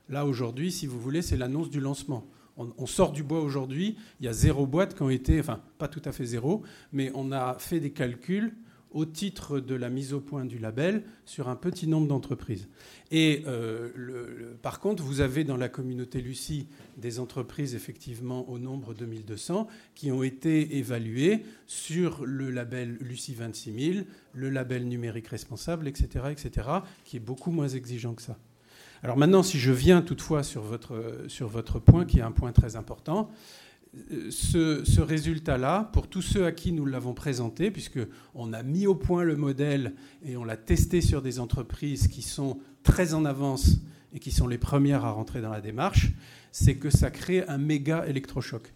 Là, 0.08 0.26
aujourd'hui, 0.26 0.70
si 0.70 0.86
vous 0.86 1.00
voulez, 1.00 1.22
c'est 1.22 1.36
l'annonce 1.36 1.70
du 1.70 1.80
lancement. 1.80 2.26
On, 2.56 2.86
sort 2.86 3.10
du 3.10 3.24
bois 3.24 3.40
aujourd'hui, 3.40 3.96
il 4.20 4.26
y 4.26 4.28
a 4.28 4.32
zéro 4.32 4.66
boîte 4.66 4.94
qui 4.94 5.02
ont 5.02 5.10
été, 5.10 5.40
enfin, 5.40 5.60
pas 5.78 5.88
tout 5.88 6.02
à 6.04 6.12
fait 6.12 6.24
zéro, 6.24 6.62
mais 6.92 7.10
on 7.14 7.32
a 7.32 7.56
fait 7.58 7.80
des 7.80 7.90
calculs 7.90 8.54
au 8.94 9.04
titre 9.04 9.58
de 9.58 9.74
la 9.74 9.90
mise 9.90 10.12
au 10.12 10.20
point 10.20 10.44
du 10.44 10.58
label 10.58 11.02
sur 11.26 11.48
un 11.48 11.56
petit 11.56 11.88
nombre 11.88 12.06
d'entreprises. 12.06 12.68
Et 13.10 13.42
euh, 13.46 14.54
par 14.62 14.78
contre, 14.78 15.02
vous 15.02 15.20
avez 15.20 15.42
dans 15.42 15.56
la 15.56 15.68
communauté 15.68 16.20
Lucie 16.20 16.68
des 16.96 17.18
entreprises 17.18 17.74
effectivement 17.74 18.48
au 18.48 18.60
nombre 18.60 18.94
de 18.94 19.04
1200 19.04 19.66
qui 19.96 20.12
ont 20.12 20.22
été 20.22 20.76
évaluées 20.78 21.44
sur 21.66 22.24
le 22.24 22.50
label 22.50 22.96
Lucie 23.00 23.34
26000, 23.34 24.06
le 24.32 24.48
label 24.48 24.86
numérique 24.86 25.26
responsable, 25.26 25.88
etc., 25.88 26.26
etc., 26.30 26.68
qui 27.04 27.16
est 27.16 27.20
beaucoup 27.20 27.50
moins 27.50 27.68
exigeant 27.68 28.14
que 28.14 28.22
ça. 28.22 28.38
Alors 29.04 29.18
maintenant, 29.18 29.42
si 29.42 29.58
je 29.58 29.70
viens 29.70 30.00
toutefois 30.00 30.42
sur 30.42 30.62
votre, 30.62 31.26
sur 31.28 31.46
votre 31.46 31.78
point, 31.78 32.06
qui 32.06 32.20
est 32.20 32.22
un 32.22 32.32
point 32.32 32.52
très 32.52 32.74
important, 32.74 33.30
ce, 34.30 34.98
résultat-là, 34.98 35.90
pour 35.92 36.08
tous 36.08 36.22
ceux 36.22 36.46
à 36.46 36.52
qui 36.52 36.72
nous 36.72 36.86
l'avons 36.86 37.12
présenté, 37.12 37.70
puisqu'on 37.70 38.52
a 38.54 38.62
mis 38.62 38.86
au 38.86 38.94
point 38.94 39.22
le 39.22 39.36
modèle 39.36 39.92
et 40.24 40.38
on 40.38 40.44
l'a 40.44 40.56
testé 40.56 41.02
sur 41.02 41.20
des 41.20 41.38
entreprises 41.38 42.08
qui 42.08 42.22
sont 42.22 42.60
très 42.82 43.12
en 43.12 43.26
avance 43.26 43.76
et 44.14 44.20
qui 44.20 44.30
sont 44.30 44.48
les 44.48 44.56
premières 44.56 45.04
à 45.04 45.10
rentrer 45.10 45.42
dans 45.42 45.50
la 45.50 45.60
démarche, 45.60 46.12
c'est 46.50 46.76
que 46.76 46.88
ça 46.88 47.10
crée 47.10 47.46
un 47.46 47.58
méga 47.58 48.06
électrochoc. 48.06 48.72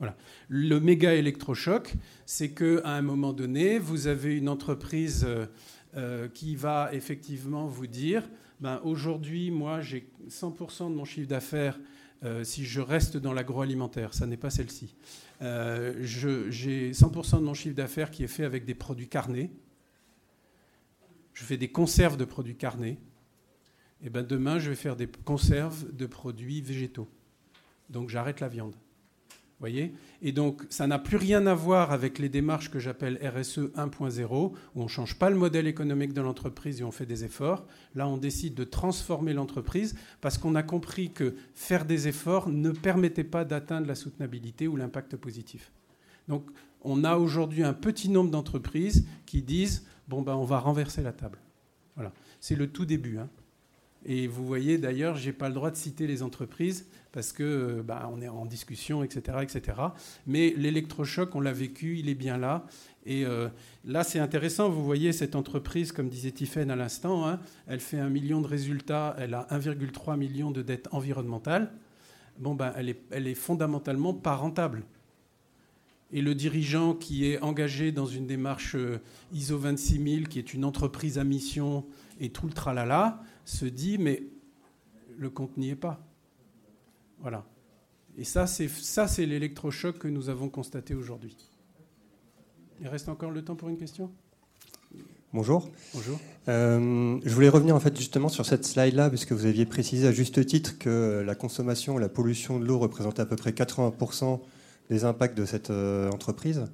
Voilà. 0.00 0.16
Le 0.48 0.80
méga 0.80 1.14
électrochoc, 1.14 1.94
c'est 2.26 2.50
qu'à 2.50 2.88
un 2.88 3.02
moment 3.02 3.32
donné, 3.32 3.78
vous 3.78 4.08
avez 4.08 4.36
une 4.36 4.48
entreprise 4.48 5.24
euh, 5.28 5.46
euh, 5.96 6.26
qui 6.26 6.56
va 6.56 6.90
effectivement 6.92 7.66
vous 7.66 7.86
dire, 7.86 8.24
ben, 8.60 8.80
aujourd'hui, 8.84 9.50
moi, 9.50 9.80
j'ai 9.80 10.10
100% 10.28 10.90
de 10.90 10.94
mon 10.94 11.04
chiffre 11.04 11.28
d'affaires 11.28 11.78
euh, 12.22 12.44
si 12.44 12.66
je 12.66 12.80
reste 12.80 13.16
dans 13.16 13.32
l'agroalimentaire, 13.32 14.12
ça 14.12 14.26
n'est 14.26 14.36
pas 14.36 14.50
celle-ci. 14.50 14.94
Euh, 15.40 15.94
j'ai 16.02 16.92
100% 16.92 17.38
de 17.38 17.44
mon 17.44 17.54
chiffre 17.54 17.74
d'affaires 17.74 18.10
qui 18.10 18.22
est 18.22 18.28
fait 18.28 18.44
avec 18.44 18.66
des 18.66 18.74
produits 18.74 19.08
carnés. 19.08 19.50
Je 21.32 21.44
fais 21.44 21.56
des 21.56 21.70
conserves 21.70 22.18
de 22.18 22.26
produits 22.26 22.56
carnés. 22.56 22.98
Et 24.02 24.10
ben 24.10 24.22
demain, 24.22 24.58
je 24.58 24.68
vais 24.68 24.76
faire 24.76 24.96
des 24.96 25.06
conserves 25.06 25.94
de 25.94 26.06
produits 26.06 26.60
végétaux. 26.60 27.08
Donc 27.88 28.10
j'arrête 28.10 28.40
la 28.40 28.48
viande 28.48 28.74
voyez 29.60 29.92
Et 30.22 30.32
donc, 30.32 30.62
ça 30.70 30.86
n'a 30.86 30.98
plus 30.98 31.18
rien 31.18 31.46
à 31.46 31.54
voir 31.54 31.92
avec 31.92 32.18
les 32.18 32.28
démarches 32.28 32.70
que 32.70 32.78
j'appelle 32.78 33.20
RSE 33.22 33.70
1.0, 33.76 34.26
où 34.32 34.54
on 34.74 34.82
ne 34.84 34.88
change 34.88 35.18
pas 35.18 35.30
le 35.30 35.36
modèle 35.36 35.66
économique 35.66 36.14
de 36.14 36.22
l'entreprise 36.22 36.80
et 36.80 36.84
on 36.84 36.90
fait 36.90 37.06
des 37.06 37.24
efforts. 37.24 37.66
Là, 37.94 38.08
on 38.08 38.16
décide 38.16 38.54
de 38.54 38.64
transformer 38.64 39.34
l'entreprise 39.34 39.94
parce 40.20 40.38
qu'on 40.38 40.54
a 40.54 40.62
compris 40.62 41.10
que 41.10 41.34
faire 41.54 41.84
des 41.84 42.08
efforts 42.08 42.48
ne 42.48 42.70
permettait 42.70 43.22
pas 43.22 43.44
d'atteindre 43.44 43.86
la 43.86 43.94
soutenabilité 43.94 44.66
ou 44.66 44.76
l'impact 44.76 45.16
positif. 45.16 45.70
Donc, 46.26 46.46
on 46.82 47.04
a 47.04 47.16
aujourd'hui 47.16 47.62
un 47.62 47.74
petit 47.74 48.08
nombre 48.08 48.30
d'entreprises 48.30 49.06
qui 49.26 49.42
disent 49.42 49.86
bon, 50.08 50.22
ben, 50.22 50.34
on 50.34 50.44
va 50.44 50.58
renverser 50.58 51.02
la 51.02 51.12
table. 51.12 51.38
Voilà. 51.96 52.12
C'est 52.40 52.56
le 52.56 52.66
tout 52.68 52.86
début. 52.86 53.18
Hein. 53.18 53.28
Et 54.06 54.26
vous 54.26 54.46
voyez 54.46 54.78
d'ailleurs, 54.78 55.16
je 55.16 55.26
n'ai 55.26 55.32
pas 55.32 55.48
le 55.48 55.54
droit 55.54 55.70
de 55.70 55.76
citer 55.76 56.06
les 56.06 56.22
entreprises 56.22 56.86
parce 57.12 57.32
que 57.32 57.82
bah, 57.84 58.08
on 58.12 58.22
est 58.22 58.28
en 58.28 58.46
discussion, 58.46 59.02
etc., 59.02 59.38
etc. 59.42 59.78
Mais 60.26 60.54
l'électrochoc, 60.56 61.34
on 61.34 61.40
l'a 61.40 61.52
vécu, 61.52 61.98
il 61.98 62.08
est 62.08 62.14
bien 62.14 62.38
là. 62.38 62.64
Et 63.04 63.24
euh, 63.24 63.48
là, 63.84 64.04
c'est 64.04 64.18
intéressant. 64.18 64.68
Vous 64.68 64.84
voyez 64.84 65.12
cette 65.12 65.34
entreprise, 65.34 65.92
comme 65.92 66.08
disait 66.08 66.30
Tiffaine 66.30 66.70
à 66.70 66.76
l'instant, 66.76 67.26
hein, 67.26 67.40
elle 67.66 67.80
fait 67.80 67.98
un 67.98 68.08
million 68.08 68.40
de 68.40 68.46
résultats, 68.46 69.16
elle 69.18 69.34
a 69.34 69.46
1,3 69.50 70.16
million 70.16 70.50
de 70.50 70.62
dettes 70.62 70.88
environnementales. 70.92 71.72
Bon, 72.38 72.54
ben, 72.54 72.72
elle 72.76 72.88
est, 72.88 73.00
elle 73.10 73.26
est 73.26 73.34
fondamentalement 73.34 74.14
pas 74.14 74.36
rentable. 74.36 74.84
Et 76.12 76.22
le 76.22 76.34
dirigeant 76.34 76.94
qui 76.94 77.26
est 77.26 77.40
engagé 77.40 77.92
dans 77.92 78.06
une 78.06 78.26
démarche 78.26 78.74
euh, 78.74 79.00
ISO 79.32 79.58
26000, 79.58 80.28
qui 80.28 80.38
est 80.38 80.54
une 80.54 80.64
entreprise 80.64 81.18
à 81.18 81.24
mission 81.24 81.84
et 82.18 82.30
tout 82.30 82.46
le 82.46 82.52
tralala, 82.52 83.22
se 83.50 83.66
dit 83.66 83.98
mais 83.98 84.22
le 85.18 85.30
compte 85.30 85.56
n'y 85.56 85.70
est 85.70 85.76
pas. 85.76 86.00
Voilà. 87.18 87.44
Et 88.16 88.24
ça, 88.24 88.46
c'est 88.46 88.68
ça, 88.68 89.08
c'est 89.08 89.26
l'électrochoc 89.26 89.98
que 89.98 90.08
nous 90.08 90.28
avons 90.28 90.48
constaté 90.48 90.94
aujourd'hui. 90.94 91.36
Il 92.80 92.88
reste 92.88 93.08
encore 93.08 93.30
le 93.30 93.42
temps 93.42 93.56
pour 93.56 93.68
une 93.68 93.76
question? 93.76 94.10
Bonjour. 95.32 95.70
Bonjour. 95.94 96.18
Euh, 96.48 97.20
je 97.24 97.34
voulais 97.34 97.48
revenir 97.48 97.76
en 97.76 97.80
fait 97.80 97.96
justement 97.96 98.28
sur 98.28 98.46
cette 98.46 98.64
slide-là, 98.64 99.10
puisque 99.10 99.32
vous 99.32 99.46
aviez 99.46 99.64
précisé 99.64 100.08
à 100.08 100.12
juste 100.12 100.44
titre 100.44 100.78
que 100.78 101.22
la 101.24 101.34
consommation, 101.34 101.98
la 101.98 102.08
pollution 102.08 102.58
de 102.58 102.64
l'eau 102.64 102.78
représentait 102.78 103.22
à 103.22 103.26
peu 103.26 103.36
près 103.36 103.52
80% 103.52 104.40
des 104.88 105.04
impacts 105.04 105.36
de 105.36 105.44
cette 105.44 105.70
euh, 105.70 106.10
entreprise. 106.10 106.64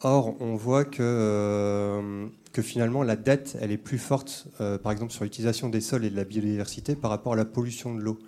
Or, 0.00 0.36
on 0.40 0.54
voit 0.54 0.84
que, 0.84 0.98
euh, 1.00 2.26
que 2.52 2.62
finalement 2.62 3.02
la 3.02 3.16
dette, 3.16 3.56
elle 3.60 3.72
est 3.72 3.78
plus 3.78 3.98
forte, 3.98 4.46
par 4.82 4.92
exemple 4.92 5.12
sur 5.12 5.24
l'utilisation 5.24 5.68
des 5.68 5.80
sols 5.80 6.04
et 6.04 6.10
de 6.10 6.16
la 6.16 6.24
biodiversité 6.24 6.94
par 6.94 7.10
rapport 7.10 7.32
à 7.32 7.36
la 7.36 7.44
pollution 7.44 7.94
de 7.94 8.00
l'eau. 8.00 8.18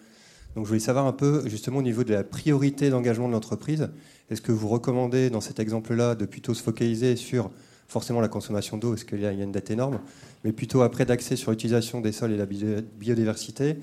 Donc 0.54 0.64
je 0.64 0.68
voulais 0.68 0.80
savoir 0.80 1.06
un 1.06 1.12
peu 1.12 1.46
justement 1.48 1.78
au 1.78 1.82
niveau 1.82 2.02
de 2.02 2.14
la 2.14 2.24
priorité 2.24 2.88
d'engagement 2.88 3.28
de 3.28 3.32
l'entreprise. 3.32 3.90
Est-ce 4.30 4.40
que 4.40 4.52
vous 4.52 4.68
recommandez 4.68 5.28
dans 5.28 5.42
cet 5.42 5.60
exemple-là 5.60 6.14
de 6.14 6.24
plutôt 6.24 6.54
se 6.54 6.62
focaliser 6.62 7.14
sur 7.16 7.50
forcément 7.88 8.20
la 8.20 8.28
consommation 8.28 8.78
d'eau, 8.78 8.90
parce 8.90 9.04
qu'il 9.04 9.20
y 9.20 9.26
a 9.26 9.32
une 9.32 9.52
dette 9.52 9.70
énorme, 9.70 10.00
mais 10.44 10.52
plutôt 10.52 10.80
après 10.80 11.04
d'axer 11.04 11.36
sur 11.36 11.50
l'utilisation 11.50 12.00
des 12.00 12.10
sols 12.10 12.32
et 12.32 12.36
la 12.36 12.46
biodiversité 12.46 13.76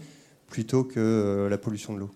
plutôt 0.48 0.84
que 0.84 1.00
euh, 1.00 1.50
la 1.50 1.58
pollution 1.58 1.94
de 1.94 2.00
l'eau? 2.00 2.12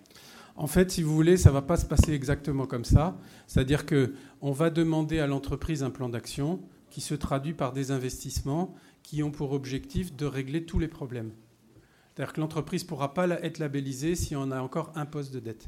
En 0.58 0.66
fait, 0.66 0.90
si 0.92 1.04
vous 1.04 1.14
voulez, 1.14 1.38
ça 1.38 1.50
ne 1.50 1.54
va 1.54 1.62
pas 1.62 1.78
se 1.78 1.86
passer 1.86 2.14
exactement 2.14 2.66
comme 2.66 2.84
ça. 2.84 3.16
C'est-à-dire 3.46 3.86
qu'on 3.86 4.52
va 4.52 4.72
demander 4.72 5.20
à 5.20 5.28
l'entreprise 5.28 5.84
un 5.84 5.92
plan 5.92 6.10
d'action 6.10 6.60
qui 6.90 7.00
se 7.00 7.14
traduit 7.14 7.54
par 7.54 7.74
des 7.74 7.92
investissements 7.92 8.74
qui 9.04 9.22
ont 9.22 9.30
pour 9.30 9.52
objectif 9.52 10.16
de 10.16 10.26
régler 10.26 10.66
tous 10.66 10.80
les 10.80 10.88
problèmes. 10.88 11.32
C'est-à-dire 12.16 12.34
que 12.34 12.42
l'entreprise 12.42 12.84
ne 12.84 12.88
pourra 12.88 13.14
pas 13.14 13.30
être 13.30 13.60
labellisée 13.60 14.16
si 14.16 14.36
on 14.36 14.50
a 14.50 14.60
encore 14.60 14.92
un 14.96 15.06
poste 15.06 15.32
de 15.32 15.40
dette. 15.40 15.68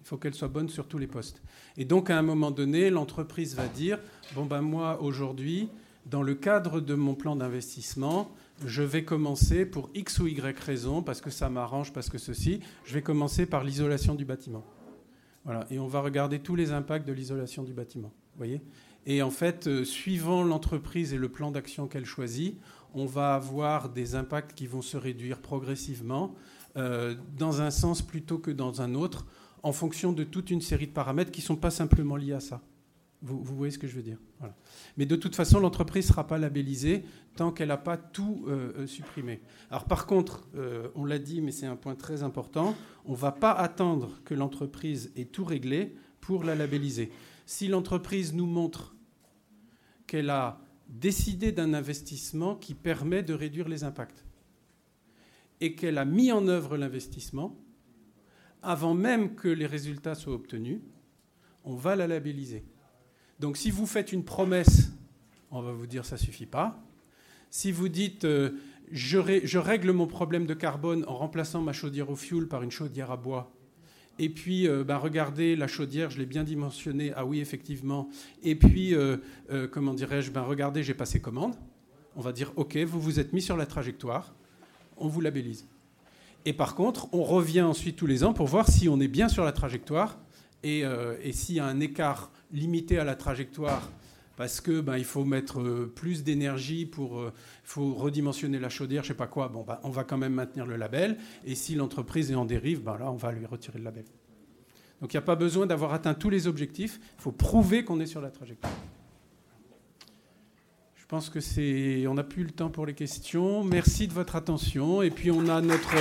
Il 0.00 0.06
faut 0.06 0.16
qu'elle 0.16 0.34
soit 0.34 0.48
bonne 0.48 0.68
sur 0.68 0.88
tous 0.88 0.98
les 0.98 1.06
postes. 1.06 1.40
Et 1.76 1.84
donc, 1.84 2.10
à 2.10 2.18
un 2.18 2.22
moment 2.22 2.50
donné, 2.50 2.90
l'entreprise 2.90 3.54
va 3.54 3.68
dire, 3.68 4.00
bon 4.34 4.44
ben 4.44 4.60
moi, 4.60 5.00
aujourd'hui, 5.02 5.68
dans 6.06 6.22
le 6.22 6.34
cadre 6.34 6.80
de 6.80 6.94
mon 6.94 7.14
plan 7.14 7.36
d'investissement, 7.36 8.34
je 8.64 8.82
vais 8.82 9.04
commencer 9.04 9.64
pour 9.66 9.90
X 9.94 10.18
ou 10.18 10.26
Y 10.26 10.58
raison, 10.58 11.02
parce 11.02 11.20
que 11.20 11.30
ça 11.30 11.48
m'arrange, 11.48 11.92
parce 11.92 12.08
que 12.08 12.18
ceci, 12.18 12.60
je 12.84 12.94
vais 12.94 13.02
commencer 13.02 13.46
par 13.46 13.64
l'isolation 13.64 14.14
du 14.14 14.24
bâtiment. 14.24 14.64
Voilà. 15.44 15.66
Et 15.70 15.78
on 15.78 15.86
va 15.86 16.00
regarder 16.00 16.38
tous 16.38 16.54
les 16.54 16.72
impacts 16.72 17.06
de 17.06 17.12
l'isolation 17.12 17.62
du 17.62 17.72
bâtiment. 17.72 18.12
Voyez? 18.36 18.60
Et 19.06 19.22
en 19.22 19.30
fait, 19.30 19.66
euh, 19.66 19.84
suivant 19.84 20.42
l'entreprise 20.42 21.14
et 21.14 21.18
le 21.18 21.28
plan 21.28 21.50
d'action 21.50 21.88
qu'elle 21.88 22.04
choisit, 22.04 22.58
on 22.94 23.06
va 23.06 23.34
avoir 23.34 23.88
des 23.88 24.14
impacts 24.14 24.52
qui 24.54 24.66
vont 24.66 24.82
se 24.82 24.96
réduire 24.96 25.40
progressivement 25.40 26.34
euh, 26.76 27.14
dans 27.38 27.62
un 27.62 27.70
sens 27.70 28.02
plutôt 28.02 28.38
que 28.38 28.50
dans 28.50 28.82
un 28.82 28.94
autre, 28.94 29.26
en 29.62 29.72
fonction 29.72 30.12
de 30.12 30.24
toute 30.24 30.50
une 30.50 30.60
série 30.60 30.86
de 30.86 30.92
paramètres 30.92 31.30
qui 31.30 31.40
ne 31.40 31.46
sont 31.46 31.56
pas 31.56 31.70
simplement 31.70 32.16
liés 32.16 32.34
à 32.34 32.40
ça. 32.40 32.60
Vous, 33.22 33.42
voyez 33.42 33.70
ce 33.70 33.78
que 33.78 33.86
je 33.86 33.96
veux 33.96 34.02
dire 34.02 34.18
Mais 34.96 35.04
de 35.04 35.14
toute 35.14 35.36
façon, 35.36 35.60
l'entreprise 35.60 36.06
ne 36.06 36.08
sera 36.08 36.26
pas 36.26 36.38
labellisée 36.38 37.04
tant 37.36 37.52
qu'elle 37.52 37.68
n'a 37.68 37.76
pas 37.76 37.98
tout 37.98 38.44
euh, 38.48 38.72
euh, 38.78 38.86
supprimé. 38.86 39.42
Alors 39.70 39.84
par 39.84 40.06
contre, 40.06 40.48
on 40.94 41.04
l'a 41.04 41.18
dit, 41.18 41.40
mais 41.42 41.52
c'est 41.52 41.66
un 41.66 41.76
point 41.76 41.94
très 41.94 42.22
important, 42.22 42.74
on 43.04 43.12
ne 43.12 43.16
va 43.16 43.32
pas 43.32 43.52
attendre 43.52 44.20
que 44.24 44.34
l'entreprise 44.34 45.12
ait 45.16 45.26
tout 45.26 45.44
réglé 45.44 45.94
pour 46.20 46.44
la 46.44 46.54
labelliser. 46.54 47.10
Si 47.44 47.68
l'entreprise 47.68 48.32
nous 48.32 48.46
montre 48.46 48.94
qu'elle 50.06 50.30
a 50.30 50.60
décider 50.90 51.52
d'un 51.52 51.72
investissement 51.72 52.56
qui 52.56 52.74
permet 52.74 53.22
de 53.22 53.32
réduire 53.32 53.68
les 53.68 53.84
impacts 53.84 54.24
et 55.60 55.74
qu'elle 55.74 55.98
a 55.98 56.04
mis 56.04 56.32
en 56.32 56.48
œuvre 56.48 56.76
l'investissement 56.76 57.56
avant 58.62 58.94
même 58.94 59.34
que 59.34 59.48
les 59.48 59.66
résultats 59.66 60.14
soient 60.14 60.34
obtenus, 60.34 60.80
on 61.64 61.74
va 61.74 61.96
la 61.96 62.06
labelliser. 62.06 62.64
Donc 63.40 63.56
si 63.56 63.70
vous 63.70 63.86
faites 63.86 64.12
une 64.12 64.22
promesse, 64.22 64.92
on 65.50 65.62
va 65.62 65.72
vous 65.72 65.86
dire 65.86 66.04
ça 66.04 66.18
suffit 66.18 66.46
pas. 66.46 66.78
Si 67.48 67.72
vous 67.72 67.88
dites 67.88 68.26
euh, 68.26 68.50
je, 68.92 69.58
règle 69.58 69.92
mon 69.92 70.06
problème 70.06 70.44
de 70.44 70.52
carbone 70.52 71.04
en 71.08 71.16
remplaçant 71.16 71.62
ma 71.62 71.72
chaudière 71.72 72.10
au 72.10 72.16
fioul 72.16 72.48
par 72.48 72.62
une 72.62 72.70
chaudière 72.70 73.10
à 73.10 73.16
bois, 73.16 73.50
et 74.18 74.28
puis, 74.28 74.68
euh, 74.68 74.84
bah, 74.84 74.98
regardez, 74.98 75.56
la 75.56 75.66
chaudière, 75.66 76.10
je 76.10 76.18
l'ai 76.18 76.26
bien 76.26 76.44
dimensionnée. 76.44 77.10
Ah 77.16 77.24
oui, 77.24 77.40
effectivement. 77.40 78.10
Et 78.42 78.54
puis, 78.54 78.94
euh, 78.94 79.16
comment 79.70 79.94
dirais-je 79.94 80.30
ben, 80.30 80.42
Regardez, 80.42 80.82
j'ai 80.82 80.92
passé 80.92 81.20
commande. 81.20 81.54
On 82.16 82.20
va 82.20 82.32
dire, 82.32 82.52
OK, 82.56 82.76
vous 82.76 83.00
vous 83.00 83.18
êtes 83.18 83.32
mis 83.32 83.40
sur 83.40 83.56
la 83.56 83.64
trajectoire. 83.64 84.34
On 84.98 85.08
vous 85.08 85.22
labellise. 85.22 85.66
Et 86.44 86.52
par 86.52 86.74
contre, 86.74 87.08
on 87.14 87.22
revient 87.22 87.62
ensuite 87.62 87.96
tous 87.96 88.06
les 88.06 88.22
ans 88.22 88.34
pour 88.34 88.46
voir 88.46 88.68
si 88.68 88.90
on 88.90 89.00
est 89.00 89.08
bien 89.08 89.30
sur 89.30 89.42
la 89.42 89.52
trajectoire 89.52 90.18
et, 90.62 90.82
et 91.22 91.32
s'il 91.32 91.54
y 91.54 91.60
a 91.60 91.64
un 91.64 91.80
écart 91.80 92.30
limité 92.52 92.98
à 92.98 93.04
la 93.04 93.14
trajectoire 93.14 93.90
parce 94.40 94.62
que 94.62 94.80
ben, 94.80 94.96
il 94.96 95.04
faut 95.04 95.26
mettre 95.26 95.60
euh, 95.60 95.92
plus 95.94 96.24
d'énergie 96.24 96.86
pour, 96.86 97.18
euh, 97.18 97.30
faut 97.62 97.92
redimensionner 97.92 98.58
la 98.58 98.70
chaudière, 98.70 99.02
je 99.02 99.08
sais 99.08 99.14
pas 99.14 99.26
quoi. 99.26 99.48
Bon, 99.48 99.64
ben, 99.64 99.78
on 99.82 99.90
va 99.90 100.02
quand 100.02 100.16
même 100.16 100.32
maintenir 100.32 100.64
le 100.64 100.76
label. 100.76 101.18
Et 101.44 101.54
si 101.54 101.74
l'entreprise 101.74 102.30
est 102.30 102.34
en 102.34 102.46
dérive, 102.46 102.82
ben 102.82 102.96
là, 102.96 103.10
on 103.12 103.16
va 103.16 103.32
lui 103.32 103.44
retirer 103.44 103.78
le 103.78 103.84
label. 103.84 104.04
Donc 105.02 105.12
il 105.12 105.16
n'y 105.16 105.22
a 105.22 105.26
pas 105.26 105.36
besoin 105.36 105.66
d'avoir 105.66 105.92
atteint 105.92 106.14
tous 106.14 106.30
les 106.30 106.46
objectifs. 106.46 107.00
Il 107.18 107.22
faut 107.22 107.32
prouver 107.32 107.84
qu'on 107.84 108.00
est 108.00 108.06
sur 108.06 108.22
la 108.22 108.30
trajectoire. 108.30 108.72
Je 110.96 111.04
pense 111.06 111.28
que 111.28 111.40
c'est. 111.40 112.06
On 112.06 112.14
n'a 112.14 112.24
plus 112.24 112.44
le 112.44 112.50
temps 112.50 112.70
pour 112.70 112.86
les 112.86 112.94
questions. 112.94 113.62
Merci 113.62 114.08
de 114.08 114.14
votre 114.14 114.36
attention. 114.36 115.02
Et 115.02 115.10
puis 115.10 115.30
on 115.30 115.48
a 115.48 115.60
notre. 115.60 115.94